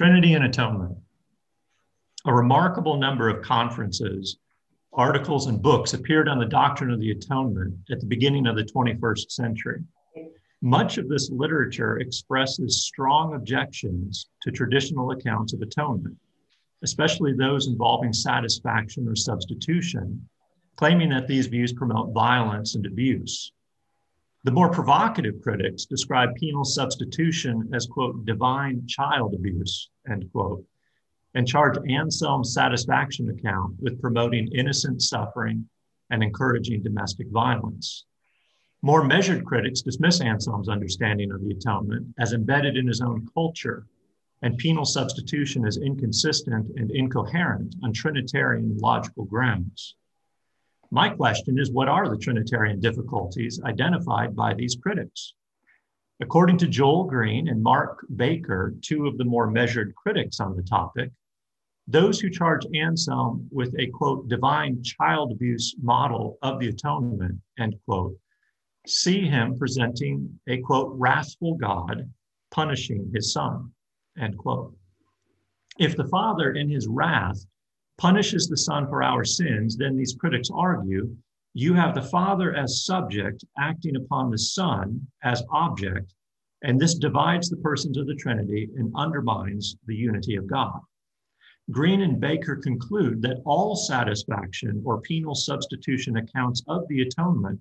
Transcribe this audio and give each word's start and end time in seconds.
Trinity 0.00 0.32
and 0.32 0.46
Atonement. 0.46 0.96
A 2.24 2.32
remarkable 2.32 2.96
number 2.96 3.28
of 3.28 3.44
conferences, 3.44 4.38
articles, 4.94 5.46
and 5.46 5.60
books 5.60 5.92
appeared 5.92 6.26
on 6.26 6.38
the 6.38 6.46
doctrine 6.46 6.90
of 6.90 7.00
the 7.00 7.10
atonement 7.10 7.74
at 7.90 8.00
the 8.00 8.06
beginning 8.06 8.46
of 8.46 8.56
the 8.56 8.64
21st 8.64 9.30
century. 9.30 9.80
Much 10.62 10.96
of 10.96 11.06
this 11.10 11.28
literature 11.30 11.98
expresses 11.98 12.86
strong 12.86 13.34
objections 13.34 14.30
to 14.40 14.50
traditional 14.50 15.10
accounts 15.10 15.52
of 15.52 15.60
atonement, 15.60 16.16
especially 16.82 17.34
those 17.34 17.66
involving 17.66 18.14
satisfaction 18.14 19.06
or 19.06 19.14
substitution, 19.14 20.26
claiming 20.76 21.10
that 21.10 21.28
these 21.28 21.46
views 21.46 21.74
promote 21.74 22.14
violence 22.14 22.74
and 22.74 22.86
abuse. 22.86 23.52
The 24.42 24.52
more 24.52 24.70
provocative 24.70 25.42
critics 25.42 25.84
describe 25.84 26.34
penal 26.36 26.64
substitution 26.64 27.68
as, 27.74 27.86
quote, 27.86 28.24
divine 28.24 28.86
child 28.86 29.34
abuse, 29.34 29.90
end 30.10 30.32
quote, 30.32 30.64
and 31.34 31.46
charge 31.46 31.76
Anselm's 31.86 32.54
satisfaction 32.54 33.28
account 33.28 33.78
with 33.80 34.00
promoting 34.00 34.48
innocent 34.54 35.02
suffering 35.02 35.68
and 36.08 36.22
encouraging 36.22 36.82
domestic 36.82 37.28
violence. 37.28 38.06
More 38.80 39.04
measured 39.04 39.44
critics 39.44 39.82
dismiss 39.82 40.22
Anselm's 40.22 40.70
understanding 40.70 41.30
of 41.32 41.42
the 41.42 41.50
atonement 41.50 42.14
as 42.18 42.32
embedded 42.32 42.78
in 42.78 42.86
his 42.86 43.02
own 43.02 43.28
culture, 43.34 43.86
and 44.40 44.56
penal 44.56 44.86
substitution 44.86 45.66
as 45.66 45.76
inconsistent 45.76 46.70
and 46.76 46.90
incoherent 46.90 47.74
on 47.82 47.92
Trinitarian 47.92 48.78
logical 48.78 49.26
grounds. 49.26 49.96
My 50.90 51.08
question 51.08 51.58
is 51.58 51.70
what 51.70 51.88
are 51.88 52.08
the 52.08 52.18
Trinitarian 52.18 52.80
difficulties 52.80 53.60
identified 53.64 54.34
by 54.34 54.54
these 54.54 54.76
critics? 54.82 55.34
According 56.20 56.58
to 56.58 56.68
Joel 56.68 57.04
Green 57.04 57.48
and 57.48 57.62
Mark 57.62 58.04
Baker, 58.16 58.74
two 58.82 59.06
of 59.06 59.16
the 59.16 59.24
more 59.24 59.50
measured 59.50 59.94
critics 59.94 60.40
on 60.40 60.56
the 60.56 60.62
topic, 60.62 61.10
those 61.86 62.20
who 62.20 62.28
charge 62.28 62.66
Anselm 62.74 63.48
with 63.50 63.74
a 63.78 63.86
quote, 63.88 64.28
divine 64.28 64.82
child 64.82 65.32
abuse 65.32 65.74
model 65.80 66.38
of 66.42 66.58
the 66.58 66.68
atonement, 66.68 67.40
end 67.58 67.76
quote, 67.86 68.16
see 68.86 69.26
him 69.26 69.58
presenting 69.58 70.40
a 70.48 70.60
quote, 70.60 70.92
wrathful 70.96 71.54
God 71.54 72.10
punishing 72.50 73.10
his 73.14 73.32
son, 73.32 73.72
end 74.18 74.36
quote. 74.36 74.76
If 75.78 75.96
the 75.96 76.08
Father 76.08 76.52
in 76.52 76.68
his 76.68 76.88
wrath 76.88 77.46
punishes 78.00 78.48
the 78.48 78.56
Son 78.56 78.88
for 78.88 79.02
our 79.02 79.26
sins, 79.26 79.76
then 79.76 79.94
these 79.94 80.16
critics 80.18 80.48
argue 80.50 81.14
you 81.52 81.74
have 81.74 81.94
the 81.94 82.00
Father 82.00 82.56
as 82.56 82.86
subject 82.86 83.44
acting 83.58 83.94
upon 83.94 84.30
the 84.30 84.38
Son 84.38 85.06
as 85.22 85.42
object, 85.52 86.14
and 86.62 86.80
this 86.80 86.94
divides 86.94 87.50
the 87.50 87.58
persons 87.58 87.98
of 87.98 88.06
the 88.06 88.14
Trinity 88.14 88.70
and 88.78 88.90
undermines 88.96 89.76
the 89.86 89.94
unity 89.94 90.36
of 90.36 90.46
God. 90.46 90.80
Green 91.70 92.00
and 92.00 92.18
Baker 92.18 92.56
conclude 92.56 93.20
that 93.20 93.42
all 93.44 93.76
satisfaction 93.76 94.82
or 94.82 95.02
penal 95.02 95.34
substitution 95.34 96.16
accounts 96.16 96.62
of 96.68 96.88
the 96.88 97.02
atonement 97.02 97.60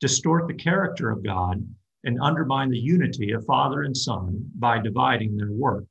distort 0.00 0.46
the 0.48 0.54
character 0.54 1.10
of 1.10 1.24
God 1.24 1.66
and 2.04 2.20
undermine 2.20 2.68
the 2.68 2.78
unity 2.78 3.32
of 3.32 3.46
Father 3.46 3.82
and 3.82 3.96
Son 3.96 4.50
by 4.56 4.78
dividing 4.78 5.34
their 5.34 5.50
work. 5.50 5.86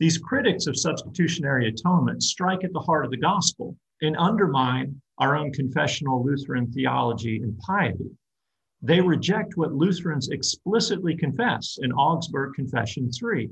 These 0.00 0.18
critics 0.18 0.66
of 0.66 0.76
substitutionary 0.76 1.68
atonement 1.68 2.22
strike 2.22 2.64
at 2.64 2.72
the 2.72 2.80
heart 2.80 3.04
of 3.04 3.12
the 3.12 3.16
gospel 3.16 3.76
and 4.02 4.16
undermine 4.16 5.00
our 5.18 5.36
own 5.36 5.52
confessional 5.52 6.24
Lutheran 6.24 6.70
theology 6.72 7.40
and 7.42 7.56
piety. 7.58 8.10
They 8.82 9.00
reject 9.00 9.56
what 9.56 9.72
Lutherans 9.72 10.30
explicitly 10.30 11.16
confess 11.16 11.78
in 11.80 11.92
Augsburg 11.92 12.54
Confession 12.54 13.10
3, 13.10 13.48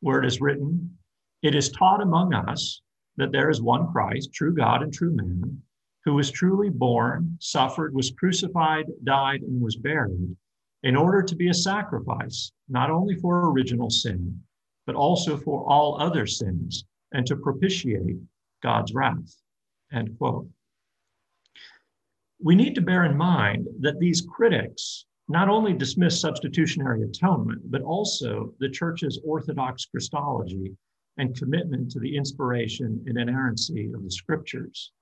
where 0.00 0.22
it 0.22 0.26
is 0.26 0.40
written, 0.40 0.98
It 1.42 1.54
is 1.54 1.70
taught 1.70 2.02
among 2.02 2.34
us 2.34 2.82
that 3.16 3.30
there 3.30 3.48
is 3.48 3.62
one 3.62 3.90
Christ, 3.92 4.32
true 4.32 4.54
God 4.54 4.82
and 4.82 4.92
true 4.92 5.14
man, 5.14 5.62
who 6.04 6.14
was 6.14 6.30
truly 6.30 6.70
born, 6.70 7.36
suffered, 7.40 7.94
was 7.94 8.10
crucified, 8.10 8.86
died, 9.04 9.42
and 9.42 9.60
was 9.60 9.76
buried, 9.76 10.36
in 10.82 10.96
order 10.96 11.22
to 11.22 11.36
be 11.36 11.48
a 11.48 11.54
sacrifice, 11.54 12.50
not 12.68 12.90
only 12.90 13.14
for 13.14 13.50
original 13.50 13.90
sin, 13.90 14.42
but 14.88 14.96
also 14.96 15.36
for 15.36 15.68
all 15.68 16.00
other 16.00 16.26
sins 16.26 16.86
and 17.12 17.26
to 17.26 17.36
propitiate 17.36 18.16
God's 18.62 18.94
wrath. 18.94 19.36
End 19.92 20.16
quote. 20.16 20.48
We 22.42 22.54
need 22.54 22.74
to 22.74 22.80
bear 22.80 23.04
in 23.04 23.14
mind 23.14 23.66
that 23.80 23.98
these 23.98 24.22
critics 24.22 25.04
not 25.28 25.50
only 25.50 25.74
dismiss 25.74 26.18
substitutionary 26.18 27.02
atonement, 27.02 27.70
but 27.70 27.82
also 27.82 28.54
the 28.60 28.70
church's 28.70 29.20
orthodox 29.26 29.84
Christology 29.84 30.74
and 31.18 31.36
commitment 31.36 31.90
to 31.90 32.00
the 32.00 32.16
inspiration 32.16 33.04
and 33.06 33.18
inerrancy 33.18 33.92
of 33.94 34.02
the 34.02 34.10
scriptures. 34.10 34.92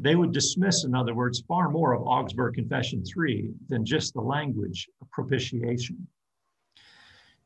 They 0.00 0.16
would 0.16 0.32
dismiss, 0.32 0.82
in 0.82 0.96
other 0.96 1.14
words, 1.14 1.44
far 1.46 1.70
more 1.70 1.92
of 1.92 2.02
Augsburg 2.02 2.54
Confession 2.54 3.04
3 3.04 3.52
than 3.68 3.86
just 3.86 4.14
the 4.14 4.20
language 4.20 4.88
of 5.00 5.08
propitiation. 5.12 6.08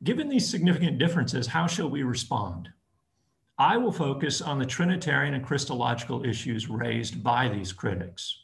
Given 0.05 0.29
these 0.29 0.51
significant 0.51 0.99
differences, 0.99 1.47
how 1.47 1.69
shall 1.69 1.89
we 1.89 2.03
respond? 2.03 2.71
I 3.57 3.77
will 3.77 3.93
focus 3.93 4.43
on 4.43 4.59
the 4.59 4.67
Trinitarian 4.67 5.35
and 5.35 5.45
Christological 5.45 6.25
issues 6.25 6.69
raised 6.69 7.23
by 7.23 7.49
these 7.49 7.73
critics. 7.73 8.41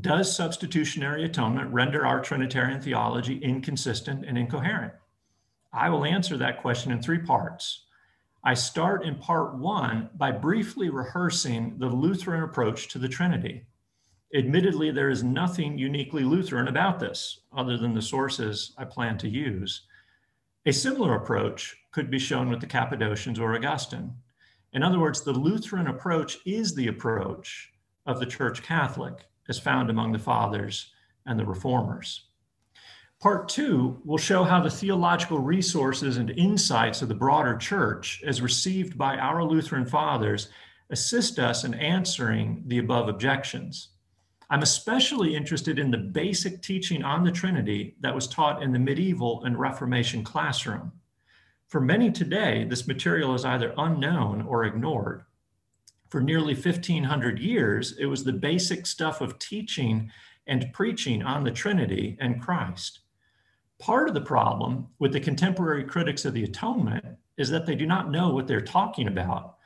Does 0.00 0.36
substitutionary 0.36 1.24
atonement 1.24 1.72
render 1.72 2.06
our 2.06 2.20
Trinitarian 2.20 2.80
theology 2.80 3.38
inconsistent 3.38 4.24
and 4.24 4.38
incoherent? 4.38 4.92
I 5.72 5.90
will 5.90 6.04
answer 6.04 6.36
that 6.36 6.62
question 6.62 6.92
in 6.92 7.02
three 7.02 7.18
parts. 7.18 7.86
I 8.44 8.54
start 8.54 9.04
in 9.04 9.16
part 9.16 9.56
one 9.56 10.10
by 10.14 10.30
briefly 10.30 10.90
rehearsing 10.90 11.78
the 11.78 11.88
Lutheran 11.88 12.44
approach 12.44 12.86
to 12.88 12.98
the 13.00 13.08
Trinity. 13.08 13.64
Admittedly, 14.32 14.92
there 14.92 15.10
is 15.10 15.24
nothing 15.24 15.76
uniquely 15.76 16.22
Lutheran 16.22 16.68
about 16.68 17.00
this, 17.00 17.40
other 17.56 17.76
than 17.76 17.94
the 17.94 18.02
sources 18.02 18.74
I 18.78 18.84
plan 18.84 19.18
to 19.18 19.28
use. 19.28 19.87
A 20.66 20.72
similar 20.72 21.14
approach 21.14 21.76
could 21.92 22.10
be 22.10 22.18
shown 22.18 22.50
with 22.50 22.60
the 22.60 22.66
Cappadocians 22.66 23.38
or 23.38 23.54
Augustine. 23.54 24.14
In 24.72 24.82
other 24.82 24.98
words, 24.98 25.22
the 25.22 25.32
Lutheran 25.32 25.86
approach 25.86 26.38
is 26.44 26.74
the 26.74 26.88
approach 26.88 27.70
of 28.06 28.20
the 28.20 28.26
Church 28.26 28.62
Catholic 28.62 29.26
as 29.48 29.58
found 29.58 29.88
among 29.88 30.12
the 30.12 30.18
Fathers 30.18 30.92
and 31.26 31.38
the 31.38 31.46
Reformers. 31.46 32.26
Part 33.20 33.48
two 33.48 34.00
will 34.04 34.18
show 34.18 34.44
how 34.44 34.60
the 34.60 34.70
theological 34.70 35.38
resources 35.38 36.18
and 36.18 36.30
insights 36.30 37.02
of 37.02 37.08
the 37.08 37.14
broader 37.14 37.56
church, 37.56 38.22
as 38.24 38.40
received 38.40 38.96
by 38.96 39.16
our 39.16 39.42
Lutheran 39.42 39.86
fathers, 39.86 40.50
assist 40.90 41.38
us 41.38 41.64
in 41.64 41.74
answering 41.74 42.62
the 42.66 42.78
above 42.78 43.08
objections. 43.08 43.88
I'm 44.50 44.62
especially 44.62 45.36
interested 45.36 45.78
in 45.78 45.90
the 45.90 45.98
basic 45.98 46.62
teaching 46.62 47.04
on 47.04 47.22
the 47.22 47.30
Trinity 47.32 47.96
that 48.00 48.14
was 48.14 48.26
taught 48.26 48.62
in 48.62 48.72
the 48.72 48.78
medieval 48.78 49.44
and 49.44 49.58
Reformation 49.58 50.24
classroom. 50.24 50.92
For 51.68 51.82
many 51.82 52.10
today, 52.10 52.64
this 52.64 52.86
material 52.88 53.34
is 53.34 53.44
either 53.44 53.74
unknown 53.76 54.40
or 54.42 54.64
ignored. 54.64 55.24
For 56.08 56.22
nearly 56.22 56.54
1500 56.54 57.38
years, 57.38 57.94
it 57.98 58.06
was 58.06 58.24
the 58.24 58.32
basic 58.32 58.86
stuff 58.86 59.20
of 59.20 59.38
teaching 59.38 60.10
and 60.46 60.72
preaching 60.72 61.22
on 61.22 61.44
the 61.44 61.50
Trinity 61.50 62.16
and 62.18 62.40
Christ. 62.40 63.00
Part 63.78 64.08
of 64.08 64.14
the 64.14 64.22
problem 64.22 64.88
with 64.98 65.12
the 65.12 65.20
contemporary 65.20 65.84
critics 65.84 66.24
of 66.24 66.32
the 66.32 66.44
atonement 66.44 67.04
is 67.36 67.50
that 67.50 67.66
they 67.66 67.74
do 67.74 67.84
not 67.84 68.10
know 68.10 68.30
what 68.30 68.46
they're 68.46 68.62
talking 68.62 69.08
about. 69.08 69.57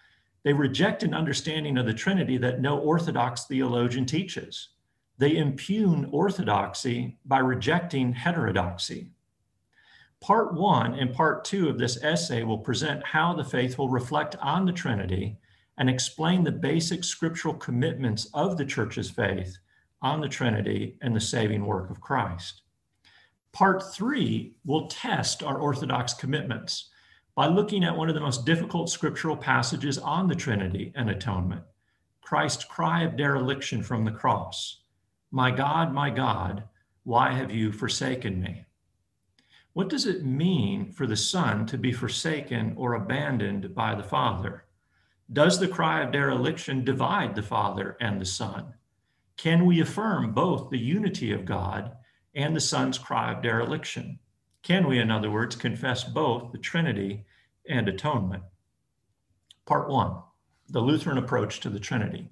They 0.45 0.53
reject 0.53 1.03
an 1.03 1.15
understanding 1.15 1.79
of 1.79 1.87
the 1.87 1.95
Trinity 1.95 2.37
that 2.39 2.61
no 2.61 2.79
Orthodox 2.79 3.45
theologian 3.45 4.07
teaches. 4.07 4.71
They 5.19 5.37
impugn 5.37 6.09
orthodoxy 6.11 7.19
by 7.25 7.39
rejecting 7.39 8.13
heterodoxy. 8.13 9.13
Part 10.21 10.55
one 10.55 10.95
and 10.95 11.13
part 11.13 11.45
two 11.45 11.69
of 11.69 11.79
this 11.79 12.03
essay 12.03 12.43
will 12.43 12.59
present 12.59 13.05
how 13.05 13.35
the 13.35 13.45
faithful 13.45 13.89
reflect 13.89 14.37
on 14.37 14.65
the 14.65 14.73
Trinity 14.73 15.39
and 15.79 15.89
explain 15.89 16.45
the 16.45 16.53
basic 16.53 17.05
scriptural 17.05 17.55
commitments 17.55 18.29
of 18.35 18.57
the 18.57 18.65
church's 18.65 19.11
faith 19.11 19.59
on 20.01 20.21
the 20.21 20.29
Trinity 20.29 20.97
and 21.03 21.15
the 21.15 21.21
saving 21.21 21.67
work 21.67 21.91
of 21.91 22.01
Christ. 22.01 22.63
Part 23.53 23.95
three 23.95 24.55
will 24.65 24.89
test 24.89 25.43
our 25.43 25.59
Orthodox 25.59 26.15
commitments 26.15 26.91
by 27.35 27.47
looking 27.47 27.85
at 27.85 27.97
one 27.97 28.09
of 28.09 28.15
the 28.15 28.21
most 28.21 28.45
difficult 28.45 28.91
scriptural 28.91 29.37
passages 29.37 29.99
on 29.99 30.29
the 30.29 30.35
Trinity 30.35 30.93
and 30.95 31.09
atonement 31.09 31.63
Christ's 32.21 32.65
cry 32.65 33.03
of 33.03 33.17
dereliction 33.17 33.83
from 33.83 34.05
the 34.05 34.11
cross. 34.11 34.81
My 35.31 35.51
God, 35.51 35.93
my 35.93 36.11
God, 36.11 36.65
why 37.05 37.33
have 37.33 37.51
you 37.51 37.73
forsaken 37.73 38.41
me? 38.41 38.65
What 39.73 39.89
does 39.89 40.07
it 40.07 40.25
mean 40.25 40.93
for 40.93 41.07
the 41.07 41.17
Son 41.17 41.67
to 41.67 41.79
be 41.79 41.93
forsaken 41.93 42.75
or 42.77 42.95
abandoned 42.95 43.75
by 43.75 43.95
the 43.95 44.03
Father? 44.03 44.65
Does 45.33 45.59
the 45.59 45.69
cry 45.69 46.03
of 46.03 46.13
dereliction 46.13 46.85
divide 46.85 47.35
the 47.35 47.43
Father 47.43 47.97
and 48.01 48.21
the 48.21 48.27
Son? 48.27 48.75
Can 49.39 49.65
we 49.65 49.81
affirm 49.81 50.33
both 50.33 50.69
the 50.69 50.79
unity 50.79 51.33
of 51.33 51.47
God 51.47 51.97
and 52.35 52.55
the 52.55 52.61
Son's 52.61 52.99
cry 52.99 53.33
of 53.33 53.43
dereliction? 53.43 54.19
Can 54.63 54.87
we, 54.87 54.99
in 54.99 55.11
other 55.11 55.31
words, 55.31 55.57
confess 55.57 56.05
both 56.05 56.53
the 56.53 56.59
Trinity 56.59 57.25
and 57.69 57.89
atonement? 57.89 58.45
Part 59.67 59.89
one 59.89 60.23
the 60.69 60.81
Lutheran 60.81 61.19
approach 61.19 61.61
to 61.61 61.69
the 61.69 61.81
Trinity. 61.81 62.31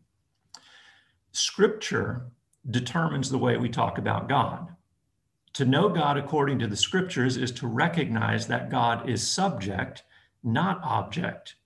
Scripture 1.32 2.30
determines 2.70 3.28
the 3.28 3.38
way 3.38 3.56
we 3.56 3.68
talk 3.68 3.98
about 3.98 4.28
God. 4.28 4.68
To 5.54 5.64
know 5.64 5.88
God 5.88 6.16
according 6.16 6.58
to 6.60 6.66
the 6.66 6.76
scriptures 6.76 7.36
is 7.36 7.50
to 7.52 7.66
recognize 7.66 8.46
that 8.46 8.70
God 8.70 9.08
is 9.08 9.28
subject, 9.28 10.04
not 10.42 10.80
object, 10.82 11.56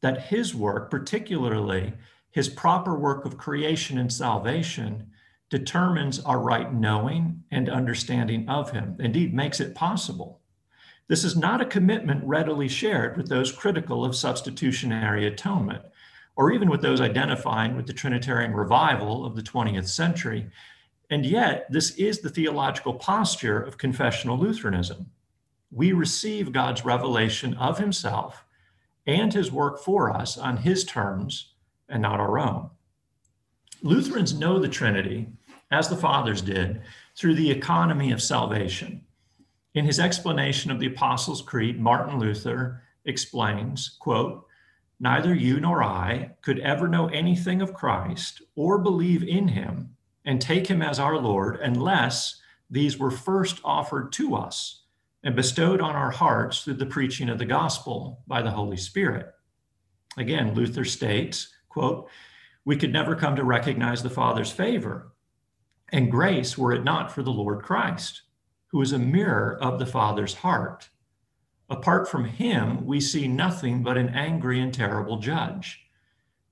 that 0.00 0.22
his 0.22 0.54
work, 0.54 0.90
particularly 0.90 1.92
his 2.30 2.48
proper 2.48 2.98
work 2.98 3.24
of 3.24 3.38
creation 3.38 3.96
and 3.98 4.12
salvation, 4.12 5.10
determines 5.50 6.20
our 6.20 6.40
right 6.40 6.72
knowing 6.72 7.44
and 7.50 7.68
understanding 7.68 8.48
of 8.48 8.70
him, 8.70 8.96
indeed, 8.98 9.34
makes 9.34 9.60
it 9.60 9.74
possible. 9.74 10.40
This 11.08 11.24
is 11.24 11.36
not 11.36 11.60
a 11.60 11.66
commitment 11.66 12.24
readily 12.24 12.68
shared 12.68 13.16
with 13.16 13.28
those 13.28 13.52
critical 13.52 14.04
of 14.04 14.16
substitutionary 14.16 15.26
atonement, 15.26 15.82
or 16.36 16.50
even 16.52 16.70
with 16.70 16.82
those 16.82 17.00
identifying 17.00 17.76
with 17.76 17.86
the 17.86 17.92
Trinitarian 17.92 18.52
revival 18.52 19.24
of 19.24 19.36
the 19.36 19.42
20th 19.42 19.88
century, 19.88 20.50
and 21.10 21.26
yet, 21.26 21.70
this 21.70 21.90
is 21.96 22.20
the 22.20 22.30
theological 22.30 22.94
posture 22.94 23.60
of 23.60 23.78
confessional 23.78 24.38
Lutheranism. 24.38 25.10
We 25.70 25.92
receive 25.92 26.52
God's 26.52 26.84
revelation 26.84 27.54
of 27.54 27.78
himself 27.78 28.44
and 29.06 29.32
his 29.32 29.52
work 29.52 29.78
for 29.78 30.10
us 30.10 30.38
on 30.38 30.58
his 30.58 30.84
terms 30.84 31.52
and 31.88 32.00
not 32.00 32.20
our 32.20 32.38
own. 32.38 32.70
Lutherans 33.84 34.32
know 34.32 34.58
the 34.58 34.66
Trinity, 34.66 35.28
as 35.70 35.90
the 35.90 35.96
fathers 35.96 36.40
did, 36.40 36.80
through 37.14 37.34
the 37.34 37.50
economy 37.50 38.12
of 38.12 38.22
salvation. 38.22 39.04
In 39.74 39.84
his 39.84 40.00
explanation 40.00 40.70
of 40.70 40.80
the 40.80 40.86
Apostles' 40.86 41.42
Creed, 41.42 41.78
Martin 41.78 42.18
Luther 42.18 42.82
explains, 43.04 43.98
quote, 44.00 44.46
Neither 44.98 45.34
you 45.34 45.60
nor 45.60 45.82
I 45.82 46.30
could 46.40 46.60
ever 46.60 46.88
know 46.88 47.08
anything 47.08 47.60
of 47.60 47.74
Christ 47.74 48.40
or 48.56 48.78
believe 48.78 49.22
in 49.22 49.48
him 49.48 49.94
and 50.24 50.40
take 50.40 50.66
him 50.66 50.80
as 50.80 50.98
our 50.98 51.18
Lord 51.18 51.56
unless 51.56 52.40
these 52.70 52.96
were 52.96 53.10
first 53.10 53.60
offered 53.64 54.12
to 54.12 54.34
us 54.34 54.84
and 55.22 55.36
bestowed 55.36 55.82
on 55.82 55.94
our 55.94 56.10
hearts 56.10 56.62
through 56.64 56.74
the 56.74 56.86
preaching 56.86 57.28
of 57.28 57.38
the 57.38 57.44
gospel 57.44 58.22
by 58.26 58.40
the 58.40 58.52
Holy 58.52 58.78
Spirit. 58.78 59.34
Again, 60.16 60.54
Luther 60.54 60.86
states, 60.86 61.48
quote, 61.68 62.08
we 62.64 62.76
could 62.76 62.92
never 62.92 63.14
come 63.14 63.36
to 63.36 63.44
recognize 63.44 64.02
the 64.02 64.10
Father's 64.10 64.50
favor 64.50 65.14
and 65.94 66.10
grace 66.10 66.58
were 66.58 66.72
it 66.72 66.82
not 66.82 67.12
for 67.12 67.22
the 67.22 67.30
Lord 67.30 67.62
Christ, 67.62 68.22
who 68.68 68.80
is 68.82 68.92
a 68.92 68.98
mirror 68.98 69.56
of 69.60 69.78
the 69.78 69.86
Father's 69.86 70.34
heart. 70.34 70.90
Apart 71.70 72.08
from 72.08 72.24
him, 72.24 72.84
we 72.84 73.00
see 73.00 73.28
nothing 73.28 73.84
but 73.84 73.96
an 73.96 74.08
angry 74.08 74.60
and 74.60 74.74
terrible 74.74 75.18
judge. 75.18 75.86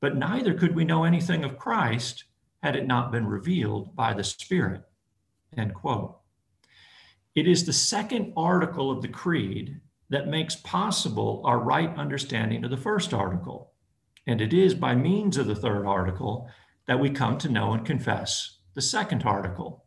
But 0.01 0.17
neither 0.17 0.55
could 0.55 0.77
we 0.77 0.85
know 0.85 1.03
anything 1.03 1.43
of 1.43 1.59
Christ 1.59 2.25
had 2.63 2.77
it 2.77 2.87
not 2.87 3.11
been 3.11 3.27
revealed 3.27 3.97
by 3.97 4.15
the 4.15 4.23
Spirit. 4.23 4.83
End 5.57 5.75
quote. 5.75 6.21
It 7.35 7.49
is 7.49 7.65
the 7.65 7.73
second 7.73 8.33
article 8.37 8.93
of 8.93 9.03
the 9.03 9.09
Creed 9.09 9.81
that 10.11 10.29
makes 10.29 10.55
possible 10.55 11.43
our 11.45 11.59
right 11.59 11.93
understanding 11.97 12.65
of 12.65 12.71
the 12.71 12.77
first 12.77 13.13
article. 13.13 13.72
And 14.27 14.41
it 14.41 14.53
is 14.53 14.75
by 14.75 14.95
means 14.95 15.37
of 15.37 15.47
the 15.47 15.55
third 15.55 15.87
article 15.87 16.49
that 16.87 17.01
we 17.01 17.11
come 17.11 17.39
to 17.39 17.49
know 17.49 17.73
and 17.73 17.85
confess 17.85 18.59
the 18.75 18.83
second 18.83 19.25
article. 19.25 19.85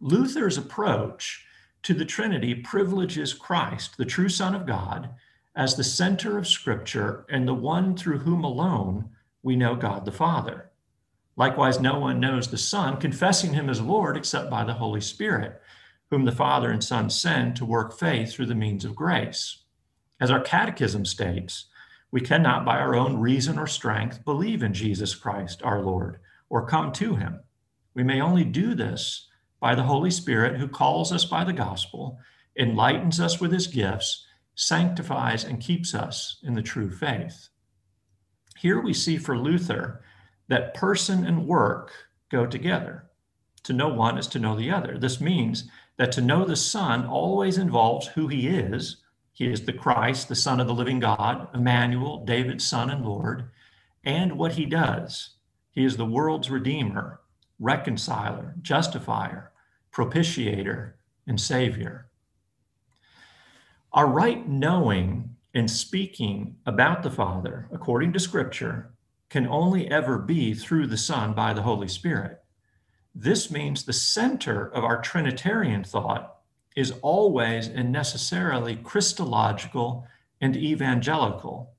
Luther's 0.00 0.58
approach 0.58 1.44
to 1.82 1.94
the 1.94 2.04
Trinity 2.04 2.54
privileges 2.54 3.32
Christ, 3.32 3.96
the 3.96 4.04
true 4.04 4.28
Son 4.28 4.54
of 4.54 4.66
God, 4.66 5.10
as 5.56 5.74
the 5.74 5.84
center 5.84 6.38
of 6.38 6.46
Scripture 6.46 7.26
and 7.28 7.46
the 7.46 7.54
one 7.54 7.96
through 7.96 8.18
whom 8.18 8.44
alone 8.44 9.10
we 9.42 9.56
know 9.56 9.74
God 9.74 10.04
the 10.04 10.12
Father. 10.12 10.70
Likewise, 11.36 11.80
no 11.80 11.98
one 11.98 12.20
knows 12.20 12.48
the 12.48 12.58
Son, 12.58 12.96
confessing 12.96 13.54
him 13.54 13.70
as 13.70 13.80
Lord, 13.80 14.16
except 14.16 14.50
by 14.50 14.64
the 14.64 14.74
Holy 14.74 15.00
Spirit, 15.00 15.60
whom 16.10 16.24
the 16.24 16.32
Father 16.32 16.70
and 16.70 16.82
Son 16.82 17.08
send 17.10 17.56
to 17.56 17.64
work 17.64 17.96
faith 17.96 18.32
through 18.32 18.46
the 18.46 18.54
means 18.54 18.84
of 18.84 18.96
grace. 18.96 19.62
As 20.20 20.30
our 20.30 20.40
catechism 20.40 21.04
states, 21.04 21.66
we 22.10 22.20
cannot 22.20 22.64
by 22.64 22.78
our 22.78 22.94
own 22.94 23.18
reason 23.18 23.58
or 23.58 23.66
strength 23.66 24.24
believe 24.24 24.62
in 24.62 24.72
Jesus 24.72 25.14
Christ, 25.14 25.62
our 25.62 25.82
Lord, 25.82 26.20
or 26.48 26.66
come 26.66 26.92
to 26.92 27.14
him. 27.14 27.40
We 27.94 28.02
may 28.02 28.20
only 28.20 28.44
do 28.44 28.74
this 28.74 29.28
by 29.60 29.74
the 29.74 29.82
Holy 29.82 30.10
Spirit 30.10 30.58
who 30.58 30.68
calls 30.68 31.12
us 31.12 31.24
by 31.24 31.44
the 31.44 31.52
gospel, 31.52 32.18
enlightens 32.58 33.20
us 33.20 33.40
with 33.40 33.52
his 33.52 33.66
gifts, 33.66 34.26
sanctifies 34.54 35.44
and 35.44 35.60
keeps 35.60 35.94
us 35.94 36.38
in 36.42 36.54
the 36.54 36.62
true 36.62 36.90
faith. 36.90 37.48
Here 38.56 38.80
we 38.80 38.92
see 38.92 39.18
for 39.18 39.38
Luther 39.38 40.02
that 40.48 40.74
person 40.74 41.26
and 41.26 41.46
work 41.46 41.92
go 42.30 42.46
together. 42.46 43.04
To 43.64 43.72
know 43.72 43.88
one 43.88 44.18
is 44.18 44.26
to 44.28 44.38
know 44.38 44.56
the 44.56 44.70
other. 44.70 44.98
This 44.98 45.20
means 45.20 45.68
that 45.98 46.10
to 46.12 46.20
know 46.20 46.44
the 46.44 46.56
Son 46.56 47.06
always 47.06 47.58
involves 47.58 48.08
who 48.08 48.28
he 48.28 48.48
is. 48.48 48.96
He 49.38 49.46
is 49.46 49.66
the 49.66 49.72
Christ, 49.72 50.28
the 50.28 50.34
Son 50.34 50.58
of 50.58 50.66
the 50.66 50.74
living 50.74 50.98
God, 50.98 51.46
Emmanuel, 51.54 52.24
David's 52.24 52.66
Son 52.66 52.90
and 52.90 53.04
Lord, 53.04 53.48
and 54.02 54.36
what 54.36 54.54
he 54.54 54.66
does. 54.66 55.36
He 55.70 55.84
is 55.84 55.96
the 55.96 56.04
world's 56.04 56.50
Redeemer, 56.50 57.20
reconciler, 57.60 58.56
justifier, 58.60 59.52
propitiator, 59.92 60.94
and 61.24 61.40
Savior. 61.40 62.08
Our 63.92 64.08
right 64.08 64.48
knowing 64.48 65.36
and 65.54 65.70
speaking 65.70 66.56
about 66.66 67.04
the 67.04 67.10
Father, 67.10 67.68
according 67.70 68.14
to 68.14 68.18
Scripture, 68.18 68.90
can 69.30 69.46
only 69.46 69.88
ever 69.88 70.18
be 70.18 70.52
through 70.52 70.88
the 70.88 70.96
Son 70.96 71.32
by 71.32 71.52
the 71.52 71.62
Holy 71.62 71.86
Spirit. 71.86 72.42
This 73.14 73.52
means 73.52 73.84
the 73.84 73.92
center 73.92 74.66
of 74.68 74.82
our 74.82 75.00
Trinitarian 75.00 75.84
thought 75.84 76.37
is 76.78 76.92
always 77.02 77.66
and 77.66 77.90
necessarily 77.90 78.76
Christological 78.76 80.06
and 80.40 80.56
evangelical. 80.56 81.74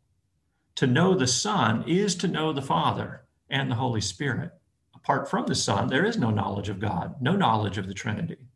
To 0.76 0.88
know 0.88 1.16
the 1.16 1.26
Son 1.26 1.86
is 1.88 2.16
to 2.16 2.28
know 2.28 2.52
the 2.52 2.62
Father 2.62 3.22
and 3.50 3.72
the 3.72 3.76
Holy 3.76 4.02
Spirit. 4.02 4.52
Apart 4.94 5.30
from 5.30 5.46
the 5.46 5.56
Son, 5.56 5.88
there 5.88 6.04
is 6.04 6.18
no 6.18 6.32
knowledge 6.32 6.68
of 6.68 6.82
God, 6.82 7.16
no 7.22 7.38
knowledge 7.38 7.78
of 7.78 7.88
the 7.88 7.94
Trinity. 7.94 8.50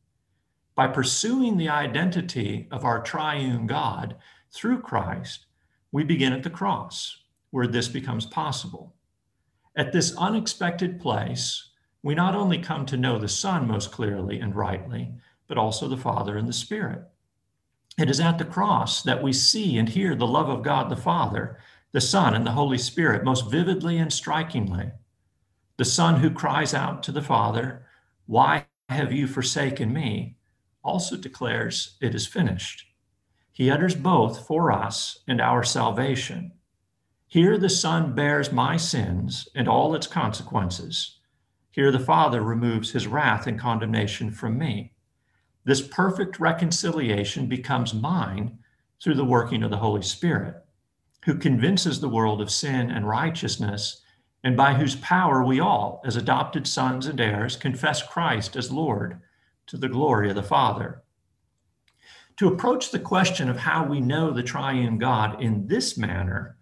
By 0.75 0.87
pursuing 0.87 1.55
the 1.55 1.69
identity 1.69 2.67
of 2.71 2.83
our 2.83 3.01
triune 3.01 3.65
God 3.65 4.17
through 4.51 4.81
Christ, 4.81 5.45
we 5.93 6.03
begin 6.03 6.33
at 6.33 6.43
the 6.43 6.49
cross 6.49 7.23
where 7.51 7.67
this 7.67 7.87
becomes 7.87 8.25
possible. 8.25 8.95
At 9.77 9.93
this 9.93 10.13
unexpected 10.17 10.99
place, 10.99 11.69
we 12.01 12.15
not 12.15 12.35
only 12.35 12.57
come 12.57 12.85
to 12.87 12.97
know 12.97 13.17
the 13.17 13.29
Son 13.29 13.65
most 13.65 13.93
clearly 13.93 14.41
and 14.41 14.53
rightly, 14.53 15.13
but 15.47 15.57
also 15.57 15.87
the 15.87 15.97
Father 15.97 16.37
and 16.37 16.47
the 16.47 16.53
Spirit. 16.53 17.03
It 17.97 18.09
is 18.09 18.19
at 18.19 18.37
the 18.37 18.45
cross 18.45 19.03
that 19.03 19.21
we 19.21 19.33
see 19.33 19.77
and 19.77 19.87
hear 19.87 20.15
the 20.15 20.25
love 20.25 20.49
of 20.49 20.63
God 20.63 20.89
the 20.89 20.95
Father, 20.95 21.59
the 21.91 22.01
Son, 22.01 22.33
and 22.33 22.45
the 22.45 22.51
Holy 22.51 22.77
Spirit 22.77 23.23
most 23.23 23.51
vividly 23.51 23.97
and 23.97 24.11
strikingly. 24.11 24.91
The 25.77 25.85
Son 25.85 26.19
who 26.19 26.31
cries 26.31 26.73
out 26.73 27.03
to 27.03 27.11
the 27.11 27.21
Father, 27.21 27.85
Why 28.25 28.65
have 28.89 29.11
you 29.11 29.27
forsaken 29.27 29.93
me? 29.93 30.37
also 30.83 31.17
declares, 31.17 31.97
It 32.01 32.15
is 32.15 32.25
finished. 32.25 32.85
He 33.51 33.69
utters 33.69 33.95
both 33.95 34.47
for 34.47 34.71
us 34.71 35.19
and 35.27 35.39
our 35.39 35.63
salvation. 35.63 36.53
Here 37.27 37.57
the 37.57 37.69
Son 37.69 38.15
bears 38.15 38.51
my 38.51 38.77
sins 38.77 39.47
and 39.55 39.67
all 39.67 39.93
its 39.93 40.07
consequences. 40.07 41.19
Here 41.69 41.91
the 41.91 41.99
Father 41.99 42.41
removes 42.41 42.91
his 42.91 43.07
wrath 43.07 43.45
and 43.45 43.59
condemnation 43.59 44.31
from 44.31 44.57
me. 44.57 44.92
This 45.65 45.81
perfect 45.81 46.39
reconciliation 46.39 47.47
becomes 47.47 47.93
mine 47.93 48.59
through 49.01 49.15
the 49.15 49.25
working 49.25 49.63
of 49.63 49.69
the 49.69 49.77
Holy 49.77 50.01
Spirit, 50.01 50.55
who 51.25 51.35
convinces 51.35 51.99
the 51.99 52.09
world 52.09 52.41
of 52.41 52.51
sin 52.51 52.91
and 52.91 53.07
righteousness, 53.07 54.01
and 54.43 54.57
by 54.57 54.73
whose 54.73 54.95
power 54.97 55.43
we 55.43 55.59
all, 55.59 56.01
as 56.05 56.17
adopted 56.17 56.67
sons 56.67 57.07
and 57.07 57.19
heirs, 57.21 57.55
confess 57.55 58.05
Christ 58.05 58.55
as 58.57 58.71
Lord 58.71 59.21
to 59.67 59.77
the 59.77 59.87
glory 59.87 60.29
of 60.29 60.35
the 60.35 60.43
Father. 60.43 61.01
To 62.37 62.47
approach 62.47 62.91
the 62.91 62.99
question 62.99 63.47
of 63.47 63.57
how 63.57 63.85
we 63.85 64.01
know 64.01 64.31
the 64.31 64.43
triune 64.43 64.97
God 64.97 65.41
in 65.41 65.67
this 65.67 65.97
manner 65.97 66.57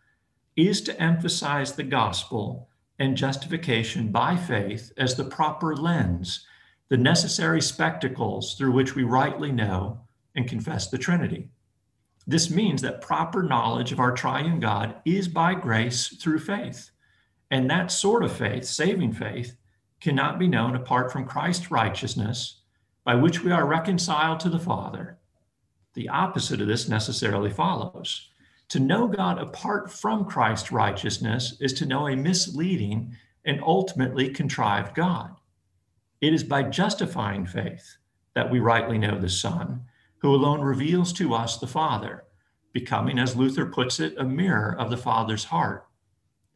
is 0.56 0.82
to 0.82 1.02
emphasize 1.02 1.74
the 1.74 1.84
gospel 1.84 2.70
and 3.00 3.18
justification 3.18 4.12
by 4.12 4.36
faith 4.36 4.92
as 4.98 5.16
the 5.16 5.24
proper 5.24 5.76
lens, 5.76 6.46
the 6.92 6.98
necessary 6.98 7.62
spectacles 7.62 8.56
through 8.56 8.74
which 8.74 8.96
we 8.96 9.04
rightly 9.04 9.50
know 9.50 10.02
and 10.36 10.46
confess 10.46 10.90
the 10.90 10.98
Trinity. 10.98 11.50
This 12.28 12.50
means 12.50 12.82
that 12.82 13.00
proper 13.00 13.44
knowledge 13.44 13.94
of 13.94 14.02
our 14.02 14.12
triune 14.12 14.60
God 14.60 14.96
is 15.06 15.30
by 15.30 15.54
grace 15.54 16.10
through 16.22 16.40
faith. 16.40 16.92
And 17.50 17.70
that 17.70 17.94
sort 17.94 18.26
of 18.26 18.34
faith, 18.34 18.66
saving 18.66 19.14
faith, 19.14 19.56
cannot 20.02 20.38
be 20.38 20.50
known 20.50 20.76
apart 20.76 21.14
from 21.14 21.24
Christ's 21.24 21.72
righteousness, 21.72 22.60
by 23.06 23.16
which 23.16 23.42
we 23.42 23.54
are 23.54 23.66
reconciled 23.66 24.42
to 24.42 24.50
the 24.50 24.60
Father. 24.60 25.18
The 25.94 26.10
opposite 26.10 26.60
of 26.60 26.68
this 26.68 26.90
necessarily 26.90 27.52
follows. 27.52 28.28
To 28.68 28.82
know 28.82 29.08
God 29.08 29.40
apart 29.40 29.90
from 29.90 30.26
Christ's 30.26 30.74
righteousness 30.74 31.56
is 31.62 31.72
to 31.76 31.86
know 31.86 32.10
a 32.10 32.18
misleading 32.18 33.16
and 33.46 33.64
ultimately 33.64 34.28
contrived 34.28 34.94
God. 34.94 35.38
It 36.22 36.34
is 36.36 36.44
by 36.44 36.64
justifying 36.64 37.48
faith 37.48 37.98
that 38.36 38.52
we 38.52 38.60
rightly 38.60 39.00
know 39.00 39.20
the 39.20 39.28
Son, 39.28 39.82
who 40.20 40.34
alone 40.34 40.62
reveals 40.62 41.12
to 41.14 41.34
us 41.34 41.58
the 41.58 41.68
Father, 41.68 42.26
becoming, 42.72 43.18
as 43.18 43.36
Luther 43.36 43.66
puts 43.66 44.00
it, 44.00 44.16
a 44.18 44.24
mirror 44.24 44.76
of 44.78 44.92
the 44.92 44.98
Father's 44.98 45.46
heart. 45.46 45.88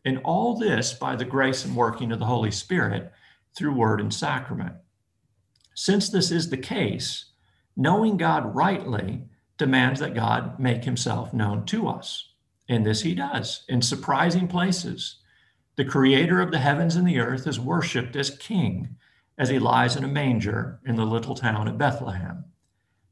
And 0.05 0.19
all 0.23 0.57
this 0.57 0.93
by 0.93 1.15
the 1.15 1.25
grace 1.25 1.65
and 1.65 1.75
working 1.75 2.11
of 2.11 2.19
the 2.19 2.25
Holy 2.25 2.51
Spirit 2.51 3.11
through 3.57 3.73
word 3.73 3.99
and 3.99 4.13
sacrament. 4.13 4.75
Since 5.73 6.09
this 6.09 6.29
is 6.29 6.49
the 6.49 6.57
case, 6.57 7.25
knowing 7.75 8.17
God 8.17 8.55
rightly 8.55 9.23
demands 9.57 9.99
that 9.99 10.13
God 10.13 10.59
make 10.59 10.83
himself 10.83 11.33
known 11.33 11.65
to 11.65 11.87
us. 11.87 12.29
And 12.69 12.85
this 12.85 13.01
he 13.01 13.15
does 13.15 13.63
in 13.67 13.81
surprising 13.81 14.47
places. 14.47 15.17
The 15.75 15.85
creator 15.85 16.39
of 16.39 16.51
the 16.51 16.59
heavens 16.59 16.95
and 16.95 17.07
the 17.07 17.19
earth 17.19 17.47
is 17.47 17.59
worshiped 17.59 18.15
as 18.15 18.29
king 18.29 18.95
as 19.37 19.49
he 19.49 19.59
lies 19.59 19.95
in 19.95 20.03
a 20.03 20.07
manger 20.07 20.79
in 20.85 20.95
the 20.95 21.05
little 21.05 21.35
town 21.35 21.67
of 21.67 21.77
Bethlehem. 21.77 22.45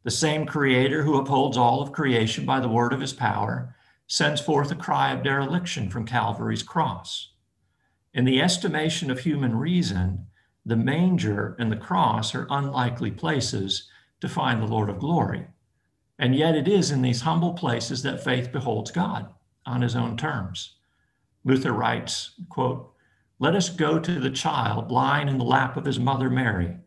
The 0.04 0.12
same 0.12 0.46
creator 0.46 1.04
who 1.04 1.18
upholds 1.18 1.58
all 1.58 1.82
of 1.82 1.92
creation 1.92 2.46
by 2.46 2.60
the 2.60 2.70
word 2.70 2.94
of 2.94 3.02
his 3.02 3.14
power 3.14 3.76
sends 4.08 4.42
forth 4.42 4.72
a 4.72 4.76
cry 4.76 5.12
of 5.12 5.24
dereliction 5.24 5.90
from 5.90 6.06
Calvary's 6.06 6.64
cross. 6.64 7.32
In 8.14 8.26
the 8.26 8.42
estimation 8.42 9.10
of 9.10 9.20
human 9.20 9.56
reason, 9.58 10.28
the 10.66 10.76
manger 10.76 11.56
and 11.60 11.72
the 11.72 11.78
cross 11.78 12.36
are 12.36 12.48
unlikely 12.50 13.12
places 13.12 13.90
to 14.22 14.30
find 14.30 14.62
the 14.62 14.68
Lord 14.68 14.90
of 14.90 15.00
glory. 15.00 15.48
And 16.20 16.36
yet 16.36 16.56
it 16.56 16.68
is 16.68 16.92
in 16.92 17.02
these 17.02 17.22
humble 17.22 17.54
places 17.54 18.04
that 18.04 18.24
faith 18.24 18.52
beholds 18.52 18.92
God 18.92 19.34
on 19.66 19.82
his 19.82 19.96
own 19.96 20.16
terms. 20.16 20.76
Luther 21.44 21.74
writes, 21.74 22.32
quote, 22.50 22.93
let 23.44 23.58
us 23.58 23.68
go 23.68 24.00
to 24.00 24.22
the 24.22 24.30
child 24.30 24.90
lying 24.90 25.28
in 25.28 25.38
the 25.38 25.44
lap 25.44 25.76
of 25.76 25.84
his 25.84 26.00
mother 26.00 26.30
Mary 26.30 26.78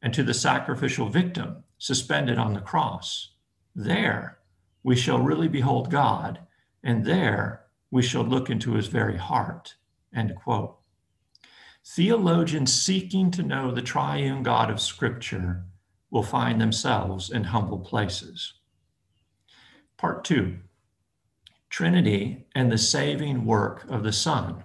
and 0.00 0.14
to 0.14 0.22
the 0.22 0.32
sacrificial 0.32 1.06
victim 1.10 1.64
suspended 1.76 2.38
on 2.38 2.54
the 2.54 2.62
cross. 2.62 3.34
There 3.76 4.38
we 4.82 4.96
shall 4.96 5.18
really 5.18 5.48
behold 5.48 5.90
God, 5.90 6.38
and 6.82 7.04
there 7.04 7.66
we 7.90 8.00
shall 8.00 8.22
look 8.22 8.48
into 8.48 8.72
his 8.72 8.86
very 8.86 9.18
heart. 9.18 9.74
End 10.14 10.34
quote. 10.34 10.78
Theologians 11.84 12.72
seeking 12.72 13.30
to 13.32 13.42
know 13.42 13.70
the 13.70 13.82
triune 13.82 14.42
God 14.42 14.70
of 14.70 14.80
Scripture 14.80 15.66
will 16.10 16.22
find 16.22 16.58
themselves 16.58 17.28
in 17.28 17.44
humble 17.44 17.80
places. 17.80 18.54
Part 19.98 20.24
two 20.24 20.56
Trinity 21.68 22.46
and 22.54 22.72
the 22.72 22.78
saving 22.78 23.44
work 23.44 23.84
of 23.90 24.04
the 24.04 24.12
Son. 24.12 24.64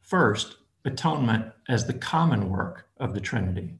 First, 0.00 0.58
atonement 0.84 1.52
as 1.68 1.86
the 1.86 1.94
common 1.94 2.50
work 2.50 2.88
of 2.98 3.14
the 3.14 3.20
Trinity. 3.20 3.78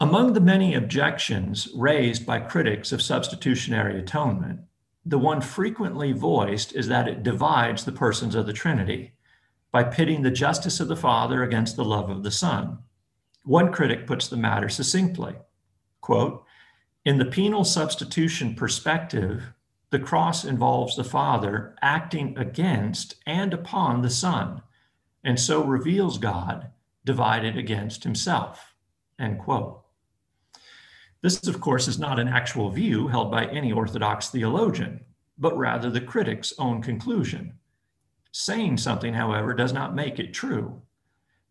Among 0.00 0.34
the 0.34 0.40
many 0.40 0.74
objections 0.74 1.68
raised 1.74 2.26
by 2.26 2.40
critics 2.40 2.92
of 2.92 3.00
substitutionary 3.00 3.98
atonement, 3.98 4.60
the 5.06 5.18
one 5.18 5.40
frequently 5.40 6.12
voiced 6.12 6.74
is 6.74 6.88
that 6.88 7.08
it 7.08 7.22
divides 7.22 7.84
the 7.84 7.92
persons 7.92 8.34
of 8.34 8.46
the 8.46 8.52
Trinity 8.52 9.12
by 9.72 9.84
pitting 9.84 10.22
the 10.22 10.30
justice 10.30 10.80
of 10.80 10.88
the 10.88 10.96
Father 10.96 11.42
against 11.42 11.76
the 11.76 11.84
love 11.84 12.10
of 12.10 12.22
the 12.22 12.30
Son. 12.30 12.78
One 13.44 13.72
critic 13.72 14.06
puts 14.06 14.28
the 14.28 14.36
matter 14.36 14.68
succinctly 14.68 15.36
quote, 16.00 16.44
In 17.04 17.18
the 17.18 17.24
penal 17.24 17.64
substitution 17.64 18.54
perspective, 18.54 19.52
the 19.90 19.98
cross 19.98 20.44
involves 20.44 20.96
the 20.96 21.04
Father 21.04 21.74
acting 21.82 22.36
against 22.36 23.16
and 23.26 23.54
upon 23.54 24.02
the 24.02 24.10
Son, 24.10 24.62
and 25.26 25.38
so 25.40 25.64
reveals 25.64 26.18
God 26.18 26.68
divided 27.04 27.58
against 27.58 28.04
himself. 28.04 28.74
End 29.18 29.40
quote. 29.40 29.82
This, 31.20 31.48
of 31.48 31.60
course, 31.60 31.88
is 31.88 31.98
not 31.98 32.20
an 32.20 32.28
actual 32.28 32.70
view 32.70 33.08
held 33.08 33.32
by 33.32 33.46
any 33.46 33.72
Orthodox 33.72 34.28
theologian, 34.28 35.04
but 35.36 35.58
rather 35.58 35.90
the 35.90 36.00
critic's 36.00 36.52
own 36.60 36.80
conclusion. 36.80 37.58
Saying 38.30 38.76
something, 38.76 39.14
however, 39.14 39.52
does 39.52 39.72
not 39.72 39.96
make 39.96 40.20
it 40.20 40.32
true. 40.32 40.80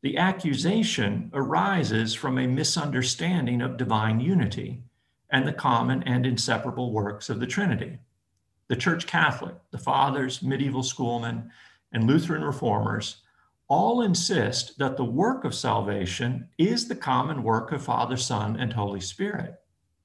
The 0.03 0.17
accusation 0.17 1.29
arises 1.34 2.13
from 2.13 2.38
a 2.38 2.48
misunderstanding 2.48 3.62
of 3.62 3.75
divine 3.75 4.22
unity 4.22 4.84
and 5.32 5.46
the 5.46 5.51
common 5.51 6.01
and 6.03 6.25
inseparable 6.25 6.94
works 6.94 7.29
of 7.29 7.41
the 7.41 7.48
Trinity. 7.48 7.98
The 8.70 8.77
Church 8.77 9.05
Catholic, 9.05 9.55
the 9.72 9.77
Fathers, 9.77 10.41
medieval 10.41 10.84
schoolmen, 10.84 11.51
and 11.91 12.08
Lutheran 12.08 12.44
reformers 12.44 13.17
all 13.67 14.01
insist 14.01 14.77
that 14.77 14.95
the 14.95 15.03
work 15.03 15.43
of 15.43 15.55
salvation 15.55 16.48
is 16.57 16.88
the 16.88 16.95
common 16.95 17.41
work 17.43 17.72
of 17.72 17.84
Father, 17.84 18.17
Son, 18.17 18.55
and 18.60 18.74
Holy 18.74 19.01
Spirit. 19.01 19.55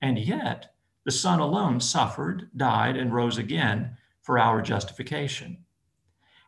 And 0.01 0.19
yet, 0.19 0.75
the 1.05 1.11
Son 1.11 1.41
alone 1.41 1.81
suffered, 1.81 2.51
died, 2.57 2.97
and 2.97 3.13
rose 3.13 3.37
again 3.37 3.97
for 4.23 4.39
our 4.39 4.63
justification. 4.63 5.59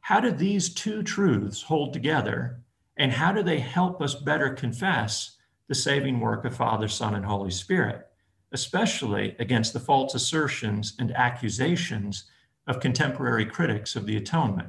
How 0.02 0.20
do 0.20 0.30
these 0.30 0.74
two 0.74 1.02
truths 1.02 1.62
hold 1.62 1.92
together, 1.92 2.62
and 2.96 3.12
how 3.12 3.32
do 3.32 3.42
they 3.42 3.60
help 3.60 4.00
us 4.00 4.14
better 4.14 4.50
confess 4.50 5.36
the 5.68 5.74
saving 5.74 6.18
work 6.20 6.44
of 6.44 6.56
Father, 6.56 6.88
Son, 6.88 7.14
and 7.14 7.24
Holy 7.24 7.50
Spirit, 7.50 8.06
especially 8.52 9.36
against 9.38 9.72
the 9.72 9.80
false 9.80 10.14
assertions 10.14 10.94
and 10.98 11.12
accusations 11.12 12.24
of 12.66 12.80
contemporary 12.80 13.46
critics 13.46 13.96
of 13.96 14.06
the 14.06 14.16
atonement? 14.16 14.68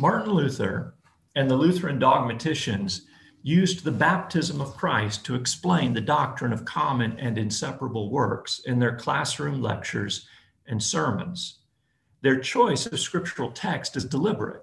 Martin 0.00 0.32
Luther 0.32 0.94
and 1.34 1.50
the 1.50 1.56
Lutheran 1.56 1.98
dogmaticians 1.98 3.04
used 3.42 3.82
the 3.82 3.90
baptism 3.90 4.60
of 4.60 4.76
Christ 4.76 5.24
to 5.24 5.34
explain 5.34 5.92
the 5.92 6.00
doctrine 6.00 6.52
of 6.52 6.64
common 6.64 7.18
and 7.18 7.36
inseparable 7.36 8.08
works 8.08 8.60
in 8.64 8.78
their 8.78 8.94
classroom 8.94 9.60
lectures 9.60 10.28
and 10.68 10.80
sermons. 10.80 11.58
Their 12.20 12.38
choice 12.38 12.86
of 12.86 13.00
scriptural 13.00 13.50
text 13.50 13.96
is 13.96 14.04
deliberate. 14.04 14.62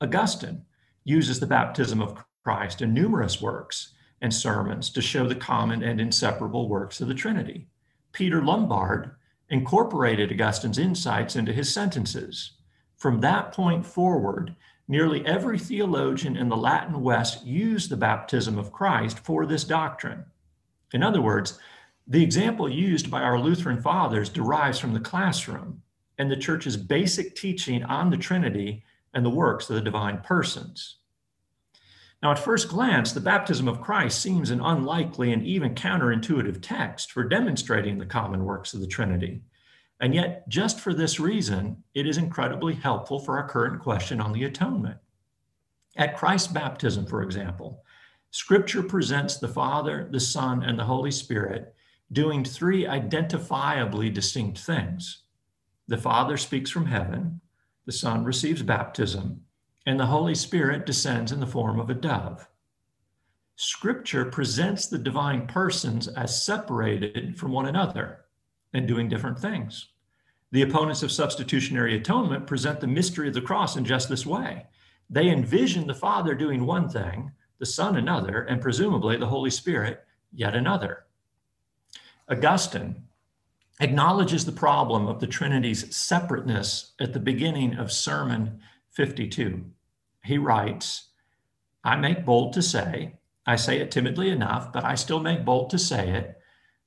Augustine 0.00 0.64
uses 1.04 1.38
the 1.38 1.46
baptism 1.46 2.02
of 2.02 2.24
Christ 2.42 2.82
in 2.82 2.92
numerous 2.92 3.40
works 3.40 3.94
and 4.22 4.34
sermons 4.34 4.90
to 4.90 5.00
show 5.00 5.28
the 5.28 5.36
common 5.36 5.84
and 5.84 6.00
inseparable 6.00 6.68
works 6.68 7.00
of 7.00 7.06
the 7.06 7.14
Trinity. 7.14 7.68
Peter 8.10 8.42
Lombard 8.42 9.12
incorporated 9.50 10.32
Augustine's 10.32 10.78
insights 10.78 11.36
into 11.36 11.52
his 11.52 11.72
sentences. 11.72 12.54
From 12.96 13.20
that 13.20 13.52
point 13.52 13.84
forward, 13.84 14.54
nearly 14.88 15.24
every 15.26 15.58
theologian 15.58 16.36
in 16.36 16.48
the 16.48 16.56
Latin 16.56 17.02
West 17.02 17.44
used 17.44 17.90
the 17.90 17.96
baptism 17.96 18.58
of 18.58 18.72
Christ 18.72 19.18
for 19.18 19.46
this 19.46 19.64
doctrine. 19.64 20.24
In 20.92 21.02
other 21.02 21.20
words, 21.20 21.58
the 22.06 22.22
example 22.22 22.68
used 22.68 23.10
by 23.10 23.22
our 23.22 23.38
Lutheran 23.38 23.80
fathers 23.80 24.28
derives 24.28 24.78
from 24.78 24.92
the 24.92 25.00
classroom 25.00 25.82
and 26.18 26.30
the 26.30 26.36
church's 26.36 26.76
basic 26.76 27.34
teaching 27.34 27.82
on 27.82 28.10
the 28.10 28.16
Trinity 28.16 28.84
and 29.12 29.24
the 29.24 29.30
works 29.30 29.68
of 29.68 29.76
the 29.76 29.82
divine 29.82 30.20
persons. 30.20 30.96
Now, 32.22 32.30
at 32.30 32.38
first 32.38 32.68
glance, 32.68 33.12
the 33.12 33.20
baptism 33.20 33.68
of 33.68 33.80
Christ 33.80 34.20
seems 34.20 34.50
an 34.50 34.60
unlikely 34.60 35.32
and 35.32 35.44
even 35.44 35.74
counterintuitive 35.74 36.60
text 36.62 37.12
for 37.12 37.24
demonstrating 37.24 37.98
the 37.98 38.06
common 38.06 38.44
works 38.44 38.72
of 38.72 38.80
the 38.80 38.86
Trinity. 38.86 39.42
And 40.04 40.14
yet, 40.14 40.46
just 40.50 40.80
for 40.80 40.92
this 40.92 41.18
reason, 41.18 41.82
it 41.94 42.06
is 42.06 42.18
incredibly 42.18 42.74
helpful 42.74 43.18
for 43.18 43.38
our 43.38 43.48
current 43.48 43.80
question 43.80 44.20
on 44.20 44.34
the 44.34 44.44
atonement. 44.44 44.98
At 45.96 46.18
Christ's 46.18 46.48
baptism, 46.48 47.06
for 47.06 47.22
example, 47.22 47.82
Scripture 48.30 48.82
presents 48.82 49.38
the 49.38 49.48
Father, 49.48 50.06
the 50.10 50.20
Son, 50.20 50.62
and 50.62 50.78
the 50.78 50.84
Holy 50.84 51.10
Spirit 51.10 51.74
doing 52.12 52.44
three 52.44 52.84
identifiably 52.84 54.12
distinct 54.12 54.58
things. 54.58 55.22
The 55.88 55.96
Father 55.96 56.36
speaks 56.36 56.70
from 56.70 56.84
heaven, 56.84 57.40
the 57.86 57.92
Son 57.92 58.24
receives 58.24 58.62
baptism, 58.62 59.40
and 59.86 59.98
the 59.98 60.04
Holy 60.04 60.34
Spirit 60.34 60.84
descends 60.84 61.32
in 61.32 61.40
the 61.40 61.46
form 61.46 61.80
of 61.80 61.88
a 61.88 61.94
dove. 61.94 62.46
Scripture 63.56 64.26
presents 64.26 64.86
the 64.86 64.98
divine 64.98 65.46
persons 65.46 66.08
as 66.08 66.44
separated 66.44 67.38
from 67.38 67.52
one 67.52 67.64
another 67.64 68.26
and 68.74 68.86
doing 68.86 69.08
different 69.08 69.38
things. 69.38 69.92
The 70.54 70.62
opponents 70.62 71.02
of 71.02 71.10
substitutionary 71.10 71.96
atonement 71.96 72.46
present 72.46 72.78
the 72.78 72.86
mystery 72.86 73.26
of 73.26 73.34
the 73.34 73.40
cross 73.40 73.74
in 73.74 73.84
just 73.84 74.08
this 74.08 74.24
way. 74.24 74.66
They 75.10 75.28
envision 75.28 75.88
the 75.88 75.96
Father 75.96 76.32
doing 76.36 76.64
one 76.64 76.88
thing, 76.88 77.32
the 77.58 77.66
Son 77.66 77.96
another, 77.96 78.42
and 78.42 78.62
presumably 78.62 79.16
the 79.16 79.26
Holy 79.26 79.50
Spirit 79.50 80.04
yet 80.32 80.54
another. 80.54 81.06
Augustine 82.28 83.02
acknowledges 83.80 84.44
the 84.44 84.52
problem 84.52 85.08
of 85.08 85.18
the 85.18 85.26
Trinity's 85.26 85.92
separateness 85.96 86.92
at 87.00 87.12
the 87.12 87.18
beginning 87.18 87.74
of 87.74 87.90
Sermon 87.90 88.60
52. 88.92 89.64
He 90.22 90.38
writes, 90.38 91.08
I 91.82 91.96
make 91.96 92.24
bold 92.24 92.52
to 92.52 92.62
say, 92.62 93.18
I 93.44 93.56
say 93.56 93.80
it 93.80 93.90
timidly 93.90 94.30
enough, 94.30 94.72
but 94.72 94.84
I 94.84 94.94
still 94.94 95.18
make 95.18 95.44
bold 95.44 95.70
to 95.70 95.80
say 95.80 96.10
it 96.10 96.40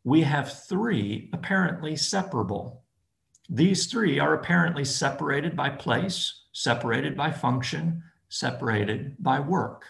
we 0.06 0.22
have 0.22 0.64
three 0.70 1.30
apparently 1.34 1.98
separable. 1.98 2.86
These 3.50 3.86
three 3.88 4.20
are 4.20 4.34
apparently 4.34 4.84
separated 4.84 5.56
by 5.56 5.70
place, 5.70 6.42
separated 6.51 7.16
by 7.16 7.32
function, 7.32 8.04
separated 8.30 9.16
by 9.20 9.39
work. 9.39 9.86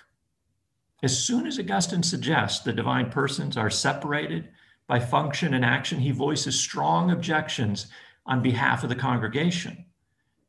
As 1.02 1.18
soon 1.18 1.48
as 1.48 1.60
Augustine 1.60 2.04
suggests 2.04 2.64
the 2.64 2.74
divine 2.74 3.10
persons 3.10 3.58
are 3.58 3.70
separated 3.70 4.50
by 4.88 5.00
function 5.00 5.54
and 5.54 5.66
action, 5.66 6.00
he 6.00 6.12
voices 6.12 6.60
strong 6.60 7.12
objections 7.12 7.88
on 8.26 8.42
behalf 8.42 8.84
of 8.84 8.90
the 8.90 8.96
congregation. 8.96 9.86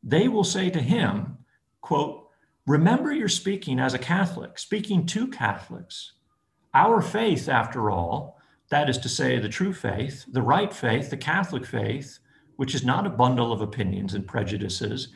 They 0.03 0.29
will 0.29 0.45
say 0.45 0.71
to 0.71 0.81
him, 0.81 1.39
quote, 1.81 2.29
remember 2.67 3.13
you're 3.13 3.29
speaking 3.29 3.79
as 3.79 3.95
a 3.95 3.99
Catholic, 3.99 4.59
speaking 4.59 5.07
to 5.07 5.29
Catholics. 5.29 6.13
Our 6.75 7.01
faith, 7.01 7.49
after 7.49 7.91
all, 7.91 8.39
that 8.71 8.91
is 8.91 8.99
to 8.99 9.09
say, 9.09 9.39
the 9.39 9.49
true 9.49 9.73
faith, 9.73 10.25
the 10.29 10.43
right 10.43 10.73
faith, 10.73 11.11
the 11.11 11.17
Catholic 11.17 11.65
faith, 11.65 12.19
which 12.59 12.75
is 12.75 12.85
not 12.85 13.07
a 13.07 13.11
bundle 13.11 13.53
of 13.53 13.61
opinions 13.61 14.15
and 14.15 14.27
prejudices, 14.27 15.09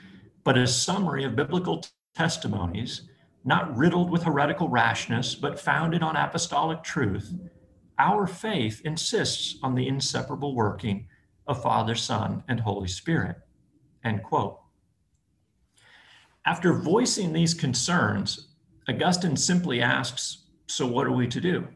but 0.44 0.56
a 0.56 0.64
summary 0.64 1.24
of 1.24 1.34
biblical 1.34 1.84
testimonies, 2.14 3.02
not 3.44 3.76
riddled 3.76 4.12
with 4.12 4.22
heretical 4.22 4.68
rashness, 4.68 5.34
but 5.34 5.58
founded 5.58 6.04
on 6.04 6.14
apostolic 6.14 6.84
truth, 6.84 7.34
our 7.98 8.28
faith 8.28 8.80
insists 8.84 9.58
on 9.60 9.74
the 9.74 9.88
inseparable 9.88 10.54
working 10.54 11.08
of 11.48 11.60
Father, 11.60 11.96
Son, 11.96 12.44
and 12.46 12.60
Holy 12.60 12.86
Spirit. 12.86 13.36
End 14.04 14.22
quote. 14.22 14.60
After 16.46 16.72
voicing 16.72 17.32
these 17.32 17.54
concerns, 17.54 18.50
Augustine 18.88 19.36
simply 19.36 19.82
asks, 19.82 20.44
So 20.68 20.86
what 20.86 21.08
are 21.08 21.12
we 21.12 21.26
to 21.26 21.40
do? 21.40 21.66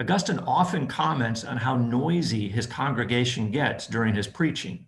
Augustine 0.00 0.38
often 0.40 0.86
comments 0.86 1.44
on 1.44 1.58
how 1.58 1.76
noisy 1.76 2.48
his 2.48 2.66
congregation 2.66 3.50
gets 3.50 3.86
during 3.86 4.14
his 4.14 4.26
preaching. 4.26 4.86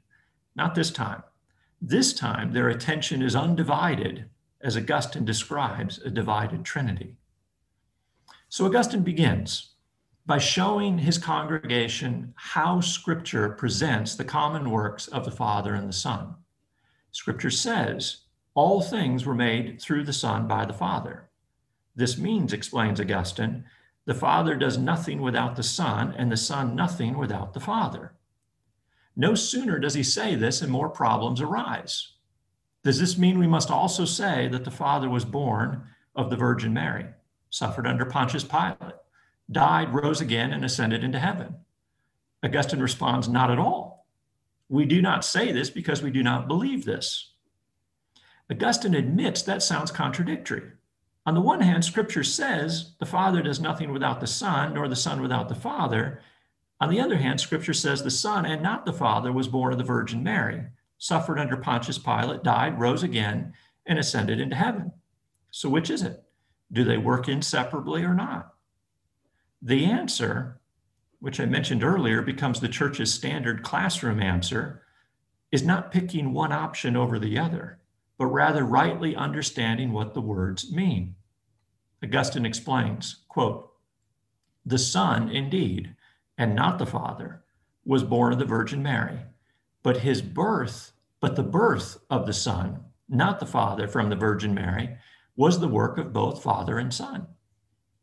Not 0.57 0.75
this 0.75 0.90
time. 0.90 1.23
This 1.83 2.14
time, 2.14 2.52
their 2.52 2.71
attention 2.71 3.21
is 3.21 3.37
undivided, 3.37 4.25
as 4.62 4.76
Augustine 4.76 5.26
describes 5.26 5.99
a 5.99 6.09
divided 6.09 6.64
Trinity. 6.64 7.16
So 8.49 8.64
Augustine 8.64 9.02
begins 9.02 9.75
by 10.25 10.38
showing 10.38 10.99
his 10.99 11.19
congregation 11.19 12.33
how 12.37 12.81
Scripture 12.81 13.50
presents 13.50 14.14
the 14.14 14.25
common 14.25 14.71
works 14.71 15.09
of 15.09 15.26
the 15.26 15.31
Father 15.31 15.75
and 15.75 15.88
the 15.88 15.92
Son. 15.92 16.37
Scripture 17.11 17.50
says, 17.50 18.19
All 18.54 18.81
things 18.81 19.26
were 19.26 19.35
made 19.35 19.78
through 19.81 20.04
the 20.04 20.12
Son 20.12 20.49
by 20.49 20.64
the 20.64 20.73
Father. 20.73 21.28
This 21.95 22.16
means, 22.16 22.54
explains 22.54 23.00
Augustine, 23.00 23.64
the 24.04 24.14
Father 24.14 24.56
does 24.56 24.78
nothing 24.78 25.23
without 25.23 25.54
the 25.56 25.62
Son, 25.62 26.14
and 26.18 26.30
the 26.30 26.37
Son 26.37 26.75
nothing 26.75 27.16
without 27.16 27.54
the 27.54 27.61
Father. 27.61 28.12
No 29.14 29.35
sooner 29.35 29.78
does 29.78 29.94
he 29.94 30.02
say 30.02 30.35
this, 30.35 30.62
and 30.62 30.73
more 30.73 30.88
problems 30.88 31.40
arise. 31.40 32.12
Does 32.82 32.99
this 32.99 33.16
mean 33.16 33.38
we 33.38 33.47
must 33.47 33.71
also 33.71 34.04
say 34.04 34.49
that 34.49 34.64
the 34.64 34.71
Father 34.71 35.09
was 35.09 35.25
born 35.25 35.85
of 36.16 36.30
the 36.30 36.37
Virgin 36.37 36.73
Mary, 36.73 37.06
suffered 37.50 37.87
under 37.87 38.04
Pontius 38.04 38.42
Pilate, 38.42 38.97
died, 39.50 39.94
rose 39.94 40.21
again, 40.21 40.52
and 40.52 40.64
ascended 40.64 41.04
into 41.04 41.21
heaven? 41.21 41.54
Augustine 42.42 42.80
responds, 42.80 43.28
Not 43.28 43.50
at 43.50 43.59
all. 43.59 44.06
We 44.68 44.85
do 44.85 45.00
not 45.00 45.25
say 45.25 45.52
this 45.52 45.71
because 45.71 46.02
we 46.02 46.11
do 46.11 46.23
not 46.23 46.49
believe 46.49 46.85
this. 46.85 47.35
Augustine 48.50 48.94
admits 48.94 49.42
that 49.42 49.62
sounds 49.62 49.92
contradictory. 49.92 50.73
On 51.25 51.35
the 51.35 51.41
one 51.41 51.61
hand, 51.61 51.85
scripture 51.85 52.25
says 52.25 52.95
the 52.99 53.07
Father 53.07 53.43
does 53.43 53.61
nothing 53.61 53.93
without 53.93 54.21
the 54.21 54.26
Son, 54.26 54.75
nor 54.75 54.88
the 54.88 54.97
Son 54.97 55.23
without 55.23 55.49
the 55.49 55.55
Father. 55.55 56.21
On 56.81 56.91
the 56.91 57.00
other 57.00 57.17
hand, 57.17 57.41
scripture 57.41 57.75
says 57.75 58.02
the 58.02 58.11
Son 58.11 58.45
and 58.45 58.61
not 58.61 58.85
the 58.85 58.93
Father 58.93 59.33
was 59.33 59.47
born 59.47 59.73
of 59.73 59.79
the 59.79 59.85
Virgin 59.85 60.25
Mary, 60.25 60.64
suffered 60.99 61.38
under 61.38 61.57
Pontius 61.57 61.99
Pilate, 61.99 62.43
died, 62.43 62.81
rose 62.81 63.05
again, 63.05 63.52
and 63.87 64.00
ascended 64.00 64.41
into 64.41 64.57
heaven. 64.57 64.91
So, 65.53 65.68
which 65.68 65.90
is 65.90 66.03
it? 66.03 66.25
Do 66.73 66.83
they 66.83 66.99
work 66.99 67.29
inseparably 67.29 68.03
or 68.03 68.14
not? 68.14 68.55
The 69.61 69.85
answer, 69.85 70.61
which 71.20 71.38
I 71.38 71.46
mentioned 71.46 71.85
earlier, 71.85 72.23
becomes 72.23 72.59
the 72.59 72.68
church's 72.68 73.14
standard 73.14 73.62
classroom 73.62 74.20
answer, 74.20 74.83
is 75.53 75.62
not 75.62 75.92
picking 75.92 76.33
one 76.33 76.51
option 76.51 76.96
over 76.96 77.20
the 77.20 77.38
other 77.38 77.79
but 78.23 78.27
rather 78.27 78.64
rightly 78.64 79.16
understanding 79.16 79.90
what 79.90 80.14
the 80.14 80.20
words 80.20 80.70
mean. 80.70 81.16
Augustine 82.03 82.45
explains, 82.45 83.25
quote, 83.29 83.71
the 84.65 84.79
Son, 84.79 85.29
indeed, 85.29 85.97
and 86.38 86.55
not 86.55 86.79
the 86.79 86.87
Father, 86.87 87.43
was 87.85 88.05
born 88.05 88.33
of 88.33 88.38
the 88.38 88.45
Virgin 88.45 88.83
Mary, 88.83 89.19
but 89.83 89.99
his 89.99 90.23
birth, 90.23 90.93
but 91.21 91.37
the 91.37 91.43
birth 91.43 91.99
of 92.11 92.27
the 92.27 92.33
Son, 92.33 92.85
not 93.09 93.41
the 93.41 93.47
Father 93.47 93.88
from 93.88 94.09
the 94.09 94.17
Virgin 94.17 94.55
Mary, 94.55 94.97
was 95.37 95.59
the 95.59 95.69
work 95.69 95.99
of 95.99 96.12
both 96.12 96.43
Father 96.43 96.79
and 96.79 96.93
Son. 96.93 97.27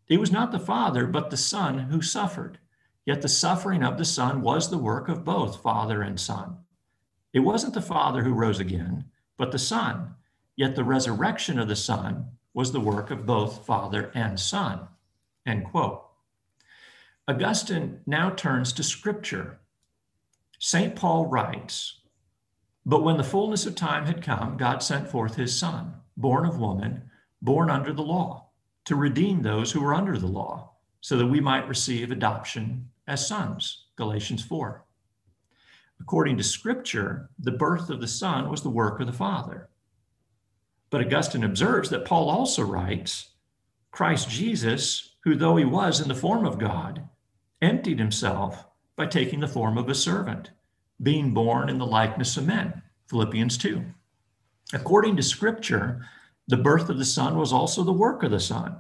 It 0.08 0.20
was 0.20 0.32
not 0.32 0.52
the 0.52 0.60
Father, 0.60 1.06
but 1.06 1.30
the 1.30 1.38
Son 1.38 1.80
who 1.80 2.02
suffered. 2.02 2.58
Yet 3.06 3.22
the 3.22 3.28
suffering 3.28 3.84
of 3.84 3.98
the 3.98 4.06
Son 4.06 4.42
was 4.42 4.70
the 4.70 4.78
work 4.78 5.08
of 5.08 5.24
both 5.24 5.62
Father 5.62 6.02
and 6.02 6.20
Son. 6.20 6.58
It 7.32 7.40
wasn't 7.40 7.74
the 7.74 7.82
Father 7.82 8.24
who 8.24 8.34
rose 8.34 8.60
again, 8.60 9.06
but 9.38 9.52
the 9.52 9.60
Son. 9.60 10.16
Yet 10.56 10.76
the 10.76 10.84
resurrection 10.84 11.60
of 11.60 11.68
the 11.68 11.76
Son 11.76 12.32
was 12.54 12.72
the 12.72 12.80
work 12.80 13.12
of 13.12 13.26
both 13.26 13.66
Father 13.66 14.12
and 14.14 14.40
Son. 14.40 14.88
End 15.46 15.66
quote. 15.66 16.06
Augustine 17.28 18.02
now 18.06 18.32
turns 18.32 18.74
to 18.74 18.84
Scripture. 18.84 19.60
St. 20.58 20.96
Paul 20.96 21.28
writes, 21.28 22.02
But 22.86 23.04
when 23.04 23.18
the 23.18 23.24
fullness 23.24 23.66
of 23.66 23.76
time 23.76 24.06
had 24.06 24.24
come, 24.24 24.58
God 24.58 24.82
sent 24.82 25.10
forth 25.10 25.36
his 25.36 25.58
Son, 25.58 25.94
born 26.18 26.46
of 26.46 26.60
woman, 26.60 27.10
born 27.42 27.70
under 27.70 27.94
the 27.94 28.02
law, 28.02 28.50
to 28.86 28.96
redeem 28.96 29.42
those 29.42 29.72
who 29.72 29.82
were 29.82 29.94
under 29.94 30.18
the 30.18 30.28
law, 30.28 30.74
so 31.02 31.18
that 31.18 31.28
we 31.28 31.40
might 31.40 31.68
receive 31.68 32.12
adoption 32.12 32.90
as 33.08 33.28
sons. 33.28 33.86
Galatians 33.96 34.44
4. 34.44 34.84
According 36.02 36.38
to 36.38 36.44
Scripture, 36.44 37.30
the 37.40 37.52
birth 37.52 37.90
of 37.90 38.02
the 38.02 38.08
Son 38.08 38.50
was 38.50 38.64
the 38.64 38.70
work 38.70 39.00
of 39.00 39.08
the 39.08 39.14
Father. 39.14 39.69
But 40.90 41.02
Augustine 41.02 41.44
observes 41.44 41.90
that 41.90 42.06
Paul 42.06 42.30
also 42.30 42.64
writes 42.64 43.30
Christ 43.92 44.30
Jesus, 44.30 45.16
who 45.24 45.36
though 45.36 45.56
he 45.56 45.66
was 45.66 46.00
in 46.00 46.08
the 46.08 46.16
form 46.16 46.46
of 46.46 46.58
God, 46.60 47.08
emptied 47.62 48.00
himself 48.00 48.66
by 48.96 49.06
taking 49.06 49.40
the 49.40 49.48
form 49.48 49.78
of 49.78 49.90
a 49.90 49.96
servant, 49.96 50.52
being 51.02 51.34
born 51.34 51.70
in 51.70 51.78
the 51.78 51.86
likeness 51.86 52.38
of 52.38 52.48
men. 52.48 52.82
Philippians 53.10 53.58
2. 53.58 53.84
According 54.74 55.16
to 55.16 55.24
Scripture, 55.24 56.06
the 56.48 56.58
birth 56.58 56.90
of 56.90 56.98
the 56.98 57.06
Son 57.06 57.38
was 57.38 57.54
also 57.54 57.84
the 57.84 57.94
work 57.94 58.24
of 58.24 58.32
the 58.32 58.40
Son. 58.40 58.78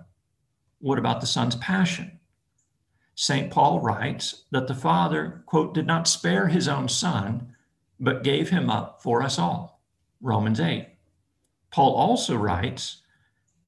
What 0.80 1.00
about 1.00 1.22
the 1.22 1.28
Son's 1.28 1.56
passion? 1.56 2.19
St. 3.15 3.52
Paul 3.52 3.82
writes 3.82 4.45
that 4.52 4.67
the 4.67 4.76
Father, 4.76 5.43
quote, 5.45 5.74
did 5.74 5.86
not 5.86 6.08
spare 6.08 6.48
his 6.48 6.67
own 6.67 6.88
Son, 6.88 7.54
but 8.00 8.24
gave 8.24 8.50
him 8.50 8.69
up 8.69 9.04
for 9.04 9.22
us 9.22 9.38
all. 9.38 9.82
Romans 10.22 10.60
8. 10.60 10.88
Paul 11.72 11.94
also 11.94 12.36
writes, 12.36 13.02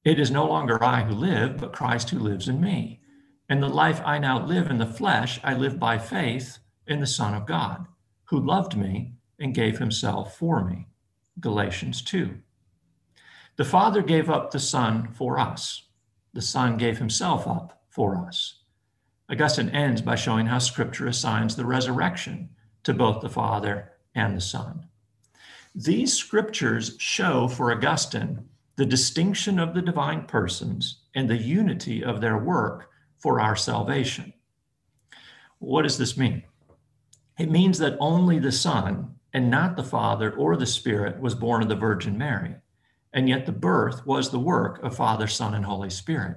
It 0.04 0.18
is 0.18 0.30
no 0.30 0.46
longer 0.46 0.82
I 0.82 1.02
who 1.02 1.14
live, 1.14 1.58
but 1.58 1.72
Christ 1.72 2.10
who 2.10 2.18
lives 2.18 2.48
in 2.48 2.60
me. 2.60 3.00
And 3.48 3.62
the 3.62 3.68
life 3.68 4.00
I 4.04 4.18
now 4.18 4.44
live 4.44 4.70
in 4.70 4.78
the 4.78 4.86
flesh, 4.86 5.40
I 5.44 5.54
live 5.54 5.78
by 5.78 5.98
faith 5.98 6.58
in 6.86 7.00
the 7.00 7.06
Son 7.06 7.34
of 7.34 7.46
God, 7.46 7.86
who 8.24 8.40
loved 8.40 8.76
me 8.76 9.14
and 9.38 9.54
gave 9.54 9.78
himself 9.78 10.36
for 10.36 10.64
me. 10.64 10.88
Galatians 11.40 12.02
2. 12.02 12.38
The 13.56 13.64
Father 13.64 14.02
gave 14.02 14.30
up 14.30 14.50
the 14.50 14.58
Son 14.58 15.08
for 15.12 15.38
us. 15.38 15.88
The 16.32 16.42
Son 16.42 16.76
gave 16.76 16.98
himself 16.98 17.46
up 17.46 17.82
for 17.90 18.16
us. 18.16 18.60
Augustine 19.30 19.70
ends 19.70 20.02
by 20.02 20.14
showing 20.14 20.46
how 20.46 20.58
Scripture 20.58 21.06
assigns 21.06 21.56
the 21.56 21.64
resurrection 21.64 22.50
to 22.84 22.94
both 22.94 23.20
the 23.20 23.28
Father 23.28 23.92
and 24.14 24.36
the 24.36 24.40
Son. 24.40 24.88
These 25.74 26.12
scriptures 26.12 26.96
show 26.98 27.48
for 27.48 27.72
Augustine 27.72 28.46
the 28.76 28.84
distinction 28.84 29.58
of 29.58 29.72
the 29.72 29.80
divine 29.80 30.26
persons 30.26 31.02
and 31.14 31.28
the 31.28 31.36
unity 31.36 32.04
of 32.04 32.20
their 32.20 32.36
work 32.36 32.90
for 33.18 33.40
our 33.40 33.56
salvation. 33.56 34.34
What 35.60 35.82
does 35.82 35.96
this 35.96 36.16
mean? 36.16 36.42
It 37.38 37.50
means 37.50 37.78
that 37.78 37.96
only 38.00 38.38
the 38.38 38.52
Son 38.52 39.14
and 39.32 39.50
not 39.50 39.76
the 39.76 39.84
Father 39.84 40.32
or 40.32 40.56
the 40.56 40.66
Spirit 40.66 41.20
was 41.20 41.34
born 41.34 41.62
of 41.62 41.70
the 41.70 41.74
Virgin 41.74 42.18
Mary, 42.18 42.54
and 43.14 43.28
yet 43.28 43.46
the 43.46 43.52
birth 43.52 44.06
was 44.06 44.30
the 44.30 44.38
work 44.38 44.82
of 44.82 44.96
Father, 44.96 45.26
Son, 45.26 45.54
and 45.54 45.64
Holy 45.64 45.90
Spirit. 45.90 46.36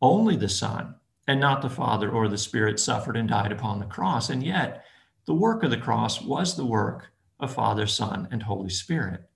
Only 0.00 0.36
the 0.36 0.48
Son 0.48 0.94
and 1.26 1.40
not 1.40 1.62
the 1.62 1.70
Father 1.70 2.10
or 2.10 2.28
the 2.28 2.38
Spirit 2.38 2.78
suffered 2.78 3.16
and 3.16 3.28
died 3.28 3.50
upon 3.50 3.80
the 3.80 3.86
cross. 3.86 4.30
And 4.30 4.42
yet, 4.44 4.84
the 5.24 5.34
work 5.34 5.64
of 5.64 5.70
the 5.70 5.76
cross 5.76 6.22
was 6.22 6.56
the 6.56 6.66
work 6.66 7.08
of 7.38 7.52
Father, 7.52 7.86
Son, 7.86 8.28
and 8.30 8.42
Holy 8.42 8.70
Spirit. 8.70 9.28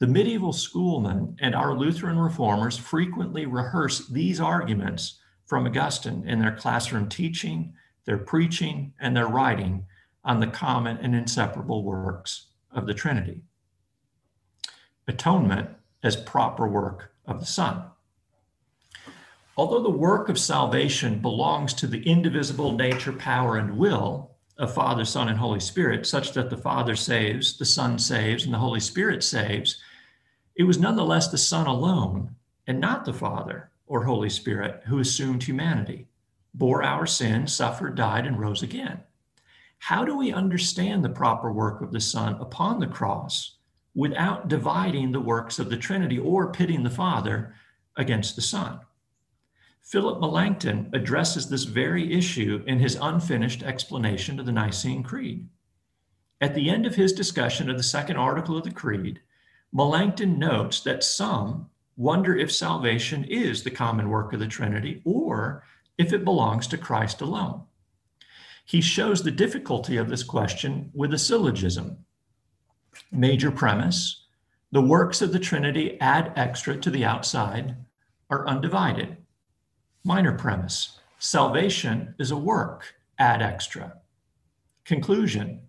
The 0.00 0.06
medieval 0.06 0.52
schoolmen 0.52 1.36
and 1.40 1.54
our 1.54 1.74
Lutheran 1.74 2.18
reformers 2.18 2.76
frequently 2.76 3.46
rehearse 3.46 4.08
these 4.08 4.40
arguments 4.40 5.20
from 5.46 5.66
Augustine 5.66 6.26
in 6.26 6.40
their 6.40 6.56
classroom 6.56 7.08
teaching, 7.08 7.74
their 8.04 8.18
preaching, 8.18 8.92
and 9.00 9.16
their 9.16 9.28
writing 9.28 9.86
on 10.24 10.40
the 10.40 10.46
common 10.46 10.96
and 10.98 11.14
inseparable 11.14 11.84
works 11.84 12.48
of 12.72 12.86
the 12.86 12.94
Trinity. 12.94 13.42
Atonement 15.06 15.70
as 16.02 16.16
proper 16.16 16.66
work 16.66 17.12
of 17.26 17.40
the 17.40 17.46
Son. 17.46 17.84
Although 19.56 19.82
the 19.82 19.90
work 19.90 20.28
of 20.28 20.38
salvation 20.38 21.20
belongs 21.20 21.72
to 21.74 21.86
the 21.86 22.02
indivisible 22.02 22.72
nature, 22.72 23.12
power, 23.12 23.56
and 23.56 23.78
will 23.78 24.33
of 24.58 24.74
Father, 24.74 25.04
Son, 25.04 25.28
and 25.28 25.38
Holy 25.38 25.60
Spirit, 25.60 26.06
such 26.06 26.32
that 26.32 26.50
the 26.50 26.56
Father 26.56 26.94
saves, 26.94 27.58
the 27.58 27.64
Son 27.64 27.98
saves, 27.98 28.44
and 28.44 28.54
the 28.54 28.58
Holy 28.58 28.80
Spirit 28.80 29.24
saves, 29.24 29.80
it 30.56 30.62
was 30.64 30.78
nonetheless 30.78 31.28
the 31.28 31.38
Son 31.38 31.66
alone, 31.66 32.34
and 32.66 32.80
not 32.80 33.04
the 33.04 33.12
Father 33.12 33.70
or 33.86 34.04
Holy 34.04 34.30
Spirit, 34.30 34.82
who 34.86 35.00
assumed 35.00 35.42
humanity, 35.42 36.06
bore 36.54 36.82
our 36.82 37.06
sin, 37.06 37.46
suffered, 37.46 37.96
died, 37.96 38.26
and 38.26 38.38
rose 38.38 38.62
again. 38.62 39.00
How 39.78 40.04
do 40.04 40.16
we 40.16 40.32
understand 40.32 41.04
the 41.04 41.10
proper 41.10 41.52
work 41.52 41.82
of 41.82 41.92
the 41.92 42.00
Son 42.00 42.34
upon 42.40 42.78
the 42.78 42.86
cross 42.86 43.56
without 43.94 44.48
dividing 44.48 45.12
the 45.12 45.20
works 45.20 45.58
of 45.58 45.68
the 45.68 45.76
Trinity 45.76 46.18
or 46.18 46.52
pitting 46.52 46.82
the 46.82 46.90
Father 46.90 47.54
against 47.96 48.36
the 48.36 48.42
Son? 48.42 48.80
Philip 49.84 50.18
Melanchthon 50.18 50.88
addresses 50.94 51.48
this 51.48 51.64
very 51.64 52.14
issue 52.14 52.64
in 52.66 52.78
his 52.78 52.98
unfinished 53.00 53.62
explanation 53.62 54.40
of 54.40 54.46
the 54.46 54.52
Nicene 54.52 55.02
Creed. 55.02 55.46
At 56.40 56.54
the 56.54 56.70
end 56.70 56.86
of 56.86 56.94
his 56.94 57.12
discussion 57.12 57.68
of 57.68 57.76
the 57.76 57.82
second 57.82 58.16
article 58.16 58.56
of 58.56 58.64
the 58.64 58.70
Creed, 58.70 59.20
Melanchthon 59.72 60.38
notes 60.38 60.80
that 60.80 61.04
some 61.04 61.68
wonder 61.96 62.34
if 62.36 62.50
salvation 62.50 63.24
is 63.24 63.62
the 63.62 63.70
common 63.70 64.08
work 64.08 64.32
of 64.32 64.40
the 64.40 64.46
Trinity 64.46 65.02
or 65.04 65.64
if 65.98 66.12
it 66.12 66.24
belongs 66.24 66.66
to 66.68 66.78
Christ 66.78 67.20
alone. 67.20 67.62
He 68.64 68.80
shows 68.80 69.22
the 69.22 69.30
difficulty 69.30 69.98
of 69.98 70.08
this 70.08 70.22
question 70.22 70.90
with 70.94 71.12
a 71.12 71.18
syllogism. 71.18 71.98
Major 73.12 73.50
premise 73.50 74.22
the 74.72 74.80
works 74.82 75.22
of 75.22 75.32
the 75.32 75.38
Trinity 75.38 76.00
ad 76.00 76.32
extra 76.34 76.76
to 76.76 76.90
the 76.90 77.04
outside 77.04 77.76
are 78.28 78.48
undivided. 78.48 79.18
Minor 80.06 80.32
premise 80.32 80.98
salvation 81.18 82.14
is 82.18 82.30
a 82.30 82.36
work 82.36 82.94
ad 83.18 83.40
extra. 83.40 83.94
Conclusion 84.84 85.62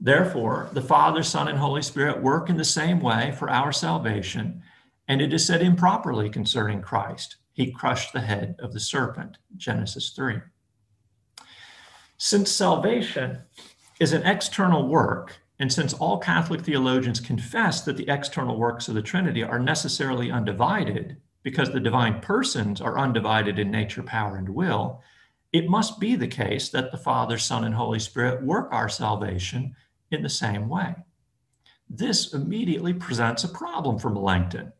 Therefore, 0.00 0.70
the 0.72 0.80
Father, 0.80 1.22
Son, 1.22 1.46
and 1.46 1.58
Holy 1.58 1.82
Spirit 1.82 2.22
work 2.22 2.48
in 2.48 2.56
the 2.56 2.64
same 2.64 3.00
way 3.00 3.34
for 3.38 3.50
our 3.50 3.70
salvation, 3.70 4.62
and 5.08 5.20
it 5.20 5.34
is 5.34 5.46
said 5.46 5.60
improperly 5.60 6.30
concerning 6.30 6.80
Christ. 6.80 7.36
He 7.52 7.70
crushed 7.70 8.14
the 8.14 8.22
head 8.22 8.56
of 8.60 8.72
the 8.72 8.80
serpent, 8.80 9.36
Genesis 9.58 10.08
3. 10.16 10.40
Since 12.16 12.50
salvation 12.50 13.42
is 14.00 14.14
an 14.14 14.22
external 14.22 14.88
work, 14.88 15.36
and 15.58 15.70
since 15.70 15.92
all 15.92 16.16
Catholic 16.16 16.62
theologians 16.62 17.20
confess 17.20 17.82
that 17.82 17.98
the 17.98 18.08
external 18.08 18.58
works 18.58 18.88
of 18.88 18.94
the 18.94 19.02
Trinity 19.02 19.42
are 19.42 19.58
necessarily 19.58 20.30
undivided, 20.30 21.18
because 21.42 21.70
the 21.70 21.80
divine 21.80 22.20
persons 22.20 22.80
are 22.80 22.98
undivided 22.98 23.58
in 23.58 23.70
nature, 23.70 24.02
power, 24.02 24.36
and 24.36 24.48
will, 24.48 25.02
it 25.52 25.68
must 25.68 25.98
be 25.98 26.14
the 26.14 26.28
case 26.28 26.68
that 26.68 26.92
the 26.92 26.98
Father, 26.98 27.38
Son, 27.38 27.64
and 27.64 27.74
Holy 27.74 27.98
Spirit 27.98 28.42
work 28.42 28.68
our 28.72 28.88
salvation 28.88 29.74
in 30.10 30.22
the 30.22 30.28
same 30.28 30.68
way. 30.68 30.94
This 31.88 32.32
immediately 32.32 32.92
presents 32.92 33.42
a 33.42 33.48
problem 33.48 33.98
for 33.98 34.10
Melanchthon. 34.10 34.72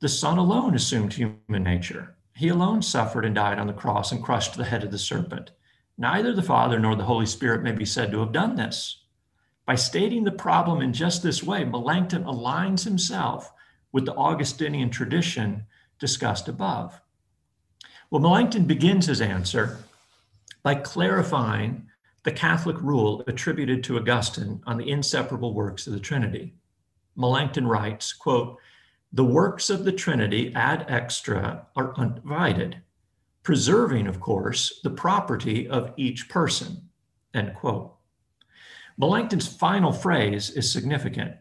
The 0.00 0.08
Son 0.08 0.38
alone 0.38 0.74
assumed 0.74 1.12
human 1.12 1.62
nature. 1.62 2.16
He 2.34 2.48
alone 2.48 2.82
suffered 2.82 3.24
and 3.24 3.34
died 3.34 3.58
on 3.58 3.66
the 3.66 3.72
cross 3.72 4.10
and 4.10 4.22
crushed 4.22 4.56
the 4.56 4.64
head 4.64 4.84
of 4.84 4.90
the 4.90 4.98
serpent. 4.98 5.50
Neither 5.98 6.34
the 6.34 6.42
Father 6.42 6.78
nor 6.78 6.96
the 6.96 7.04
Holy 7.04 7.26
Spirit 7.26 7.62
may 7.62 7.72
be 7.72 7.84
said 7.84 8.10
to 8.10 8.20
have 8.20 8.32
done 8.32 8.56
this. 8.56 9.04
By 9.66 9.76
stating 9.76 10.24
the 10.24 10.32
problem 10.32 10.82
in 10.82 10.92
just 10.92 11.22
this 11.22 11.42
way, 11.42 11.64
Melanchthon 11.64 12.24
aligns 12.24 12.84
himself 12.84 13.52
with 13.94 14.04
the 14.04 14.14
Augustinian 14.16 14.90
tradition 14.90 15.64
discussed 16.00 16.48
above? 16.48 17.00
Well, 18.10 18.20
Melanchthon 18.20 18.64
begins 18.64 19.06
his 19.06 19.20
answer 19.20 19.78
by 20.64 20.74
clarifying 20.74 21.86
the 22.24 22.32
Catholic 22.32 22.80
rule 22.82 23.22
attributed 23.28 23.84
to 23.84 23.96
Augustine 23.96 24.60
on 24.66 24.78
the 24.78 24.90
inseparable 24.90 25.54
works 25.54 25.86
of 25.86 25.92
the 25.92 26.00
Trinity. 26.00 26.54
Melanchthon 27.14 27.68
writes, 27.68 28.12
quote, 28.12 28.58
the 29.12 29.24
works 29.24 29.70
of 29.70 29.84
the 29.84 29.92
Trinity 29.92 30.52
ad 30.56 30.86
extra 30.88 31.64
are 31.76 31.96
undivided, 31.96 32.78
preserving, 33.44 34.08
of 34.08 34.18
course, 34.18 34.80
the 34.82 34.90
property 34.90 35.68
of 35.68 35.92
each 35.96 36.28
person, 36.28 36.88
end 37.32 37.54
quote. 37.54 37.94
Melanchthon's 38.98 39.46
final 39.46 39.92
phrase 39.92 40.50
is 40.50 40.72
significant 40.72 41.36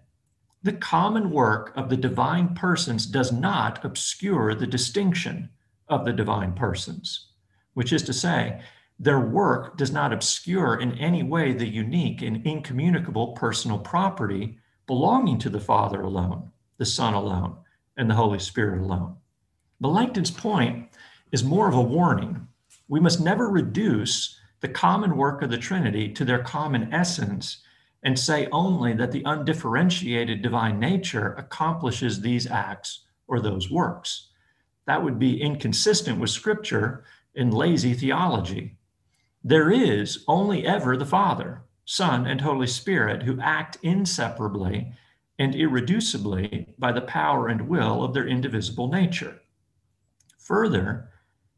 the 0.64 0.74
common 0.74 1.30
work 1.30 1.74
of 1.76 1.90
the 1.90 1.98
divine 1.98 2.56
persons 2.56 3.06
does 3.06 3.34
not 3.34 3.84
obscure 3.84 4.56
the 4.56 4.66
distinction 4.66 5.50
of 5.90 6.06
the 6.06 6.14
divine 6.14 6.54
persons, 6.54 7.28
which 7.74 7.92
is 7.92 8.02
to 8.04 8.14
say, 8.14 8.62
their 8.98 9.20
work 9.20 9.78
does 9.78 9.92
not 9.92 10.14
obscure 10.14 10.80
in 10.80 10.98
any 10.98 11.22
way 11.22 11.52
the 11.52 11.68
unique 11.68 12.22
and 12.22 12.46
incommunicable 12.48 13.34
personal 13.34 13.78
property 13.78 14.58
belonging 14.88 15.38
to 15.40 15.50
the 15.50 15.60
Father 15.60 16.02
alone, 16.02 16.50
the 16.78 16.86
Son 16.86 17.14
alone, 17.14 17.58
and 17.98 18.10
the 18.10 18.16
Holy 18.16 18.40
Spirit 18.40 18.82
alone. 18.82 19.18
Melanchthon's 19.82 20.32
point 20.32 20.88
is 21.34 21.44
more 21.44 21.68
of 21.68 21.76
a 21.76 21.82
warning. 21.82 22.48
We 22.88 23.02
must 23.02 23.20
never 23.20 23.50
reduce 23.50 24.40
the 24.62 24.70
common 24.70 25.18
work 25.18 25.42
of 25.42 25.50
the 25.50 25.58
Trinity 25.58 26.08
to 26.14 26.24
their 26.24 26.42
common 26.42 26.94
essence 26.94 27.63
and 28.04 28.20
say 28.20 28.48
only 28.52 28.94
that 28.94 29.12
the 29.12 29.24
undifferentiated 29.26 30.42
divine 30.42 30.80
nature 30.80 31.34
accomplishes 31.34 32.20
these 32.22 32.48
acts 32.48 33.06
or 33.28 33.40
those 33.40 33.72
works. 33.72 34.30
That 34.86 35.04
would 35.04 35.18
be 35.18 35.42
inconsistent 35.42 36.20
with 36.20 36.30
scripture 36.30 37.06
in 37.34 37.52
lazy 37.52 37.94
theology. 37.94 38.78
There 39.44 39.72
is 39.72 40.24
only 40.28 40.66
ever 40.66 40.98
the 40.98 41.06
Father, 41.06 41.64
Son, 41.86 42.28
and 42.28 42.42
Holy 42.42 42.68
Spirit 42.68 43.24
who 43.24 43.40
act 43.42 43.78
inseparably 43.82 44.94
and 45.40 45.54
irreducibly 45.54 46.68
by 46.78 46.92
the 46.92 47.02
power 47.02 47.48
and 47.48 47.68
will 47.68 48.04
of 48.04 48.14
their 48.14 48.28
indivisible 48.28 48.88
nature. 48.90 49.42
Further, 50.38 51.10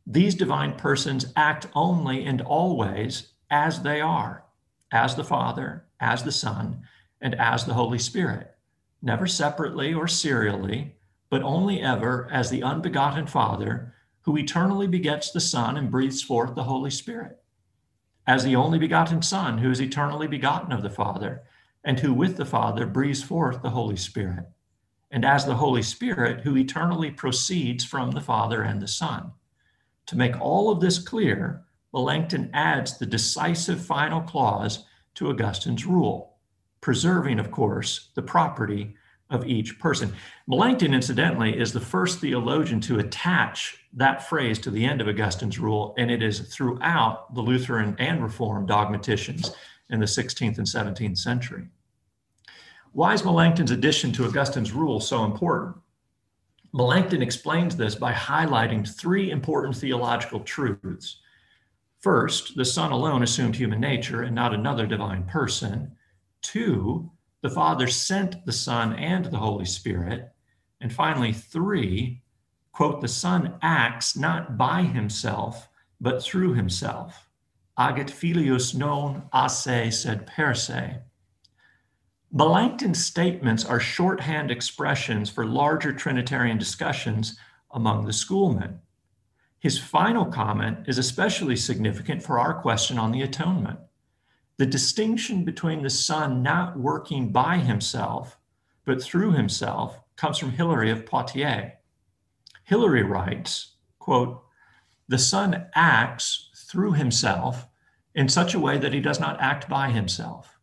these 0.07 0.35
divine 0.35 0.75
persons 0.75 1.33
act 1.35 1.67
only 1.73 2.23
and 2.25 2.41
always 2.41 3.33
as 3.49 3.81
they 3.81 3.99
are, 3.99 4.45
as 4.91 5.15
the 5.15 5.23
Father, 5.23 5.84
as 5.99 6.23
the 6.23 6.31
Son, 6.31 6.81
and 7.21 7.35
as 7.35 7.65
the 7.65 7.73
Holy 7.73 7.99
Spirit, 7.99 8.55
never 9.01 9.27
separately 9.27 9.93
or 9.93 10.07
serially, 10.07 10.95
but 11.29 11.43
only 11.43 11.81
ever 11.81 12.29
as 12.31 12.49
the 12.49 12.63
unbegotten 12.63 13.27
Father, 13.27 13.93
who 14.21 14.37
eternally 14.37 14.87
begets 14.87 15.31
the 15.31 15.39
Son 15.39 15.77
and 15.77 15.91
breathes 15.91 16.21
forth 16.21 16.55
the 16.55 16.63
Holy 16.63 16.89
Spirit, 16.89 17.37
as 18.27 18.43
the 18.43 18.55
only 18.55 18.79
begotten 18.79 19.21
Son, 19.21 19.59
who 19.59 19.69
is 19.69 19.81
eternally 19.81 20.27
begotten 20.27 20.71
of 20.71 20.81
the 20.81 20.89
Father, 20.89 21.43
and 21.83 21.99
who 21.99 22.13
with 22.13 22.37
the 22.37 22.45
Father 22.45 22.85
breathes 22.87 23.23
forth 23.23 23.61
the 23.61 23.69
Holy 23.69 23.95
Spirit, 23.95 24.45
and 25.11 25.23
as 25.23 25.45
the 25.45 25.55
Holy 25.55 25.83
Spirit, 25.83 26.41
who 26.41 26.57
eternally 26.57 27.11
proceeds 27.11 27.85
from 27.85 28.11
the 28.11 28.21
Father 28.21 28.63
and 28.63 28.81
the 28.81 28.87
Son. 28.87 29.31
To 30.07 30.17
make 30.17 30.39
all 30.39 30.71
of 30.71 30.81
this 30.81 30.99
clear, 30.99 31.63
Melanchthon 31.93 32.49
adds 32.53 32.97
the 32.97 33.05
decisive 33.05 33.85
final 33.85 34.21
clause 34.21 34.85
to 35.15 35.29
Augustine's 35.29 35.85
rule, 35.85 36.37
preserving, 36.81 37.39
of 37.39 37.51
course, 37.51 38.09
the 38.15 38.21
property 38.21 38.95
of 39.29 39.45
each 39.47 39.79
person. 39.79 40.13
Melanchthon, 40.47 40.93
incidentally, 40.93 41.57
is 41.57 41.73
the 41.73 41.79
first 41.79 42.19
theologian 42.19 42.79
to 42.81 42.99
attach 42.99 43.77
that 43.93 44.27
phrase 44.27 44.59
to 44.59 44.69
the 44.69 44.85
end 44.85 45.01
of 45.01 45.07
Augustine's 45.07 45.57
rule, 45.57 45.95
and 45.97 46.11
it 46.11 46.21
is 46.21 46.41
throughout 46.41 47.33
the 47.33 47.41
Lutheran 47.41 47.95
and 47.97 48.21
Reformed 48.21 48.67
dogmaticians 48.67 49.55
in 49.89 49.99
the 49.99 50.05
16th 50.05 50.57
and 50.57 50.67
17th 50.67 51.17
century. 51.17 51.67
Why 52.91 53.13
is 53.13 53.25
Melanchthon's 53.25 53.71
addition 53.71 54.11
to 54.13 54.25
Augustine's 54.25 54.71
rule 54.71 54.99
so 54.99 55.25
important? 55.25 55.77
Melanchthon 56.73 57.21
explains 57.21 57.75
this 57.75 57.95
by 57.95 58.11
highlighting 58.13 58.87
three 58.87 59.31
important 59.31 59.75
theological 59.75 60.41
truths 60.41 61.17
First, 62.05 62.55
the 62.55 62.65
Son 62.65 62.91
alone 62.91 63.23
assumed 63.23 63.55
human 63.55 63.79
nature 63.79 64.21
and 64.21 64.35
not 64.35 64.53
another 64.53 64.85
divine 64.85 65.23
person. 65.23 65.91
Two, 66.43 67.09
the 67.41 67.49
Father 67.49 67.87
sent 67.87 68.45
the 68.45 68.51
Son 68.51 68.93
and 68.93 69.25
the 69.25 69.39
Holy 69.39 69.65
Spirit. 69.65 70.31
And 70.79 70.93
finally, 70.93 71.33
three, 71.33 72.21
quote, 72.73 73.01
the 73.01 73.07
Son 73.07 73.57
acts 73.63 74.15
not 74.15 74.55
by 74.55 74.83
himself, 74.83 75.67
but 75.99 76.21
through 76.21 76.53
himself. 76.53 77.27
Agit 77.75 78.11
filius 78.11 78.75
non 78.75 79.27
a 79.33 79.49
se 79.49 79.89
sed 79.89 80.27
per 80.27 80.53
se. 80.53 80.99
Melanchthon's 82.31 83.03
statements 83.03 83.65
are 83.65 83.79
shorthand 83.79 84.51
expressions 84.51 85.27
for 85.27 85.43
larger 85.43 85.91
Trinitarian 85.91 86.59
discussions 86.59 87.39
among 87.71 88.05
the 88.05 88.13
schoolmen. 88.13 88.79
His 89.65 89.79
final 89.79 90.27
comment 90.27 90.87
is 90.87 90.99
especially 90.99 91.55
significant 91.55 92.21
for 92.21 92.37
our 92.37 92.61
question 92.61 92.99
on 92.99 93.11
the 93.11 93.23
atonement. 93.23 93.79
The 94.57 94.67
distinction 94.67 95.43
between 95.43 95.81
the 95.81 95.89
Son 95.89 96.43
not 96.43 96.77
working 96.77 97.31
by 97.31 97.57
himself, 97.57 98.37
but 98.85 99.01
through 99.01 99.31
himself, 99.31 99.99
comes 100.17 100.37
from 100.37 100.51
Hilary 100.51 100.91
of 100.91 101.07
Poitiers. 101.07 101.71
Hilary 102.65 103.01
writes, 103.01 103.77
quote, 103.97 104.43
the 105.07 105.17
Son 105.17 105.65
acts 105.73 106.51
through 106.69 106.93
himself 106.93 107.65
in 108.13 108.29
such 108.29 108.53
a 108.53 108.59
way 108.59 108.77
that 108.77 108.93
he 108.93 108.99
does 108.99 109.19
not 109.19 109.41
act 109.41 109.67
by 109.67 109.89
himself, 109.89 110.59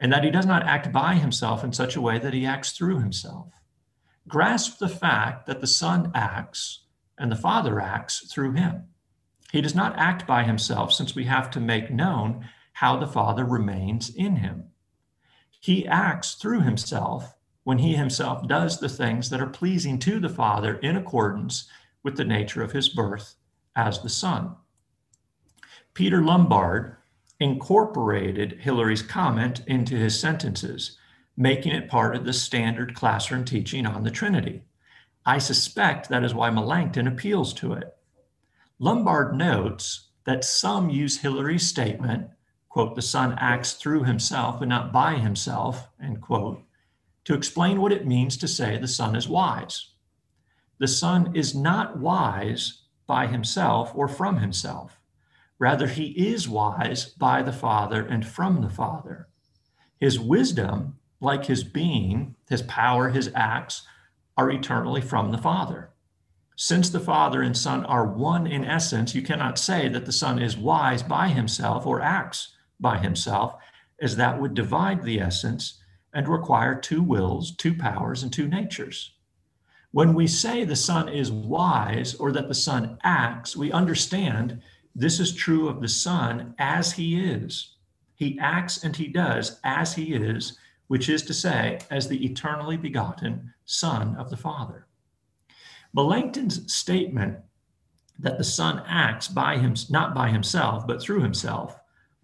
and 0.00 0.12
that 0.12 0.24
he 0.24 0.30
does 0.32 0.44
not 0.44 0.64
act 0.64 0.90
by 0.90 1.14
himself 1.14 1.62
in 1.62 1.72
such 1.72 1.94
a 1.94 2.00
way 2.00 2.18
that 2.18 2.34
he 2.34 2.44
acts 2.44 2.72
through 2.72 2.98
himself. 2.98 3.52
Grasp 4.26 4.80
the 4.80 4.88
fact 4.88 5.46
that 5.46 5.60
the 5.60 5.68
Son 5.68 6.10
acts 6.16 6.80
and 7.20 7.30
the 7.30 7.36
Father 7.36 7.80
acts 7.80 8.26
through 8.32 8.52
him. 8.52 8.84
He 9.52 9.60
does 9.60 9.74
not 9.74 9.98
act 9.98 10.26
by 10.26 10.44
himself 10.44 10.92
since 10.92 11.14
we 11.14 11.24
have 11.24 11.50
to 11.50 11.60
make 11.60 11.90
known 11.90 12.48
how 12.74 12.96
the 12.96 13.06
Father 13.06 13.44
remains 13.44 14.08
in 14.14 14.36
him. 14.36 14.64
He 15.60 15.86
acts 15.86 16.34
through 16.34 16.60
himself 16.60 17.34
when 17.64 17.78
he 17.78 17.94
himself 17.94 18.48
does 18.48 18.80
the 18.80 18.88
things 18.88 19.28
that 19.30 19.40
are 19.40 19.46
pleasing 19.46 19.98
to 20.00 20.18
the 20.18 20.28
Father 20.28 20.76
in 20.76 20.96
accordance 20.96 21.68
with 22.02 22.16
the 22.16 22.24
nature 22.24 22.62
of 22.62 22.72
his 22.72 22.88
birth 22.88 23.34
as 23.76 24.00
the 24.00 24.08
Son. 24.08 24.56
Peter 25.92 26.22
Lombard 26.22 26.96
incorporated 27.38 28.60
Hilary's 28.60 29.02
comment 29.02 29.62
into 29.66 29.96
his 29.96 30.18
sentences, 30.18 30.96
making 31.36 31.72
it 31.72 31.88
part 31.88 32.16
of 32.16 32.24
the 32.24 32.32
standard 32.32 32.94
classroom 32.94 33.44
teaching 33.44 33.86
on 33.86 34.04
the 34.04 34.10
Trinity. 34.10 34.62
I 35.30 35.38
suspect 35.38 36.08
that 36.08 36.24
is 36.24 36.34
why 36.34 36.50
Melanchthon 36.50 37.06
appeals 37.06 37.54
to 37.54 37.72
it. 37.74 37.96
Lombard 38.80 39.32
notes 39.36 40.08
that 40.24 40.44
some 40.44 40.90
use 40.90 41.20
Hilary's 41.20 41.68
statement, 41.68 42.30
quote, 42.68 42.96
the 42.96 43.00
Son 43.02 43.36
acts 43.38 43.74
through 43.74 44.02
himself 44.02 44.60
and 44.60 44.68
not 44.68 44.92
by 44.92 45.14
himself, 45.14 45.86
end 46.02 46.20
quote, 46.20 46.64
to 47.26 47.34
explain 47.34 47.80
what 47.80 47.92
it 47.92 48.08
means 48.08 48.36
to 48.38 48.48
say 48.48 48.76
the 48.76 48.88
Son 48.88 49.14
is 49.14 49.28
wise. 49.28 49.90
The 50.78 50.88
Son 50.88 51.36
is 51.36 51.54
not 51.54 51.96
wise 51.96 52.82
by 53.06 53.28
himself 53.28 53.92
or 53.94 54.08
from 54.08 54.38
himself. 54.38 54.98
Rather, 55.60 55.86
he 55.86 56.06
is 56.06 56.48
wise 56.48 57.04
by 57.04 57.40
the 57.40 57.52
Father 57.52 58.04
and 58.04 58.26
from 58.26 58.62
the 58.62 58.68
Father. 58.68 59.28
His 59.96 60.18
wisdom, 60.18 60.98
like 61.20 61.44
his 61.44 61.62
being, 61.62 62.34
his 62.48 62.62
power, 62.62 63.10
his 63.10 63.30
acts, 63.36 63.86
are 64.40 64.50
eternally 64.50 65.02
from 65.02 65.30
the 65.30 65.36
Father. 65.36 65.90
Since 66.56 66.88
the 66.88 66.98
Father 66.98 67.42
and 67.42 67.54
Son 67.54 67.84
are 67.84 68.06
one 68.06 68.46
in 68.46 68.64
essence, 68.64 69.14
you 69.14 69.20
cannot 69.20 69.58
say 69.58 69.86
that 69.90 70.06
the 70.06 70.12
Son 70.12 70.40
is 70.40 70.56
wise 70.56 71.02
by 71.02 71.28
himself 71.28 71.84
or 71.84 72.00
acts 72.00 72.56
by 72.80 72.96
himself, 72.96 73.56
as 74.00 74.16
that 74.16 74.40
would 74.40 74.54
divide 74.54 75.02
the 75.02 75.20
essence 75.20 75.82
and 76.14 76.26
require 76.26 76.74
two 76.74 77.02
wills, 77.02 77.54
two 77.56 77.74
powers, 77.74 78.22
and 78.22 78.32
two 78.32 78.48
natures. 78.48 79.12
When 79.90 80.14
we 80.14 80.26
say 80.26 80.64
the 80.64 80.74
Son 80.74 81.10
is 81.10 81.30
wise 81.30 82.14
or 82.14 82.32
that 82.32 82.48
the 82.48 82.54
Son 82.54 82.96
acts, 83.02 83.54
we 83.54 83.70
understand 83.70 84.62
this 84.94 85.20
is 85.20 85.34
true 85.34 85.68
of 85.68 85.82
the 85.82 85.88
Son 85.88 86.54
as 86.58 86.92
he 86.92 87.20
is. 87.20 87.74
He 88.14 88.38
acts 88.40 88.84
and 88.84 88.96
he 88.96 89.08
does 89.08 89.60
as 89.64 89.92
he 89.92 90.14
is, 90.14 90.56
which 90.90 91.08
is 91.08 91.22
to 91.22 91.32
say, 91.32 91.78
as 91.88 92.08
the 92.08 92.26
eternally 92.26 92.76
begotten 92.76 93.54
Son 93.64 94.16
of 94.16 94.28
the 94.28 94.36
Father. 94.36 94.88
Melanchthon's 95.92 96.74
statement 96.74 97.38
that 98.18 98.38
the 98.38 98.42
Son 98.42 98.82
acts 98.88 99.28
by 99.28 99.56
him, 99.56 99.76
not 99.88 100.16
by 100.16 100.30
himself, 100.30 100.88
but 100.88 101.00
through 101.00 101.22
himself, 101.22 101.78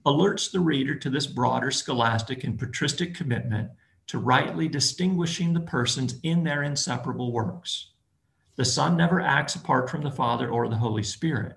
alerts 0.05 0.51
the 0.51 0.59
reader 0.59 0.97
to 0.97 1.09
this 1.09 1.29
broader 1.29 1.71
scholastic 1.71 2.43
and 2.43 2.59
patristic 2.59 3.15
commitment 3.15 3.71
to 4.09 4.19
rightly 4.19 4.67
distinguishing 4.67 5.53
the 5.53 5.61
persons 5.61 6.17
in 6.25 6.43
their 6.43 6.65
inseparable 6.65 7.31
works. 7.31 7.93
The 8.57 8.65
Son 8.65 8.97
never 8.97 9.21
acts 9.21 9.55
apart 9.55 9.89
from 9.89 10.03
the 10.03 10.11
Father 10.11 10.49
or 10.51 10.69
the 10.69 10.75
Holy 10.75 11.05
Spirit. 11.05 11.57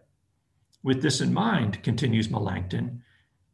With 0.83 1.01
this 1.01 1.21
in 1.21 1.33
mind, 1.33 1.81
continues 1.81 2.29
Melanchthon, 2.29 3.01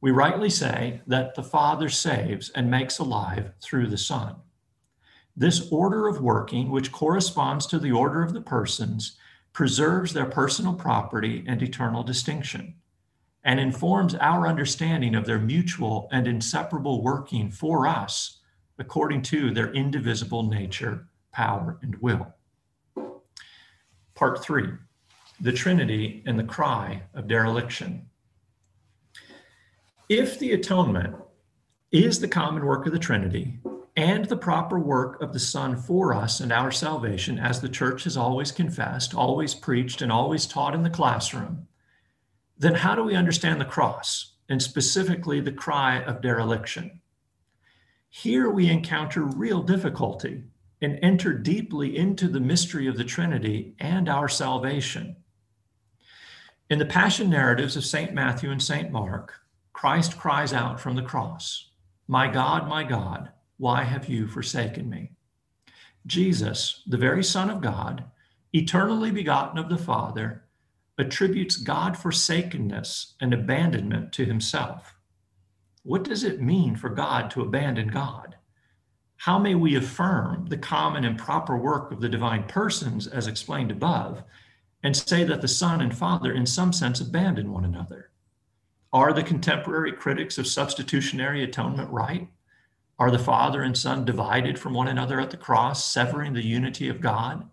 we 0.06 0.12
rightly 0.12 0.52
say 0.52 1.02
that 1.08 1.34
the 1.34 1.41
Father 1.41 1.89
saves 1.89 2.52
and 2.52 2.70
makes 2.70 3.00
alive 3.00 3.52
through 3.60 3.88
the 3.88 3.98
Son. 3.98 4.36
This 5.36 5.68
order 5.72 6.08
of 6.08 6.22
working, 6.22 6.70
which 6.70 6.91
corresponds 6.91 7.65
to 7.65 7.80
the 7.80 7.91
order 7.91 8.22
of 8.22 8.32
the 8.32 8.41
persons, 8.41 9.18
preserves 9.52 10.13
their 10.13 10.28
personal 10.28 10.76
property 10.76 11.44
and 11.48 11.60
eternal 11.60 12.04
distinction, 12.04 12.76
and 13.44 13.60
informs 13.60 14.13
our 14.13 14.48
understanding 14.48 15.15
of 15.15 15.26
their 15.26 15.39
mutual 15.39 16.08
and 16.12 16.28
inseparable 16.28 17.02
working 17.02 17.50
for 17.50 17.88
us 17.88 18.41
according 18.78 19.24
to 19.24 19.50
their 19.50 19.74
indivisible 19.74 20.44
nature, 20.44 21.08
power, 21.32 21.80
and 21.82 21.96
will. 21.96 22.32
Part 24.13 24.44
three 24.44 24.70
the 25.39 25.52
Trinity 25.52 26.22
and 26.28 26.38
the 26.38 26.44
cry 26.44 27.02
of 27.15 27.28
dereliction. 27.28 28.06
If 30.10 30.38
the 30.38 30.52
atonement 30.52 31.15
is 31.91 32.20
the 32.20 32.28
common 32.28 32.63
work 32.63 32.86
of 32.86 32.94
the 32.94 33.00
Trinity 33.00 33.60
and 33.98 34.26
the 34.26 34.38
proper 34.38 34.78
work 34.78 35.20
of 35.20 35.34
the 35.34 35.39
Son 35.39 35.76
for 35.76 36.13
us 36.13 36.39
and 36.39 36.52
our 36.52 36.72
salvation, 36.72 37.39
as 37.39 37.60
the 37.60 37.70
church 37.70 38.04
has 38.04 38.15
always 38.15 38.52
confessed, 38.52 39.15
always 39.15 39.56
preached, 39.56 40.04
and 40.04 40.12
always 40.12 40.46
taught 40.46 40.76
in 40.76 40.84
the 40.84 40.91
classroom, 40.91 41.68
then 42.56 42.76
how 42.76 42.94
do 42.94 43.04
we 43.04 43.15
understand 43.15 43.60
the 43.60 43.65
cross 43.65 44.34
and 44.48 44.62
specifically 44.62 45.39
the 45.39 45.52
cry 45.52 46.04
of 46.04 46.22
dereliction? 46.22 47.02
Here 48.08 48.48
we 48.48 48.70
encounter 48.70 49.24
real 49.24 49.63
difficulty 49.63 50.44
and 50.84 51.00
enter 51.02 51.34
deeply 51.34 51.98
into 51.98 52.28
the 52.28 52.39
mystery 52.39 52.86
of 52.86 52.98
the 52.98 53.04
Trinity 53.04 53.76
and 53.80 54.08
our 54.08 54.30
salvation. 54.30 55.15
In 56.70 56.78
the 56.78 56.86
Passion 56.86 57.32
narratives 57.32 57.76
of 57.76 57.84
St. 57.84 58.13
Matthew 58.13 58.52
and 58.52 58.62
St. 58.62 58.91
Mark, 58.91 59.41
Christ 59.76 60.18
cries 60.18 60.54
out 60.54 60.80
from 60.80 60.96
the 60.96 61.02
cross, 61.02 61.72
My 62.08 62.30
God, 62.30 62.70
my 62.70 62.82
God, 62.82 63.32
why 63.58 63.84
have 63.84 64.08
you 64.08 64.26
forsaken 64.26 64.90
me? 64.90 65.12
Jesus, 66.08 66.82
the 66.88 66.98
very 66.98 67.22
Son 67.22 67.50
of 67.50 67.60
God, 67.60 68.06
eternally 68.54 69.12
begotten 69.12 69.58
of 69.58 69.68
the 69.68 69.78
Father, 69.78 70.46
attributes 70.98 71.58
God 71.58 71.98
forsakenness 71.98 73.16
and 73.20 73.34
abandonment 73.34 74.14
to 74.14 74.24
himself. 74.24 74.96
What 75.84 76.04
does 76.04 76.24
it 76.24 76.42
mean 76.42 76.78
for 76.78 76.88
God 76.88 77.30
to 77.32 77.42
abandon 77.42 77.90
God? 77.90 78.38
How 79.18 79.38
may 79.38 79.56
we 79.56 79.76
affirm 79.76 80.46
the 80.46 80.58
common 80.58 81.04
and 81.04 81.20
proper 81.20 81.58
work 81.58 81.92
of 81.92 82.00
the 82.00 82.08
divine 82.08 82.46
persons 82.46 83.08
as 83.08 83.28
explained 83.28 83.72
above 83.72 84.24
and 84.84 84.96
say 84.96 85.26
that 85.26 85.42
the 85.42 85.50
Son 85.50 85.82
and 85.82 85.96
Father, 85.96 86.32
in 86.32 86.46
some 86.46 86.72
sense, 86.72 87.02
abandon 87.02 87.52
one 87.52 87.66
another? 87.66 88.12
Are 88.96 89.12
the 89.12 89.24
contemporary 89.24 89.92
critics 89.92 90.38
of 90.38 90.48
substitutionary 90.48 91.44
atonement 91.44 91.92
right? 91.92 92.30
Are 92.98 93.12
the 93.12 93.20
Father 93.20 93.62
and 93.62 93.78
Son 93.78 94.06
divided 94.06 94.58
from 94.58 94.74
one 94.74 94.88
another 94.88 95.20
at 95.20 95.32
the 95.32 95.36
cross, 95.36 95.84
severing 95.84 96.32
the 96.32 96.46
unity 96.46 96.88
of 96.88 97.02
God? 97.02 97.46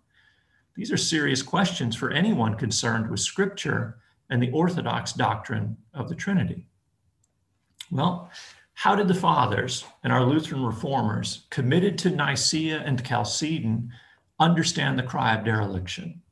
These 0.77 0.93
are 0.93 0.97
serious 0.97 1.43
questions 1.43 1.97
for 1.97 2.13
anyone 2.13 2.55
concerned 2.55 3.11
with 3.11 3.19
Scripture 3.19 3.99
and 4.31 4.41
the 4.41 4.53
Orthodox 4.53 5.15
doctrine 5.15 5.77
of 5.93 6.09
the 6.09 6.15
Trinity. 6.15 6.69
Well, 7.91 8.31
how 8.75 8.95
did 8.95 9.09
the 9.09 9.15
Fathers 9.15 9.85
and 10.05 10.13
our 10.13 10.25
Lutheran 10.25 10.65
reformers, 10.65 11.49
committed 11.51 11.99
to 11.99 12.11
Nicaea 12.11 12.85
and 12.87 13.05
Chalcedon, 13.05 13.91
understand 14.39 14.97
the 14.97 15.03
cry 15.03 15.35
of 15.35 15.45
dereliction? 15.45 16.23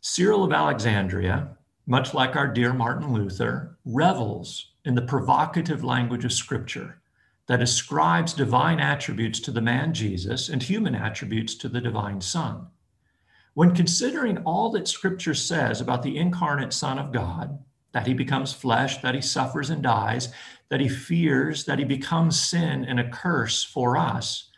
Cyril 0.00 0.42
of 0.42 0.52
Alexandria, 0.52 1.56
much 1.88 2.12
like 2.12 2.36
our 2.36 2.46
dear 2.46 2.74
Martin 2.74 3.14
Luther, 3.14 3.78
revels 3.86 4.72
in 4.84 4.94
the 4.94 5.00
provocative 5.00 5.82
language 5.82 6.22
of 6.22 6.34
Scripture 6.34 7.00
that 7.46 7.62
ascribes 7.62 8.34
divine 8.34 8.78
attributes 8.78 9.40
to 9.40 9.50
the 9.50 9.62
man 9.62 9.94
Jesus 9.94 10.50
and 10.50 10.62
human 10.62 10.94
attributes 10.94 11.54
to 11.54 11.66
the 11.66 11.80
divine 11.80 12.20
Son. 12.20 12.66
When 13.54 13.74
considering 13.74 14.36
all 14.44 14.70
that 14.72 14.86
Scripture 14.86 15.32
says 15.32 15.80
about 15.80 16.02
the 16.02 16.18
incarnate 16.18 16.74
Son 16.74 16.98
of 16.98 17.10
God, 17.10 17.58
that 17.92 18.06
he 18.06 18.12
becomes 18.12 18.52
flesh, 18.52 18.98
that 18.98 19.14
he 19.14 19.22
suffers 19.22 19.70
and 19.70 19.82
dies, 19.82 20.28
that 20.68 20.80
he 20.80 20.90
fears, 20.90 21.64
that 21.64 21.78
he 21.78 21.86
becomes 21.86 22.38
sin 22.38 22.84
and 22.84 23.00
a 23.00 23.08
curse 23.08 23.64
for 23.64 23.96
us, 23.96 24.50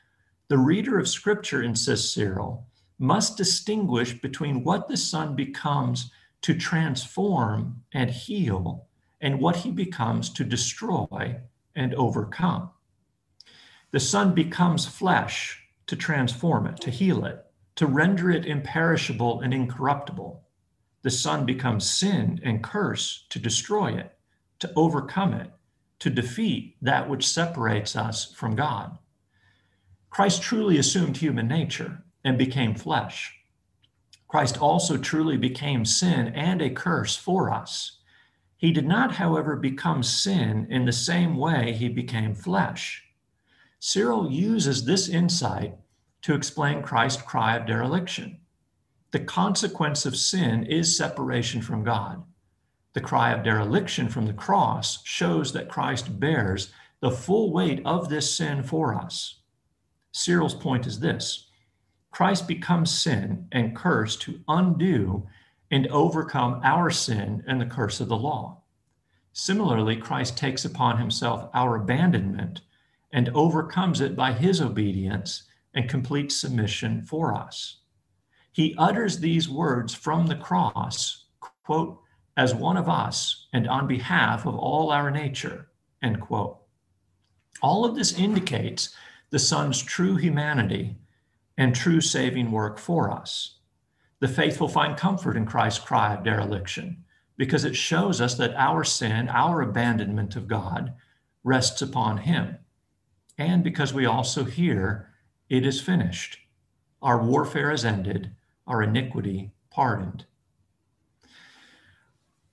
the 0.48 0.58
reader 0.58 0.98
of 0.98 1.06
Scripture, 1.06 1.62
insists 1.62 2.12
Cyril, 2.12 2.66
must 2.98 3.36
distinguish 3.36 4.20
between 4.20 4.64
what 4.64 4.88
the 4.88 4.96
Son 4.96 5.36
becomes 5.36 6.10
to 6.42 6.55
transform 6.55 7.83
and 7.92 8.11
heal 8.11 8.87
and 9.20 9.40
what 9.40 9.57
he 9.57 9.70
becomes 9.70 10.31
to 10.31 10.44
destroy 10.44 11.37
and 11.74 11.94
overcome. 11.94 12.70
The 13.90 14.00
Son 14.00 14.35
becomes 14.35 14.87
flesh 14.87 15.62
to 15.87 15.96
transform 15.96 16.66
it, 16.66 16.81
to 16.81 16.90
heal 16.90 17.24
it, 17.24 17.44
to 17.76 17.87
render 17.87 18.31
it 18.31 18.46
imperishable 18.46 19.40
and 19.40 19.53
incorruptible. 19.53 20.46
The 21.03 21.11
Son 21.11 21.44
becomes 21.44 21.90
sin 21.90 22.40
and 22.44 22.62
curse 22.62 23.26
to 23.31 23.38
destroy 23.38 23.96
it, 23.98 24.12
to 24.61 24.72
overcome 24.76 25.35
it, 25.35 25.50
to 25.98 26.11
defeat 26.11 26.76
that 26.83 27.09
which 27.09 27.26
separates 27.26 27.96
us 27.96 28.33
from 28.33 28.55
God. 28.55 28.98
Christ 30.09 30.42
truly 30.42 30.79
assumed 30.79 31.16
human 31.16 31.48
nature 31.48 32.05
and 32.24 32.37
became 32.37 32.74
flesh. 32.74 33.39
Christ 34.30 34.62
also 34.62 34.96
truly 34.96 35.36
became 35.36 35.84
sin 35.84 36.28
and 36.28 36.62
a 36.62 36.70
curse 36.70 37.16
for 37.16 37.50
us. 37.50 37.98
He 38.56 38.70
did 38.70 38.86
not, 38.86 39.16
however, 39.16 39.56
become 39.56 40.04
sin 40.04 40.68
in 40.70 40.84
the 40.84 40.92
same 40.92 41.36
way 41.36 41.72
he 41.72 41.88
became 41.88 42.36
flesh. 42.36 43.02
Cyril 43.80 44.30
uses 44.30 44.84
this 44.84 45.08
insight 45.08 45.74
to 46.22 46.34
explain 46.34 46.80
Christ's 46.80 47.22
cry 47.22 47.56
of 47.56 47.66
dereliction. 47.66 48.38
The 49.10 49.18
consequence 49.18 50.06
of 50.06 50.16
sin 50.16 50.62
is 50.62 50.96
separation 50.96 51.60
from 51.60 51.82
God. 51.82 52.22
The 52.92 53.00
cry 53.00 53.32
of 53.32 53.42
dereliction 53.42 54.08
from 54.08 54.26
the 54.26 54.32
cross 54.32 55.04
shows 55.04 55.52
that 55.54 55.68
Christ 55.68 56.20
bears 56.20 56.72
the 57.00 57.10
full 57.10 57.52
weight 57.52 57.82
of 57.84 58.08
this 58.08 58.32
sin 58.32 58.62
for 58.62 58.94
us. 58.94 59.40
Cyril's 60.12 60.54
point 60.54 60.86
is 60.86 61.00
this 61.00 61.49
Christ 62.11 62.49
becomes 62.49 62.90
sin 62.90 63.46
and 63.53 63.77
curse 63.77 64.16
to 64.16 64.40
undo 64.49 65.27
and 65.70 65.87
overcome 65.88 66.61
our 66.64 66.90
sin 66.90 67.44
and 67.46 67.61
the 67.61 67.66
curse 67.66 68.01
of 68.01 68.09
the 68.09 68.16
law. 68.16 68.62
Similarly, 69.33 69.96
Christ 69.96 70.37
takes 70.37 70.64
upon 70.64 70.99
himself 70.99 71.49
our 71.55 71.77
abandonment 71.77 72.62
and 73.12 73.29
overcomes 73.31 74.01
it 74.01 74.16
by 74.16 74.33
his 74.33 74.61
obedience 74.61 75.44
and 75.75 75.88
complete 75.88 76.33
submission 76.33 77.03
for 77.03 77.35
us. 77.35 77.79
He 78.53 78.75
utters 78.77 79.18
these 79.18 79.49
words 79.49 79.94
from 79.94 80.27
the 80.27 80.37
cross, 80.37 81.27
quote, 81.62 82.01
as 82.37 82.55
one 82.55 82.77
of 82.77 82.88
us 82.88 83.46
and 83.53 83.68
on 83.68 83.87
behalf 83.87 84.46
of 84.46 84.57
all 84.57 84.90
our 84.90 85.11
nature, 85.11 85.68
end 86.03 86.20
quote. 86.20 86.59
All 87.62 87.85
of 87.85 87.94
this 87.94 88.18
indicates 88.18 88.94
the 89.31 89.38
Son's 89.38 89.81
true 89.81 90.16
humanity 90.16 90.96
and 91.61 91.75
true 91.75 92.01
saving 92.01 92.51
work 92.51 92.79
for 92.79 93.11
us. 93.11 93.59
The 94.20 94.29
faithful 94.29 94.66
find 94.66 94.96
comfort 94.96 95.37
in 95.37 95.44
Christ's 95.44 95.85
cry 95.85 96.14
of 96.14 96.25
dereliction 96.25 97.05
because 97.37 97.66
it 97.66 97.77
shows 97.77 98.18
us 98.18 98.35
that 98.37 98.55
our 98.57 98.83
sin, 98.83 99.29
our 99.29 99.61
abandonment 99.61 100.37
of 100.37 100.49
God, 100.49 100.94
rests 101.44 101.83
upon 101.83 102.16
Him. 102.16 102.57
And 103.37 103.62
because 103.62 103.92
we 103.92 104.07
also 104.07 104.44
hear, 104.44 105.11
it 105.51 105.66
is 105.66 105.83
finished. 105.83 106.38
Our 107.03 107.23
warfare 107.23 107.70
is 107.70 107.85
ended, 107.85 108.31
our 108.66 108.83
iniquity 108.83 109.53
pardoned. 109.68 110.25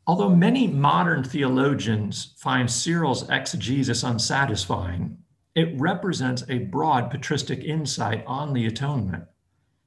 Although 0.05 0.35
many 0.35 0.67
modern 0.67 1.23
theologians 1.23 2.33
find 2.35 2.69
Cyril's 2.69 3.29
exegesis 3.29 4.03
unsatisfying, 4.03 5.19
it 5.57 5.73
represents 5.79 6.43
a 6.47 6.59
broad 6.59 7.09
patristic 7.09 7.63
insight 7.63 8.23
on 8.27 8.53
the 8.53 8.67
atonement. 8.67 9.23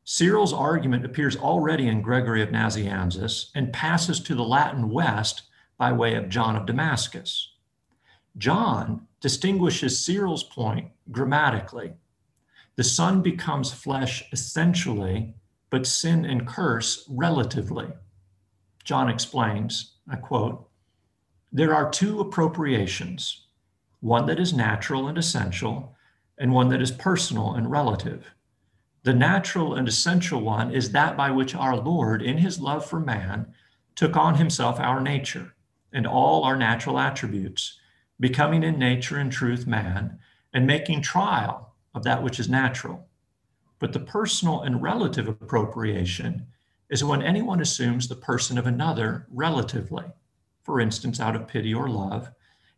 Cyril's 0.03 0.53
argument 0.53 1.05
appears 1.05 1.37
already 1.37 1.87
in 1.87 2.03
Gregory 2.03 2.43
of 2.43 2.49
Nazianzus 2.49 3.53
and 3.55 3.73
passes 3.73 4.19
to 4.19 4.35
the 4.35 4.43
Latin 4.43 4.91
West 4.91 5.45
by 5.79 5.93
way 5.93 6.17
of 6.17 6.29
John 6.29 6.57
of 6.57 6.67
Damascus. 6.67 7.53
John 8.37 9.07
distinguishes 9.21 10.05
Cyril's 10.05 10.43
point 10.43 10.91
grammatically. 11.13 11.93
The 12.75 12.83
Son 12.83 13.23
becomes 13.23 13.73
flesh 13.73 14.25
essentially, 14.33 15.37
but 15.71 15.87
sin 15.87 16.25
and 16.25 16.49
curse 16.49 17.07
relatively. 17.09 17.87
John 18.83 19.09
explains, 19.09 19.93
I 20.11 20.17
quote, 20.17 20.69
there 21.53 21.73
are 21.73 21.89
two 21.89 22.19
appropriations 22.19 23.47
one 24.01 24.27
that 24.27 24.41
is 24.41 24.53
natural 24.53 25.09
and 25.09 25.17
essential, 25.17 25.97
and 26.39 26.53
one 26.53 26.69
that 26.71 26.83
is 26.83 26.91
personal 26.91 27.55
and 27.55 27.71
relative. 27.71 28.35
The 29.03 29.15
natural 29.15 29.75
and 29.75 29.87
essential 29.87 30.41
one 30.41 30.75
is 30.75 30.93
that 30.93 31.17
by 31.17 31.31
which 31.31 31.55
our 31.55 31.77
Lord, 31.77 32.23
in 32.23 32.39
his 32.39 32.61
love 32.61 32.85
for 32.85 33.01
man, 33.01 33.55
took 33.95 34.17
on 34.17 34.35
himself 34.35 34.81
our 34.81 35.01
nature 35.01 35.55
and 35.93 36.07
all 36.07 36.45
our 36.45 36.57
natural 36.57 36.99
attributes, 36.99 37.79
becoming 38.19 38.63
in 38.63 38.79
nature 38.79 39.19
and 39.19 39.31
truth 39.31 39.67
man, 39.67 40.19
and 40.53 40.67
making 40.67 41.03
trial 41.03 41.75
of 41.95 42.03
that 42.05 42.23
which 42.23 42.39
is 42.39 42.49
natural. 42.49 43.07
But 43.79 43.93
the 43.93 44.01
personal 44.01 44.63
and 44.63 44.83
relative 44.83 45.29
appropriation 45.29 46.47
is 46.91 47.05
when 47.05 47.23
anyone 47.23 47.61
assumes 47.61 48.09
the 48.09 48.17
person 48.17 48.59
of 48.59 48.67
another 48.67 49.27
relatively, 49.31 50.05
for 50.63 50.81
instance, 50.81 51.21
out 51.21 51.37
of 51.37 51.49
pity 51.49 51.73
or 51.73 51.89
love, 51.89 52.31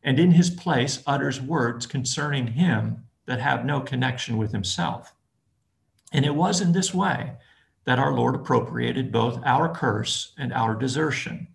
and 0.03 0.19
in 0.19 0.33
his 0.33 0.51
place 0.51 1.03
utters 1.07 1.41
words 1.41 1.87
concerning 1.87 2.49
him 2.49 3.05
that 3.27 3.41
have 3.41 3.65
no 3.65 3.81
connection 3.81 4.37
with 4.37 4.53
himself. 4.53 5.15
And 6.13 6.25
it 6.25 6.35
was 6.35 6.61
in 6.61 6.73
this 6.73 6.93
way 6.93 7.33
that 7.85 7.99
our 7.99 8.13
Lord 8.13 8.35
appropriated 8.35 9.13
both 9.13 9.41
our 9.45 9.73
curse 9.73 10.33
and 10.39 10.53
our 10.53 10.75
desertion, 10.75 11.49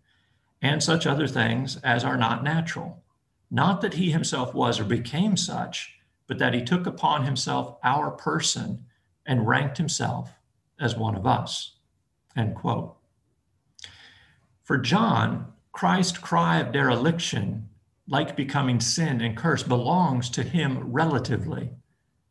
and 0.62 0.82
such 0.82 1.06
other 1.06 1.28
things 1.28 1.78
as 1.78 2.04
are 2.04 2.18
not 2.18 2.44
natural. 2.44 3.04
Not 3.50 3.82
that 3.82 3.94
he 3.94 4.12
himself 4.12 4.54
was 4.54 4.80
or 4.80 4.84
became 4.84 5.38
such, 5.38 5.94
but 6.28 6.40
that 6.40 6.54
he 6.54 6.64
took 6.64 6.86
upon 6.86 7.24
himself 7.24 7.78
our 7.84 8.12
person 8.12 8.86
and 9.26 9.48
ranked 9.48 9.78
himself 9.78 10.32
as 10.80 10.96
one 10.96 11.16
of 11.16 11.26
us. 11.26 11.76
End 12.36 12.56
quote. 12.56 12.96
For 14.64 14.78
John, 14.78 15.54
Christ's 15.72 16.18
cry 16.18 16.60
of 16.60 16.74
dereliction 16.74 17.70
like 18.08 18.36
becoming 18.36 18.80
sin 18.80 19.22
and 19.22 19.36
curse, 19.36 19.64
belongs 19.64 20.30
to 20.30 20.44
him 20.44 20.92
relatively 20.92 21.72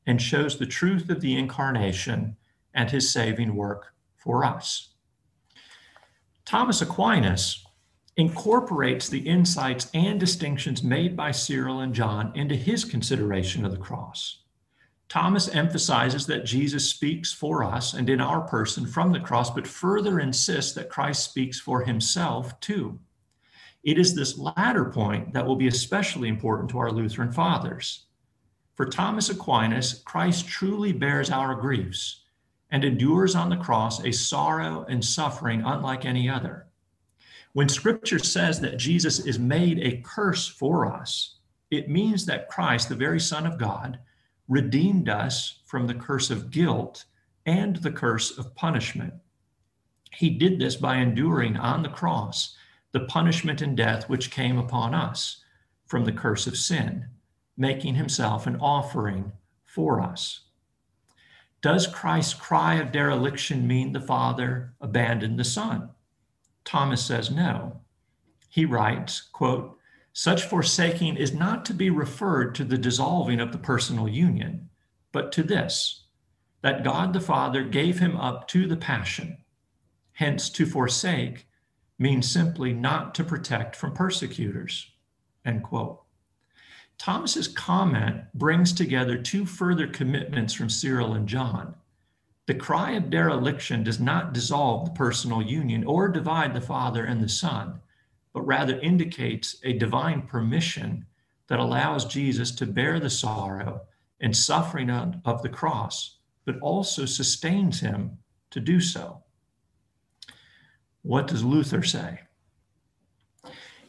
and 0.06 0.22
shows 0.22 0.58
the 0.58 0.66
truth 0.66 1.10
of 1.10 1.20
the 1.20 1.36
incarnation 1.36 2.36
and 2.72 2.90
his 2.90 3.12
saving 3.12 3.54
work 3.54 3.94
for 4.16 4.44
us. 4.44 4.94
Thomas 6.44 6.80
Aquinas 6.80 7.64
incorporates 8.16 9.08
the 9.08 9.18
insights 9.18 9.90
and 9.92 10.18
distinctions 10.18 10.82
made 10.82 11.16
by 11.16 11.30
Cyril 11.30 11.80
and 11.80 11.94
John 11.94 12.32
into 12.34 12.54
his 12.54 12.84
consideration 12.84 13.64
of 13.64 13.72
the 13.72 13.78
cross. 13.78 14.42
Thomas 15.08 15.54
emphasizes 15.54 16.26
that 16.26 16.44
Jesus 16.44 16.88
speaks 16.88 17.32
for 17.32 17.62
us 17.62 17.94
and 17.94 18.08
in 18.08 18.20
our 18.20 18.40
person 18.40 18.86
from 18.86 19.12
the 19.12 19.20
cross, 19.20 19.50
but 19.50 19.66
further 19.66 20.18
insists 20.18 20.72
that 20.74 20.88
Christ 20.88 21.24
speaks 21.24 21.60
for 21.60 21.84
himself 21.84 22.58
too. 22.60 22.98
It 23.86 23.98
is 23.98 24.16
this 24.16 24.36
latter 24.36 24.86
point 24.86 25.32
that 25.32 25.46
will 25.46 25.54
be 25.54 25.68
especially 25.68 26.28
important 26.28 26.68
to 26.70 26.78
our 26.78 26.90
Lutheran 26.90 27.30
fathers. 27.30 28.06
For 28.74 28.84
Thomas 28.84 29.30
Aquinas, 29.30 30.02
Christ 30.04 30.48
truly 30.48 30.92
bears 30.92 31.30
our 31.30 31.54
griefs 31.54 32.24
and 32.72 32.84
endures 32.84 33.36
on 33.36 33.48
the 33.48 33.56
cross 33.56 34.04
a 34.04 34.10
sorrow 34.10 34.84
and 34.88 35.04
suffering 35.04 35.62
unlike 35.64 36.04
any 36.04 36.28
other. 36.28 36.66
When 37.52 37.68
scripture 37.68 38.18
says 38.18 38.60
that 38.60 38.76
Jesus 38.76 39.20
is 39.20 39.38
made 39.38 39.78
a 39.78 40.02
curse 40.04 40.48
for 40.48 40.92
us, 40.92 41.36
it 41.70 41.88
means 41.88 42.26
that 42.26 42.48
Christ, 42.48 42.88
the 42.88 42.96
very 42.96 43.20
Son 43.20 43.46
of 43.46 43.56
God, 43.56 44.00
redeemed 44.48 45.08
us 45.08 45.60
from 45.64 45.86
the 45.86 45.94
curse 45.94 46.28
of 46.28 46.50
guilt 46.50 47.04
and 47.46 47.76
the 47.76 47.92
curse 47.92 48.36
of 48.36 48.54
punishment. 48.56 49.14
He 50.10 50.28
did 50.28 50.58
this 50.58 50.74
by 50.74 50.96
enduring 50.96 51.56
on 51.56 51.84
the 51.84 51.88
cross 51.88 52.56
the 52.92 53.00
punishment 53.00 53.60
and 53.60 53.76
death 53.76 54.08
which 54.08 54.30
came 54.30 54.58
upon 54.58 54.94
us 54.94 55.42
from 55.86 56.04
the 56.04 56.12
curse 56.12 56.46
of 56.46 56.56
sin, 56.56 57.06
making 57.56 57.94
himself 57.94 58.46
an 58.46 58.56
offering 58.56 59.32
for 59.64 60.00
us. 60.00 60.40
Does 61.62 61.86
Christ's 61.86 62.34
cry 62.34 62.74
of 62.74 62.92
dereliction 62.92 63.66
mean 63.66 63.92
the 63.92 64.00
Father 64.00 64.74
abandoned 64.80 65.38
the 65.38 65.44
Son? 65.44 65.90
Thomas 66.64 67.04
says 67.04 67.30
no. 67.30 67.80
He 68.48 68.64
writes, 68.64 69.20
quote, 69.20 69.78
such 70.12 70.44
forsaking 70.44 71.16
is 71.16 71.34
not 71.34 71.64
to 71.66 71.74
be 71.74 71.90
referred 71.90 72.54
to 72.54 72.64
the 72.64 72.78
dissolving 72.78 73.38
of 73.38 73.52
the 73.52 73.58
personal 73.58 74.08
union, 74.08 74.70
but 75.12 75.30
to 75.32 75.42
this, 75.42 76.04
that 76.62 76.82
God 76.82 77.12
the 77.12 77.20
Father 77.20 77.62
gave 77.64 77.98
him 77.98 78.16
up 78.16 78.48
to 78.48 78.66
the 78.66 78.76
passion. 78.76 79.38
Hence, 80.12 80.48
to 80.50 80.64
forsake 80.64 81.45
means 81.98 82.30
simply 82.30 82.72
not 82.72 83.14
to 83.14 83.24
protect 83.24 83.74
from 83.74 83.92
persecutors, 83.92 84.90
end 85.44 85.62
quote. 85.62 86.02
Thomas's 86.98 87.48
comment 87.48 88.24
brings 88.34 88.72
together 88.72 89.18
two 89.18 89.44
further 89.44 89.86
commitments 89.86 90.54
from 90.54 90.70
Cyril 90.70 91.12
and 91.12 91.28
John. 91.28 91.74
The 92.46 92.54
cry 92.54 92.92
of 92.92 93.10
dereliction 93.10 93.82
does 93.82 93.98
not 93.98 94.32
dissolve 94.32 94.86
the 94.86 94.92
personal 94.92 95.42
union 95.42 95.84
or 95.84 96.08
divide 96.08 96.54
the 96.54 96.60
Father 96.60 97.04
and 97.04 97.22
the 97.22 97.28
Son, 97.28 97.80
but 98.32 98.46
rather 98.46 98.78
indicates 98.80 99.56
a 99.64 99.72
divine 99.72 100.22
permission 100.22 101.06
that 101.48 101.58
allows 101.58 102.04
Jesus 102.04 102.50
to 102.52 102.66
bear 102.66 103.00
the 103.00 103.10
sorrow 103.10 103.82
and 104.20 104.36
suffering 104.36 104.90
of 104.90 105.42
the 105.42 105.48
cross, 105.48 106.18
but 106.44 106.58
also 106.60 107.04
sustains 107.04 107.80
him 107.80 108.18
to 108.50 108.60
do 108.60 108.80
so. 108.80 109.22
What 111.06 111.28
does 111.28 111.44
Luther 111.44 111.84
say? 111.84 112.22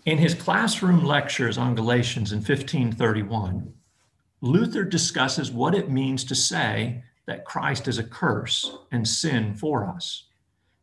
In 0.06 0.20
his 0.20 0.36
classroom 0.36 1.04
lectures 1.04 1.58
on 1.58 1.74
Galatians 1.74 2.32
in 2.32 2.38
1531, 2.38 3.74
Luther 4.42 4.84
discusses 4.84 5.50
what 5.50 5.74
it 5.74 5.90
means 5.90 6.24
to 6.26 6.36
say 6.36 7.04
that 7.26 7.44
Christ 7.44 7.88
is 7.88 7.98
a 7.98 8.04
curse 8.04 8.72
and 8.92 9.08
sin 9.08 9.56
for 9.56 9.84
us. 9.84 10.28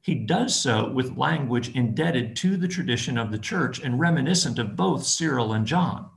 He 0.00 0.16
does 0.16 0.56
so 0.56 0.90
with 0.90 1.16
language 1.16 1.68
indebted 1.68 2.34
to 2.38 2.56
the 2.56 2.66
tradition 2.66 3.16
of 3.16 3.30
the 3.30 3.38
church 3.38 3.78
and 3.78 4.00
reminiscent 4.00 4.58
of 4.58 4.74
both 4.74 5.04
Cyril 5.04 5.52
and 5.52 5.64
John. 5.64 6.10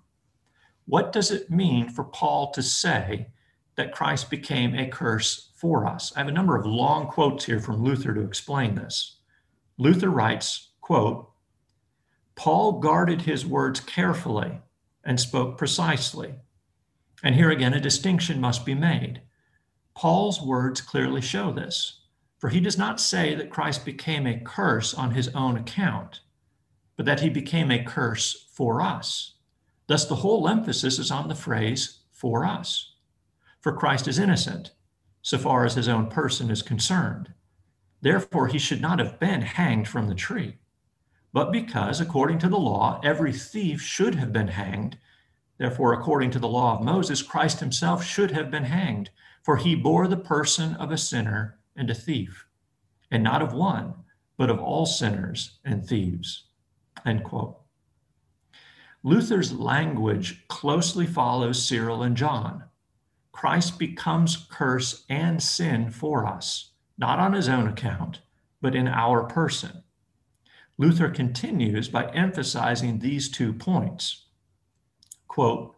What 0.88 1.12
does 1.12 1.30
it 1.30 1.52
mean 1.52 1.90
for 1.90 2.06
Paul 2.06 2.50
to 2.54 2.64
say 2.64 3.28
that 3.76 3.94
Christ 3.94 4.32
became 4.32 4.74
a 4.74 4.88
curse 4.88 5.52
for 5.54 5.86
us? 5.86 6.12
I 6.16 6.20
have 6.22 6.28
a 6.28 6.32
number 6.32 6.56
of 6.58 6.66
long 6.66 7.06
quotes 7.06 7.46
here 7.46 7.60
from 7.60 7.84
Luther 7.84 8.16
to 8.16 8.22
explain 8.22 8.74
this. 8.74 9.17
Luther 9.78 10.10
writes, 10.10 10.70
quote, 10.82 11.30
Paul 12.36 12.80
guarded 12.80 13.24
his 13.24 13.46
words 13.46 13.80
carefully 13.80 14.62
and 15.04 15.20
spoke 15.20 15.58
precisely. 15.58 16.36
And 17.24 17.36
here 17.36 17.50
again, 17.50 17.74
a 17.74 17.80
distinction 17.80 18.40
must 18.40 18.66
be 18.66 18.76
made. 18.76 19.22
Paul's 19.96 20.42
words 20.42 20.82
clearly 20.82 21.22
show 21.22 21.52
this, 21.52 22.02
for 22.38 22.50
he 22.50 22.60
does 22.60 22.78
not 22.78 23.00
say 23.00 23.34
that 23.34 23.50
Christ 23.50 23.86
became 23.86 24.28
a 24.28 24.40
curse 24.40 24.94
on 24.94 25.12
his 25.12 25.30
own 25.30 25.58
account, 25.58 26.20
but 26.96 27.06
that 27.06 27.22
he 27.22 27.30
became 27.30 27.72
a 27.72 27.84
curse 27.84 28.48
for 28.52 28.82
us. 28.82 29.34
Thus, 29.88 30.06
the 30.06 30.18
whole 30.18 30.48
emphasis 30.48 31.00
is 31.00 31.10
on 31.10 31.28
the 31.28 31.36
phrase 31.36 32.02
for 32.12 32.46
us. 32.46 32.94
For 33.62 33.74
Christ 33.74 34.08
is 34.08 34.20
innocent, 34.20 34.72
so 35.22 35.38
far 35.38 35.66
as 35.66 35.74
his 35.74 35.88
own 35.88 36.08
person 36.08 36.52
is 36.52 36.62
concerned. 36.62 37.34
Therefore, 38.02 38.48
he 38.48 38.60
should 38.60 38.82
not 38.82 39.00
have 39.00 39.20
been 39.20 39.42
hanged 39.42 39.88
from 39.88 40.08
the 40.08 40.16
tree 40.16 40.58
but 41.38 41.52
because, 41.52 42.02
according 42.02 42.40
to 42.40 42.50
the 42.50 42.58
law, 42.58 43.00
every 43.04 43.32
thief 43.32 43.80
should 43.80 44.16
have 44.16 44.34
been 44.34 44.48
hanged. 44.48 44.98
Therefore, 45.60 45.94
according 45.94 46.32
to 46.32 46.40
the 46.40 46.48
law 46.48 46.76
of 46.76 46.84
Moses, 46.84 47.22
Christ 47.22 47.60
himself 47.60 48.04
should 48.04 48.32
have 48.32 48.50
been 48.50 48.64
hanged, 48.64 49.12
for 49.44 49.58
he 49.58 49.76
bore 49.76 50.08
the 50.08 50.18
person 50.18 50.74
of 50.78 50.92
a 50.92 50.98
sinner 50.98 51.60
and 51.76 51.92
a 51.92 51.94
thief, 51.94 52.48
and 53.12 53.24
not 53.24 53.44
of 53.44 53.54
one, 53.54 53.94
but 54.36 54.50
of 54.50 54.60
all 54.60 54.88
sinners 54.88 55.60
and 55.64 55.86
thieves. 55.86 56.46
End 57.06 57.24
quote. 57.24 57.60
Luther's 59.04 59.54
language 59.54 60.48
closely 60.48 61.06
follows 61.06 61.64
Cyril 61.64 62.02
and 62.02 62.18
John. 62.18 62.64
Christ 63.32 63.78
becomes 63.78 64.48
curse 64.50 65.06
and 65.08 65.42
sin 65.44 65.92
for 65.92 66.26
us, 66.26 66.67
not 66.98 67.20
on 67.20 67.34
his 67.34 67.48
own 67.48 67.68
account, 67.68 68.22
but 68.62 68.76
in 68.76 68.88
our 68.88 69.24
person. 69.24 69.84
Luther 70.78 71.10
continues 71.10 71.90
by 71.90 72.12
emphasizing 72.12 73.00
these 73.00 73.30
two 73.30 73.54
points. 73.54 74.26
Quote, 75.28 75.76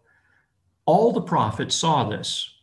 all 0.85 1.11
the 1.11 1.21
prophets 1.21 1.75
saw 1.75 2.03
this, 2.03 2.55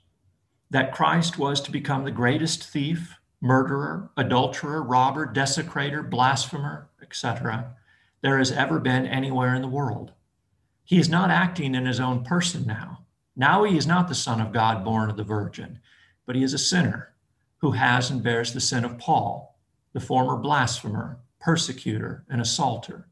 that 0.70 0.92
Christ 0.92 1.38
was 1.38 1.61
to 1.61 1.70
become 1.70 2.04
the 2.04 2.11
greatest 2.11 2.64
thief, 2.64 3.14
murderer, 3.40 4.11
adulterer, 4.16 4.82
robber, 4.82 5.26
desecrator, 5.26 6.09
blasphemer, 6.09 6.90
etc., 7.00 7.76
there 8.22 8.38
has 8.38 8.50
ever 8.50 8.80
been 8.80 9.07
anywhere 9.07 9.54
in 9.54 9.62
the 9.62 9.68
world. 9.68 10.12
He 10.84 10.98
is 10.98 11.09
not 11.09 11.30
acting 11.30 11.74
in 11.74 11.86
his 11.86 12.00
own 12.00 12.24
person 12.24 12.66
now. 12.66 13.04
Now 13.36 13.64
he 13.64 13.76
is 13.76 13.86
not 13.86 14.09
the 14.09 14.14
Son 14.14 14.40
of 14.40 14.52
God 14.52 14.84
born 14.84 15.11
of 15.11 15.16
the 15.16 15.22
Virgin, 15.22 15.78
but 16.24 16.34
he 16.34 16.42
is 16.42 16.54
a 16.54 16.59
sinner 16.59 17.16
who 17.59 17.72
has 17.72 18.11
and 18.11 18.22
bears 18.22 18.52
the 18.52 18.61
sin 18.61 18.84
of 18.84 18.98
Paul, 18.98 19.59
the 19.92 20.00
former 20.00 20.36
blasphemer, 20.36 21.20
persecutor, 21.40 22.24
and 22.28 22.40
assaulter, 22.40 23.09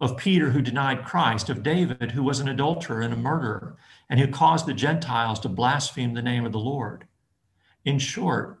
of 0.00 0.16
Peter, 0.16 0.50
who 0.50 0.60
denied 0.60 1.04
Christ, 1.04 1.48
of 1.48 1.62
David, 1.62 2.12
who 2.12 2.22
was 2.22 2.40
an 2.40 2.48
adulterer 2.48 3.00
and 3.00 3.14
a 3.14 3.16
murderer, 3.16 3.76
and 4.10 4.20
who 4.20 4.28
caused 4.28 4.66
the 4.66 4.74
Gentiles 4.74 5.40
to 5.40 5.48
blaspheme 5.48 6.14
the 6.14 6.22
name 6.22 6.44
of 6.44 6.52
the 6.52 6.58
Lord. 6.58 7.06
In 7.84 7.98
short, 7.98 8.60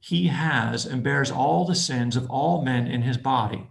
he 0.00 0.26
has 0.26 0.84
and 0.84 1.02
bears 1.02 1.30
all 1.30 1.64
the 1.64 1.74
sins 1.74 2.16
of 2.16 2.28
all 2.28 2.62
men 2.62 2.86
in 2.86 3.02
his 3.02 3.16
body, 3.16 3.70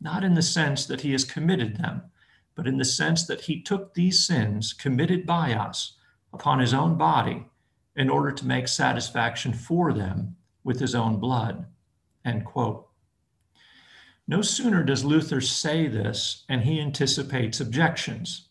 not 0.00 0.24
in 0.24 0.34
the 0.34 0.42
sense 0.42 0.86
that 0.86 1.02
he 1.02 1.12
has 1.12 1.24
committed 1.24 1.76
them, 1.76 2.02
but 2.54 2.66
in 2.66 2.78
the 2.78 2.84
sense 2.84 3.26
that 3.26 3.42
he 3.42 3.60
took 3.60 3.92
these 3.92 4.26
sins 4.26 4.72
committed 4.72 5.26
by 5.26 5.52
us 5.52 5.98
upon 6.32 6.60
his 6.60 6.72
own 6.72 6.96
body 6.96 7.46
in 7.96 8.08
order 8.08 8.30
to 8.30 8.46
make 8.46 8.68
satisfaction 8.68 9.52
for 9.52 9.92
them 9.92 10.35
with 10.66 10.80
his 10.80 10.96
own 10.96 11.20
blood. 11.20 11.64
End 12.24 12.44
quote. 12.44 12.88
No 14.26 14.42
sooner 14.42 14.82
does 14.82 15.04
Luther 15.04 15.40
say 15.40 15.86
this, 15.86 16.44
and 16.48 16.62
he 16.62 16.80
anticipates 16.80 17.60
objections. 17.60 18.48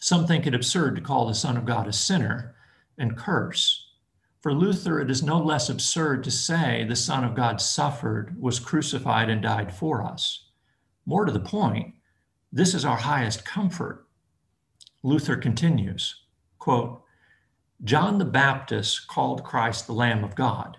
Some 0.00 0.26
think 0.26 0.46
it 0.46 0.54
absurd 0.54 0.96
to 0.96 1.02
call 1.02 1.26
the 1.26 1.34
Son 1.34 1.58
of 1.58 1.66
God 1.66 1.86
a 1.86 1.92
sinner 1.92 2.56
and 2.96 3.18
curse. 3.18 3.90
For 4.40 4.54
Luther, 4.54 4.98
it 4.98 5.10
is 5.10 5.22
no 5.22 5.38
less 5.38 5.68
absurd 5.68 6.24
to 6.24 6.30
say 6.30 6.86
the 6.88 6.96
Son 6.96 7.22
of 7.22 7.34
God 7.34 7.60
suffered, 7.60 8.40
was 8.40 8.58
crucified, 8.58 9.28
and 9.28 9.42
died 9.42 9.74
for 9.74 10.02
us. 10.02 10.46
More 11.04 11.26
to 11.26 11.32
the 11.32 11.38
point, 11.38 11.92
this 12.50 12.72
is 12.72 12.86
our 12.86 12.96
highest 12.96 13.44
comfort. 13.44 14.06
Luther 15.02 15.36
continues, 15.36 16.14
quote, 16.58 17.02
John 17.84 18.16
the 18.16 18.24
Baptist 18.24 19.06
called 19.06 19.44
Christ 19.44 19.86
the 19.86 19.92
Lamb 19.92 20.24
of 20.24 20.34
God. 20.34 20.78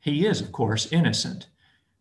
He 0.00 0.26
is, 0.26 0.40
of 0.40 0.52
course, 0.52 0.90
innocent 0.90 1.48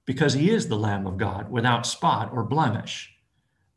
because 0.05 0.33
he 0.33 0.49
is 0.49 0.67
the 0.67 0.75
Lamb 0.75 1.05
of 1.05 1.17
God 1.17 1.51
without 1.51 1.85
spot 1.85 2.31
or 2.33 2.43
blemish. 2.43 3.15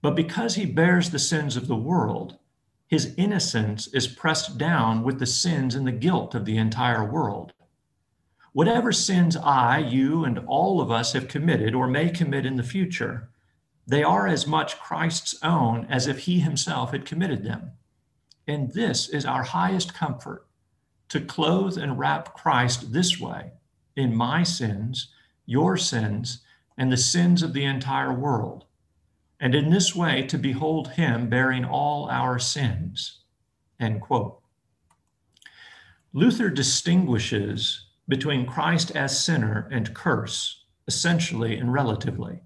But 0.01 0.17
because 0.17 0.55
he 0.55 0.65
bears 0.65 1.11
the 1.11 1.19
sins 1.19 1.57
of 1.57 1.69
the 1.69 1.77
world, 1.77 2.39
his 2.87 3.15
innocence 3.17 3.87
is 3.89 4.07
pressed 4.07 4.57
down 4.59 5.03
with 5.03 5.19
the 5.19 5.27
sins 5.27 5.75
and 5.75 5.87
the 5.87 5.93
guilt 5.93 6.35
of 6.35 6.45
the 6.45 6.57
entire 6.57 7.05
world. 7.05 7.53
Whatever 8.53 8.93
sins 8.93 9.37
I, 9.37 9.79
you, 9.79 10.25
and 10.25 10.39
all 10.47 10.81
of 10.81 10.91
us 10.91 11.13
have 11.13 11.29
committed 11.29 11.75
or 11.75 11.87
may 11.87 12.11
commit 12.11 12.47
in 12.47 12.57
the 12.57 12.63
future, 12.63 13.31
they 13.87 14.03
are 14.03 14.27
as 14.27 14.47
much 14.47 14.79
Christ's 14.79 15.35
own 15.43 15.87
as 15.91 16.07
if 16.07 16.21
he 16.21 16.41
himself 16.41 16.93
had 16.93 17.05
committed 17.05 17.45
them. 17.45 17.73
And 18.47 18.73
this 18.73 19.09
is 19.09 19.25
our 19.25 19.43
highest 19.43 19.95
comfort 19.95 20.47
to 21.09 21.21
clothe 21.21 21.77
and 21.77 21.99
wrap 21.99 22.35
Christ 22.35 22.93
this 22.93 23.21
way 23.21 23.53
in 23.97 24.15
my 24.15 24.43
sins 24.43 25.09
your 25.47 25.77
sins, 25.77 26.41
and 26.79 26.91
the 26.91 26.97
sins 26.97 27.43
of 27.43 27.53
the 27.53 27.65
entire 27.65 28.13
world, 28.13 28.65
and 29.41 29.55
in 29.55 29.71
this 29.71 29.95
way 29.95 30.23
to 30.23 30.39
behold 30.39 30.93
him 30.93 31.29
bearing 31.29 31.65
all 31.65 32.09
our 32.09 32.39
sins. 32.39 33.21
End 33.81 34.01
quote. 34.01 34.41
Luther 36.13 36.49
distinguishes 36.49 37.87
between 38.09 38.47
Christ 38.47 38.91
as 38.93 39.25
sinner 39.25 39.69
and 39.71 39.95
curse, 39.95 40.65
essentially 40.87 41.57
and 41.57 41.73
relatively. 41.73 42.41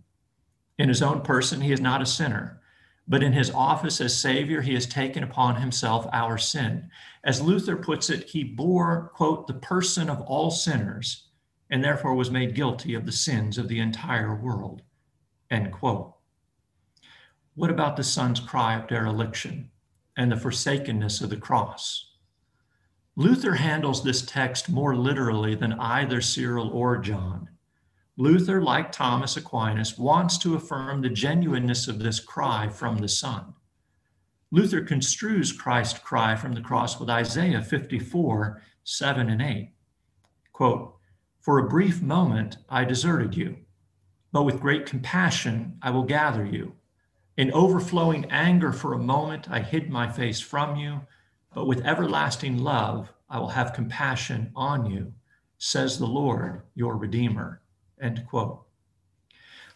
In 0.78 0.88
his 0.88 1.02
own 1.02 1.22
person, 1.22 1.60
he 1.60 1.72
is 1.72 1.80
not 1.80 2.02
a 2.02 2.06
sinner, 2.06 2.60
but 3.08 3.22
in 3.22 3.32
his 3.32 3.50
office 3.50 4.00
as 4.00 4.18
Savior, 4.18 4.60
he 4.60 4.74
has 4.74 4.86
taken 4.86 5.22
upon 5.22 5.56
himself 5.56 6.06
our 6.12 6.38
sin. 6.38 6.90
As 7.24 7.40
Luther 7.40 7.76
puts 7.76 8.10
it, 8.10 8.28
he 8.28 8.42
bore, 8.42 9.10
quote, 9.14 9.46
the 9.46 9.54
person 9.54 10.10
of 10.10 10.20
all 10.22 10.50
sinners 10.50 11.25
and 11.70 11.82
therefore 11.82 12.14
was 12.14 12.30
made 12.30 12.54
guilty 12.54 12.94
of 12.94 13.06
the 13.06 13.12
sins 13.12 13.58
of 13.58 13.68
the 13.68 13.80
entire 13.80 14.34
world. 14.34 14.82
End 15.50 15.72
quote. 15.72 16.14
What 17.54 17.70
about 17.70 17.96
the 17.96 18.04
son's 18.04 18.40
cry 18.40 18.78
of 18.78 18.88
dereliction 18.88 19.70
and 20.16 20.30
the 20.30 20.36
forsakenness 20.36 21.20
of 21.20 21.30
the 21.30 21.36
cross? 21.36 22.12
Luther 23.16 23.54
handles 23.54 24.04
this 24.04 24.22
text 24.22 24.68
more 24.68 24.94
literally 24.94 25.54
than 25.54 25.72
either 25.74 26.20
Cyril 26.20 26.68
or 26.68 26.98
John. 26.98 27.48
Luther, 28.18 28.62
like 28.62 28.92
Thomas 28.92 29.36
Aquinas, 29.36 29.98
wants 29.98 30.38
to 30.38 30.54
affirm 30.54 31.00
the 31.00 31.08
genuineness 31.08 31.88
of 31.88 31.98
this 31.98 32.20
cry 32.20 32.68
from 32.68 32.98
the 32.98 33.08
Son. 33.08 33.54
Luther 34.50 34.82
construes 34.82 35.52
Christ's 35.52 35.98
cry 35.98 36.36
from 36.36 36.52
the 36.52 36.60
cross 36.60 37.00
with 37.00 37.10
Isaiah 37.10 37.62
54, 37.62 38.62
7 38.84 39.30
and 39.30 39.42
8. 39.42 39.72
Quote, 40.52 40.95
for 41.46 41.60
a 41.60 41.68
brief 41.68 42.02
moment, 42.02 42.56
I 42.68 42.84
deserted 42.84 43.36
you, 43.36 43.58
but 44.32 44.42
with 44.42 44.60
great 44.60 44.84
compassion, 44.84 45.78
I 45.80 45.90
will 45.90 46.02
gather 46.02 46.44
you. 46.44 46.72
In 47.36 47.52
overflowing 47.52 48.24
anger, 48.32 48.72
for 48.72 48.94
a 48.94 48.98
moment, 48.98 49.48
I 49.48 49.60
hid 49.60 49.88
my 49.88 50.10
face 50.10 50.40
from 50.40 50.74
you, 50.74 51.02
but 51.54 51.68
with 51.68 51.86
everlasting 51.86 52.58
love, 52.58 53.12
I 53.30 53.38
will 53.38 53.50
have 53.50 53.74
compassion 53.74 54.50
on 54.56 54.90
you, 54.90 55.12
says 55.56 56.00
the 56.00 56.06
Lord, 56.06 56.62
your 56.74 56.96
Redeemer. 56.96 57.62
End 58.02 58.26
quote. 58.28 58.64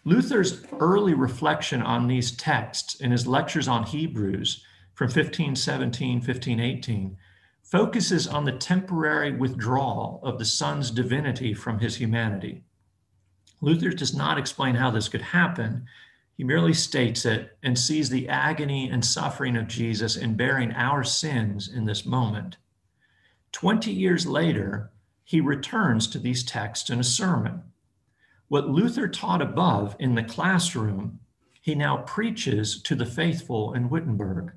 Luther's 0.05 0.65
early 0.81 1.15
reflection 1.15 1.83
on 1.83 2.09
these 2.09 2.37
texts 2.37 2.97
in 2.97 3.13
his 3.13 3.29
lectures 3.29 3.69
on 3.69 3.85
Hebrews 3.85 4.65
from 4.93 5.07
1517, 5.07 6.15
1518 6.15 7.17
focuses 7.71 8.27
on 8.27 8.45
the 8.45 8.53
temporary 8.53 9.33
withdrawal 9.33 10.21
of 10.25 10.39
the 10.39 10.45
Son's 10.45 10.91
divinity 10.91 11.55
from 11.55 11.79
his 11.79 11.97
humanity. 11.97 12.63
Luther 13.61 13.91
does 13.91 14.13
not 14.13 14.39
explain 14.39 14.75
how 14.75 14.91
this 14.91 15.09
could 15.09 15.23
happen. 15.23 15.87
He 16.37 16.43
merely 16.43 16.75
states 16.75 17.25
it 17.25 17.57
and 17.63 17.79
sees 17.79 18.11
the 18.11 18.29
agony 18.29 18.89
and 18.91 19.05
suffering 19.05 19.57
of 19.57 19.69
Jesus 19.69 20.17
in 20.17 20.37
bearing 20.37 20.73
our 20.73 21.05
sins 21.05 21.69
in 21.69 21.85
this 21.85 22.05
moment. 22.05 22.57
20 23.53 23.93
years 23.93 24.27
later, 24.27 24.91
he 25.23 25.41
returns 25.41 26.09
to 26.09 26.19
these 26.19 26.43
texts 26.43 26.91
in 26.91 26.99
a 26.99 27.05
sermon. 27.05 27.63
What 28.49 28.69
Luther 28.69 29.07
taught 29.07 29.43
above 29.43 29.95
in 30.01 30.17
the 30.17 30.25
classroom, 30.25 31.21
he 31.63 31.77
now 31.77 31.99
preaches 31.99 32.83
to 32.83 32.97
the 32.97 33.07
faithful 33.07 33.75
in 33.75 33.91
Wittenberg. 33.91 34.55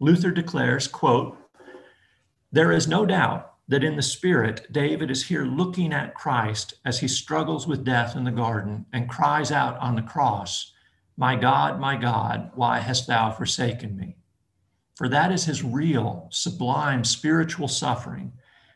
Luther 0.00 0.32
declares, 0.32 0.88
quote, 0.88 1.38
there 2.54 2.70
is 2.70 2.86
no 2.86 3.04
doubt 3.04 3.52
that 3.66 3.82
in 3.82 3.96
the 3.96 4.02
spirit, 4.02 4.68
David 4.70 5.10
is 5.10 5.26
here 5.26 5.44
looking 5.44 5.92
at 5.92 6.14
Christ 6.14 6.74
as 6.84 7.00
he 7.00 7.08
struggles 7.08 7.66
with 7.66 7.84
death 7.84 8.14
in 8.14 8.22
the 8.22 8.30
garden 8.30 8.86
and 8.92 9.08
cries 9.08 9.50
out 9.50 9.76
on 9.78 9.96
the 9.96 10.02
cross, 10.02 10.72
My 11.16 11.34
God, 11.34 11.80
my 11.80 11.96
God, 11.96 12.52
why 12.54 12.78
hast 12.78 13.08
thou 13.08 13.32
forsaken 13.32 13.96
me? 13.96 14.18
For 14.94 15.08
that 15.08 15.32
is 15.32 15.46
his 15.46 15.64
real, 15.64 16.28
sublime 16.30 17.02
spiritual 17.02 17.66
suffering, 17.66 18.34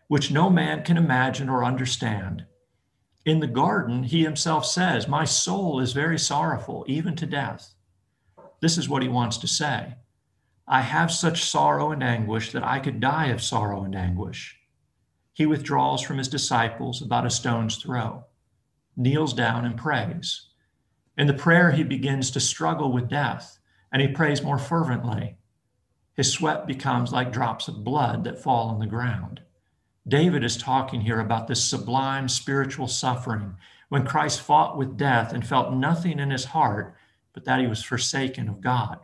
which 0.09 0.33
no 0.33 0.51
man 0.51 0.83
can 0.83 0.97
imagine 0.97 1.49
or 1.49 1.64
understand. 1.64 2.47
In 3.24 3.39
the 3.39 3.47
garden, 3.47 4.03
he 4.03 4.24
himself 4.24 4.66
says, 4.66 5.07
My 5.07 5.24
soul 5.24 5.79
is 5.79 5.93
very 5.93 6.18
sorrowful, 6.18 6.85
even 6.89 7.14
to 7.14 7.26
death. 7.26 7.74
This 8.61 8.76
is 8.76 8.89
what 8.89 9.03
he 9.03 9.09
wants 9.09 9.37
to 9.39 9.47
say 9.47 9.95
I 10.71 10.83
have 10.83 11.11
such 11.11 11.47
sorrow 11.47 11.93
and 11.93 12.03
anguish 12.03 12.53
that 12.53 12.62
I 12.62 12.79
could 12.79 13.01
die 13.01 13.29
of 13.29 13.43
sorrow 13.43 13.85
and 13.85 13.97
anguish. 13.97 14.59
He 15.33 15.47
withdraws 15.47 16.03
from 16.03 16.19
his 16.19 16.29
disciples 16.29 17.01
about 17.01 17.25
a 17.25 17.31
stone's 17.31 17.77
throw, 17.77 18.25
kneels 18.95 19.33
down 19.33 19.64
and 19.64 19.79
prays. 19.79 20.49
In 21.16 21.27
the 21.27 21.33
prayer, 21.33 21.71
he 21.71 21.85
begins 21.85 22.31
to 22.33 22.41
struggle 22.41 22.93
with 22.93 23.09
death, 23.09 23.59
and 23.91 24.03
he 24.03 24.09
prays 24.09 24.43
more 24.43 24.59
fervently. 24.59 25.39
His 26.12 26.31
sweat 26.31 26.66
becomes 26.66 27.12
like 27.12 27.33
drops 27.33 27.69
of 27.69 27.83
blood 27.83 28.25
that 28.25 28.43
fall 28.43 28.69
on 28.69 28.79
the 28.79 28.87
ground. 28.87 29.41
David 30.07 30.45
is 30.45 30.59
talking 30.59 31.01
here 31.01 31.21
about 31.21 31.49
this 31.49 31.64
sublime 31.64 32.29
spiritual 32.29 32.89
suffering 32.89 33.57
when 33.89 34.05
Christ 34.05 34.43
fought 34.43 34.77
with 34.77 34.99
death 34.99 35.33
and 35.33 35.47
felt 35.47 35.73
nothing 35.73 36.19
in 36.19 36.31
his 36.31 36.47
heart 36.47 36.95
but 37.33 37.47
that 37.47 37.61
he 37.61 37.66
was 37.66 37.83
forsaken 37.83 38.51
of 38.51 38.61
God. 38.61 38.99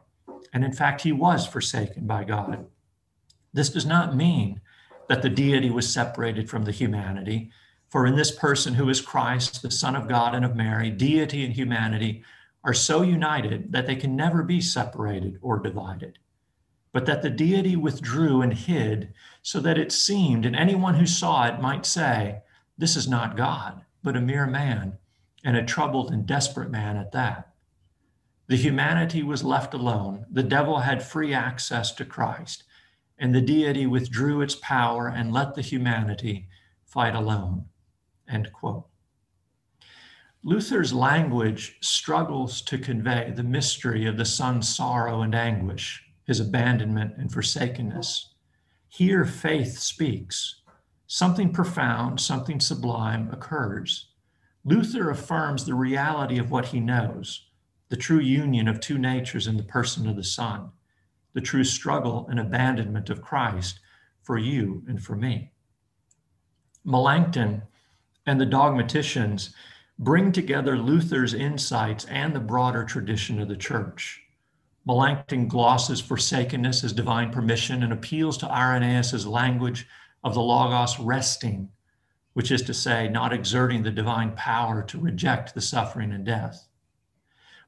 And 0.55 0.65
in 0.65 0.73
fact, 0.73 1.03
he 1.03 1.11
was 1.11 1.47
forsaken 1.47 2.07
by 2.07 2.23
God. 2.23 2.67
This 3.53 3.71
does 3.71 3.85
not 3.85 4.17
mean 4.17 4.61
that 5.09 5.21
the 5.21 5.29
deity 5.29 5.69
was 5.69 5.93
separated 5.93 6.49
from 6.49 6.65
the 6.65 6.73
humanity. 6.73 7.51
For 7.89 8.07
in 8.07 8.15
this 8.15 8.31
person 8.31 8.75
who 8.75 8.89
is 8.89 9.01
Christ, 9.01 9.63
the 9.63 9.71
Son 9.71 9.97
of 9.97 10.09
God 10.09 10.35
and 10.35 10.45
of 10.45 10.55
Mary, 10.55 10.91
deity 10.91 11.45
and 11.45 11.53
humanity 11.53 12.23
are 12.63 12.73
so 12.73 13.03
united 13.03 13.73
that 13.73 13.87
they 13.87 13.97
can 13.97 14.15
never 14.15 14.45
be 14.45 14.61
separated 14.61 15.39
or 15.43 15.59
divided. 15.59 16.19
But 16.93 17.07
that 17.07 17.23
the 17.23 17.31
deity 17.31 17.75
withdrew 17.75 18.41
and 18.41 18.55
hid 18.55 19.13
so 19.43 19.59
that 19.61 19.77
it 19.77 19.91
seemed, 19.91 20.47
and 20.47 20.55
anyone 20.55 20.95
who 20.95 21.07
saw 21.07 21.47
it 21.47 21.61
might 21.61 21.85
say, 21.85 22.43
This 22.79 22.97
is 22.97 23.09
not 23.09 23.37
God, 23.37 23.85
but 24.05 24.17
a 24.17 24.21
mere 24.21 24.47
man, 24.47 24.99
and 25.45 25.57
a 25.57 25.65
troubled 25.65 26.13
and 26.13 26.25
desperate 26.25 26.71
man 26.71 26.97
at 26.97 27.11
that. 27.13 27.54
The 28.47 28.57
humanity 28.57 29.23
was 29.23 29.43
left 29.43 29.75
alone. 29.75 30.27
The 30.31 30.43
devil 30.43 30.81
had 30.81 31.03
free 31.03 31.33
access 31.33 31.93
to 31.93 32.05
Christ 32.05 32.65
and 33.19 33.35
the 33.35 33.41
deity 33.41 33.87
withdrew 33.87 34.41
its 34.41 34.57
power 34.57 35.09
and 35.09 35.33
let 35.33 35.55
the 35.55 35.63
humanity 35.63 36.49
fight 36.85 37.15
alone. 37.15 37.67
End 38.29 38.51
quote. 38.53 38.87
Luther's 40.43 40.93
language 40.93 41.77
struggles 41.81 42.61
to 42.63 42.77
convey 42.77 43.33
the 43.35 43.43
mystery 43.43 44.07
of 44.07 44.17
the 44.17 44.25
Son's 44.25 44.75
sorrow 44.75 45.23
and 45.23 45.35
anguish, 45.35 46.03
his 46.27 46.41
abandonment 46.41 47.15
and 47.17 47.33
forsakenness. 47.33 48.35
Here, 48.89 49.25
faith 49.25 49.79
speaks. 49.79 50.61
Something 51.07 51.53
profound, 51.53 52.21
something 52.21 52.61
sublime 52.61 53.31
occurs. 53.33 54.09
Luther 54.65 55.11
affirms 55.11 55.65
the 55.65 55.75
reality 55.75 56.39
of 56.39 56.51
what 56.51 56.67
he 56.67 56.81
knows, 56.81 57.47
the 57.89 57.97
true 57.97 58.18
union 58.18 58.68
of 58.68 58.80
two 58.80 58.99
natures 58.99 59.47
in 59.47 59.57
the 59.57 59.62
person 59.62 60.09
of 60.09 60.16
the 60.16 60.24
Son 60.24 60.70
the 61.35 61.41
true 61.41 61.64
struggle 61.64 62.26
and 62.30 62.39
abandonment 62.39 63.11
of 63.11 63.20
Christ 63.20 63.80
for 64.22 64.39
you 64.39 64.82
and 64.87 65.03
for 65.03 65.16
me. 65.16 65.51
Melanchthon 66.85 67.62
and 68.24 68.41
the 68.41 68.47
dogmaticians 68.47 69.53
bring 69.99 70.32
together 70.32 70.78
Luther's 70.78 71.35
insights 71.35 72.05
and 72.07 72.35
the 72.35 72.41
broader 72.41 72.85
tradition 72.85 73.41
of 73.41 73.49
the 73.49 73.57
church. 73.57 74.22
Melanchthon 74.87 75.49
glosses 75.49 76.01
forsakenness 76.01 76.85
as 76.85 76.93
divine 76.93 77.30
permission 77.30 77.82
and 77.82 77.93
appeals 77.93 78.37
to 78.39 78.51
Irenaeus's 78.51 79.26
language 79.26 79.87
of 80.22 80.35
the 80.35 80.41
Logos 80.41 80.99
resting, 80.99 81.70
which 82.35 82.51
is 82.51 82.62
to 82.62 82.74
say, 82.74 83.09
not 83.09 83.32
exerting 83.32 83.82
the 83.82 83.91
divine 83.91 84.32
power 84.32 84.82
to 84.82 85.01
reject 85.01 85.55
the 85.55 85.61
suffering 85.61 86.12
and 86.12 86.24
death. 86.24 86.68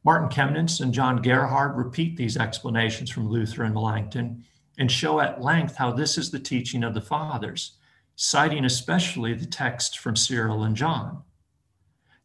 Martin 0.07 0.28
Chemnitz 0.28 0.78
and 0.80 0.94
John 0.94 1.20
Gerhard 1.20 1.76
repeat 1.76 2.16
these 2.16 2.36
explanations 2.36 3.11
from 3.11 3.28
Luther 3.28 3.64
and 3.64 3.74
Melanchthon 3.74 4.44
and 4.78 4.88
show 4.88 5.18
at 5.18 5.42
length 5.42 5.74
how 5.74 5.90
this 5.90 6.16
is 6.16 6.30
the 6.30 6.38
teaching 6.38 6.84
of 6.84 6.94
the 6.94 7.00
fathers, 7.00 7.72
citing 8.14 8.64
especially 8.64 9.34
the 9.34 9.46
text 9.46 9.98
from 9.98 10.14
Cyril 10.14 10.62
and 10.62 10.76
John. 10.76 11.24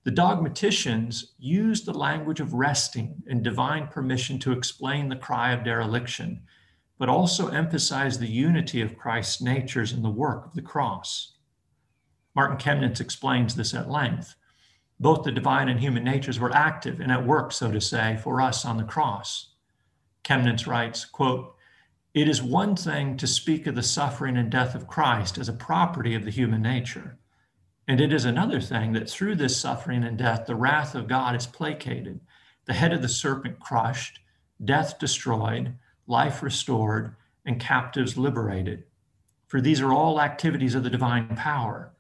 The 0.03 0.11
dogmaticians 0.11 1.33
use 1.39 1.81
the 1.81 1.97
language 1.97 2.39
of 2.39 2.53
resting 2.53 3.23
and 3.27 3.43
divine 3.43 3.87
permission 3.87 4.37
to 4.41 4.51
explain 4.51 5.09
the 5.09 5.15
cry 5.15 5.51
of 5.51 5.63
dereliction, 5.63 6.43
but 6.99 7.09
also 7.09 7.47
emphasize 7.47 8.19
the 8.19 8.27
unity 8.27 8.81
of 8.81 8.95
Christ's 8.95 9.41
natures 9.41 9.91
in 9.91 10.03
the 10.03 10.09
work 10.11 10.45
of 10.45 10.53
the 10.53 10.61
cross. 10.61 11.33
Martin 12.35 12.57
Chemnitz 12.57 13.01
explains 13.01 13.55
this 13.55 13.73
at 13.73 13.89
length 13.89 14.35
both 15.01 15.23
the 15.23 15.31
divine 15.31 15.67
and 15.67 15.79
human 15.79 16.03
natures 16.03 16.39
were 16.39 16.55
active 16.55 16.99
and 16.99 17.11
at 17.11 17.25
work, 17.25 17.51
so 17.51 17.71
to 17.71 17.81
say, 17.81 18.19
for 18.21 18.39
us 18.39 18.63
on 18.63 18.77
the 18.77 18.83
cross. 18.83 19.49
Chemnitz 20.23 20.67
writes, 20.67 21.05
quote, 21.05 21.55
it 22.13 22.29
is 22.29 22.43
one 22.43 22.75
thing 22.75 23.17
to 23.17 23.25
speak 23.25 23.65
of 23.65 23.73
the 23.73 23.81
suffering 23.81 24.37
and 24.37 24.51
death 24.51 24.75
of 24.75 24.87
Christ 24.87 25.39
as 25.39 25.49
a 25.49 25.53
property 25.53 26.13
of 26.13 26.23
the 26.23 26.29
human 26.29 26.61
nature. 26.61 27.17
And 27.87 27.99
it 27.99 28.13
is 28.13 28.25
another 28.25 28.61
thing 28.61 28.93
that 28.93 29.09
through 29.09 29.37
this 29.37 29.57
suffering 29.57 30.03
and 30.03 30.19
death, 30.19 30.45
the 30.45 30.55
wrath 30.55 30.93
of 30.93 31.07
God 31.07 31.35
is 31.35 31.47
placated, 31.47 32.19
the 32.65 32.73
head 32.73 32.93
of 32.93 33.01
the 33.01 33.09
serpent 33.09 33.59
crushed, 33.59 34.19
death 34.63 34.99
destroyed, 34.99 35.73
life 36.05 36.43
restored, 36.43 37.15
and 37.43 37.59
captives 37.59 38.17
liberated. 38.17 38.83
For 39.47 39.61
these 39.61 39.81
are 39.81 39.91
all 39.91 40.21
activities 40.21 40.75
of 40.75 40.83
the 40.83 40.91
divine 40.91 41.35
power 41.35 41.90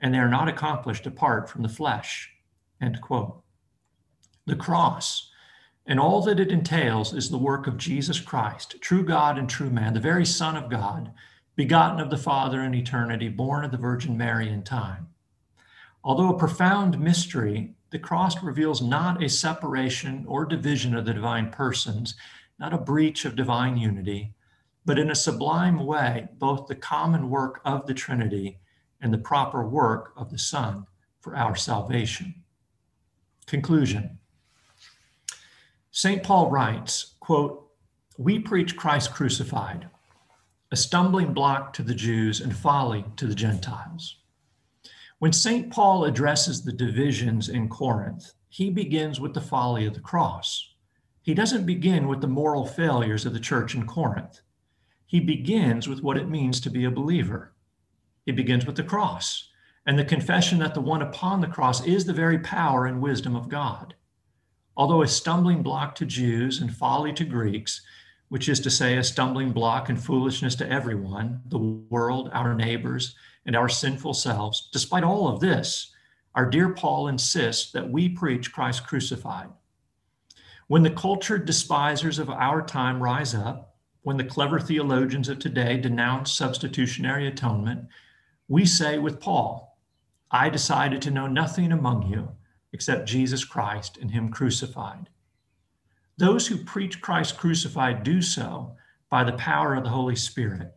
and 0.00 0.14
they 0.14 0.18
are 0.18 0.28
not 0.28 0.48
accomplished 0.48 1.06
apart 1.06 1.48
from 1.48 1.62
the 1.62 1.68
flesh. 1.68 2.30
End 2.80 3.00
quote. 3.00 3.42
The 4.46 4.56
cross 4.56 5.30
and 5.86 5.98
all 5.98 6.22
that 6.22 6.40
it 6.40 6.52
entails 6.52 7.12
is 7.12 7.30
the 7.30 7.38
work 7.38 7.66
of 7.66 7.76
Jesus 7.76 8.20
Christ, 8.20 8.76
true 8.80 9.04
God 9.04 9.38
and 9.38 9.48
true 9.48 9.70
man, 9.70 9.94
the 9.94 10.00
very 10.00 10.24
Son 10.24 10.56
of 10.56 10.70
God, 10.70 11.12
begotten 11.56 12.00
of 12.00 12.10
the 12.10 12.16
Father 12.16 12.62
in 12.62 12.74
eternity, 12.74 13.28
born 13.28 13.64
of 13.64 13.70
the 13.70 13.76
Virgin 13.76 14.16
Mary 14.16 14.48
in 14.48 14.62
time. 14.62 15.08
Although 16.04 16.30
a 16.30 16.38
profound 16.38 17.00
mystery, 17.00 17.74
the 17.90 17.98
cross 17.98 18.42
reveals 18.42 18.80
not 18.80 19.22
a 19.22 19.28
separation 19.28 20.24
or 20.28 20.44
division 20.44 20.94
of 20.94 21.04
the 21.04 21.12
divine 21.12 21.50
persons, 21.50 22.14
not 22.58 22.72
a 22.72 22.78
breach 22.78 23.24
of 23.24 23.34
divine 23.34 23.76
unity, 23.76 24.32
but 24.84 24.98
in 24.98 25.10
a 25.10 25.14
sublime 25.14 25.84
way, 25.84 26.28
both 26.38 26.68
the 26.68 26.74
common 26.74 27.30
work 27.30 27.60
of 27.64 27.86
the 27.86 27.94
Trinity 27.94 28.58
and 29.00 29.12
the 29.12 29.18
proper 29.18 29.66
work 29.66 30.12
of 30.16 30.30
the 30.30 30.38
Son 30.38 30.86
for 31.20 31.36
our 31.36 31.56
salvation. 31.56 32.34
Conclusion 33.46 34.18
St. 35.90 36.22
Paul 36.22 36.50
writes, 36.50 37.14
quote, 37.20 37.68
We 38.16 38.38
preach 38.38 38.76
Christ 38.76 39.12
crucified, 39.12 39.88
a 40.70 40.76
stumbling 40.76 41.32
block 41.34 41.72
to 41.74 41.82
the 41.82 41.94
Jews 41.94 42.40
and 42.40 42.56
folly 42.56 43.04
to 43.16 43.26
the 43.26 43.34
Gentiles. 43.34 44.16
When 45.18 45.32
St. 45.32 45.70
Paul 45.70 46.04
addresses 46.04 46.62
the 46.62 46.72
divisions 46.72 47.48
in 47.48 47.68
Corinth, 47.68 48.32
he 48.48 48.70
begins 48.70 49.20
with 49.20 49.34
the 49.34 49.40
folly 49.40 49.84
of 49.84 49.94
the 49.94 50.00
cross. 50.00 50.74
He 51.22 51.34
doesn't 51.34 51.66
begin 51.66 52.08
with 52.08 52.20
the 52.20 52.26
moral 52.26 52.66
failures 52.66 53.26
of 53.26 53.32
the 53.32 53.40
church 53.40 53.74
in 53.74 53.86
Corinth. 53.86 54.40
He 55.06 55.20
begins 55.20 55.88
with 55.88 56.02
what 56.02 56.16
it 56.16 56.28
means 56.28 56.60
to 56.60 56.70
be 56.70 56.84
a 56.84 56.90
believer. 56.90 57.52
It 58.30 58.36
begins 58.36 58.64
with 58.64 58.76
the 58.76 58.84
cross 58.84 59.48
and 59.86 59.98
the 59.98 60.04
confession 60.04 60.60
that 60.60 60.72
the 60.72 60.80
one 60.80 61.02
upon 61.02 61.40
the 61.40 61.48
cross 61.48 61.84
is 61.84 62.04
the 62.04 62.12
very 62.12 62.38
power 62.38 62.86
and 62.86 63.02
wisdom 63.02 63.34
of 63.34 63.48
God. 63.48 63.96
Although 64.76 65.02
a 65.02 65.08
stumbling 65.08 65.64
block 65.64 65.96
to 65.96 66.06
Jews 66.06 66.60
and 66.60 66.72
folly 66.72 67.12
to 67.14 67.24
Greeks, 67.24 67.82
which 68.28 68.48
is 68.48 68.60
to 68.60 68.70
say, 68.70 68.96
a 68.96 69.02
stumbling 69.02 69.50
block 69.50 69.88
and 69.88 70.00
foolishness 70.00 70.54
to 70.54 70.70
everyone, 70.70 71.42
the 71.46 71.58
world, 71.58 72.30
our 72.32 72.54
neighbors, 72.54 73.16
and 73.46 73.56
our 73.56 73.68
sinful 73.68 74.14
selves, 74.14 74.68
despite 74.72 75.02
all 75.02 75.26
of 75.26 75.40
this, 75.40 75.92
our 76.36 76.48
dear 76.48 76.68
Paul 76.68 77.08
insists 77.08 77.72
that 77.72 77.90
we 77.90 78.08
preach 78.08 78.52
Christ 78.52 78.86
crucified. 78.86 79.48
When 80.68 80.84
the 80.84 80.90
cultured 80.90 81.46
despisers 81.46 82.20
of 82.20 82.30
our 82.30 82.64
time 82.64 83.02
rise 83.02 83.34
up, 83.34 83.74
when 84.02 84.18
the 84.18 84.22
clever 84.22 84.60
theologians 84.60 85.28
of 85.28 85.40
today 85.40 85.78
denounce 85.78 86.30
substitutionary 86.30 87.26
atonement, 87.26 87.88
we 88.50 88.66
say 88.66 88.98
with 88.98 89.20
Paul, 89.20 89.78
I 90.28 90.50
decided 90.50 91.00
to 91.02 91.10
know 91.12 91.28
nothing 91.28 91.70
among 91.70 92.08
you 92.10 92.32
except 92.72 93.08
Jesus 93.08 93.44
Christ 93.44 93.96
and 93.96 94.10
Him 94.10 94.28
crucified. 94.28 95.08
Those 96.18 96.48
who 96.48 96.64
preach 96.64 97.00
Christ 97.00 97.38
crucified 97.38 98.02
do 98.02 98.20
so 98.20 98.76
by 99.08 99.22
the 99.22 99.34
power 99.34 99.76
of 99.76 99.84
the 99.84 99.90
Holy 99.90 100.16
Spirit. 100.16 100.74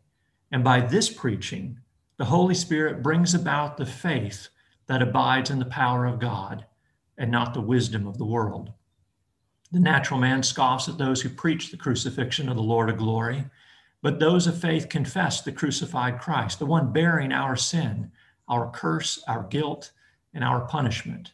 And 0.51 0.63
by 0.63 0.81
this 0.81 1.11
preaching, 1.11 1.79
the 2.17 2.25
Holy 2.25 2.53
Spirit 2.53 3.01
brings 3.01 3.33
about 3.33 3.77
the 3.77 3.87
faith 3.87 4.49
that 4.85 5.01
abides 5.01 5.49
in 5.49 5.57
the 5.57 5.65
power 5.65 6.05
of 6.05 6.19
God 6.19 6.65
and 7.17 7.31
not 7.31 7.55
the 7.55 7.61
wisdom 7.61 8.05
of 8.05 8.19
the 8.19 8.25
world. 8.25 8.71
The 9.71 9.79
natural 9.79 10.19
man 10.19 10.43
scoffs 10.43 10.87
at 10.87 10.99
those 10.99 11.23
who 11.23 11.29
preach 11.29 11.71
the 11.71 11.77
crucifixion 11.77 12.49
of 12.49 12.55
the 12.55 12.61
Lord 12.61 12.91
of 12.91 12.97
glory, 12.97 13.45
but 14.03 14.19
those 14.19 14.45
of 14.45 14.59
faith 14.59 14.89
confess 14.89 15.41
the 15.41 15.51
crucified 15.51 16.19
Christ, 16.19 16.59
the 16.59 16.65
one 16.65 16.91
bearing 16.91 17.31
our 17.31 17.55
sin, 17.55 18.11
our 18.49 18.69
curse, 18.69 19.23
our 19.29 19.43
guilt, 19.43 19.93
and 20.33 20.43
our 20.43 20.67
punishment. 20.67 21.31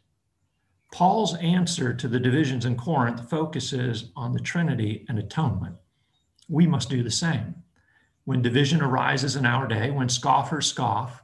Paul's 0.91 1.35
answer 1.37 1.93
to 1.93 2.07
the 2.07 2.19
divisions 2.19 2.65
in 2.65 2.75
Corinth 2.75 3.27
focuses 3.27 4.11
on 4.15 4.33
the 4.33 4.39
Trinity 4.39 5.03
and 5.09 5.17
atonement. 5.17 5.77
We 6.47 6.67
must 6.67 6.89
do 6.89 7.01
the 7.01 7.11
same. 7.11 7.55
When 8.25 8.43
division 8.43 8.81
arises 8.81 9.35
in 9.35 9.47
our 9.47 9.67
day, 9.67 9.89
when 9.89 10.07
scoffers 10.07 10.67
scoff, 10.67 11.23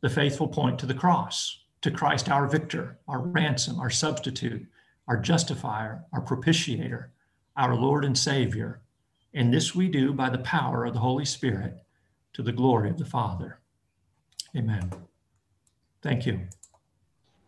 the 0.00 0.10
faithful 0.10 0.48
point 0.48 0.78
to 0.80 0.86
the 0.86 0.94
cross, 0.94 1.66
to 1.82 1.92
Christ 1.92 2.28
our 2.28 2.48
victor, 2.48 2.98
our 3.06 3.20
ransom, 3.20 3.78
our 3.78 3.90
substitute, 3.90 4.66
our 5.06 5.18
justifier, 5.18 6.04
our 6.12 6.20
propitiator, 6.20 7.12
our 7.56 7.76
Lord 7.76 8.04
and 8.04 8.18
Savior. 8.18 8.82
And 9.32 9.52
this 9.52 9.74
we 9.74 9.88
do 9.88 10.12
by 10.12 10.30
the 10.30 10.38
power 10.38 10.84
of 10.84 10.94
the 10.94 11.00
Holy 11.00 11.24
Spirit 11.24 11.74
to 12.32 12.42
the 12.42 12.52
glory 12.52 12.90
of 12.90 12.98
the 12.98 13.04
Father. 13.04 13.60
Amen. 14.56 14.90
Thank 16.02 16.26
you. 16.26 16.40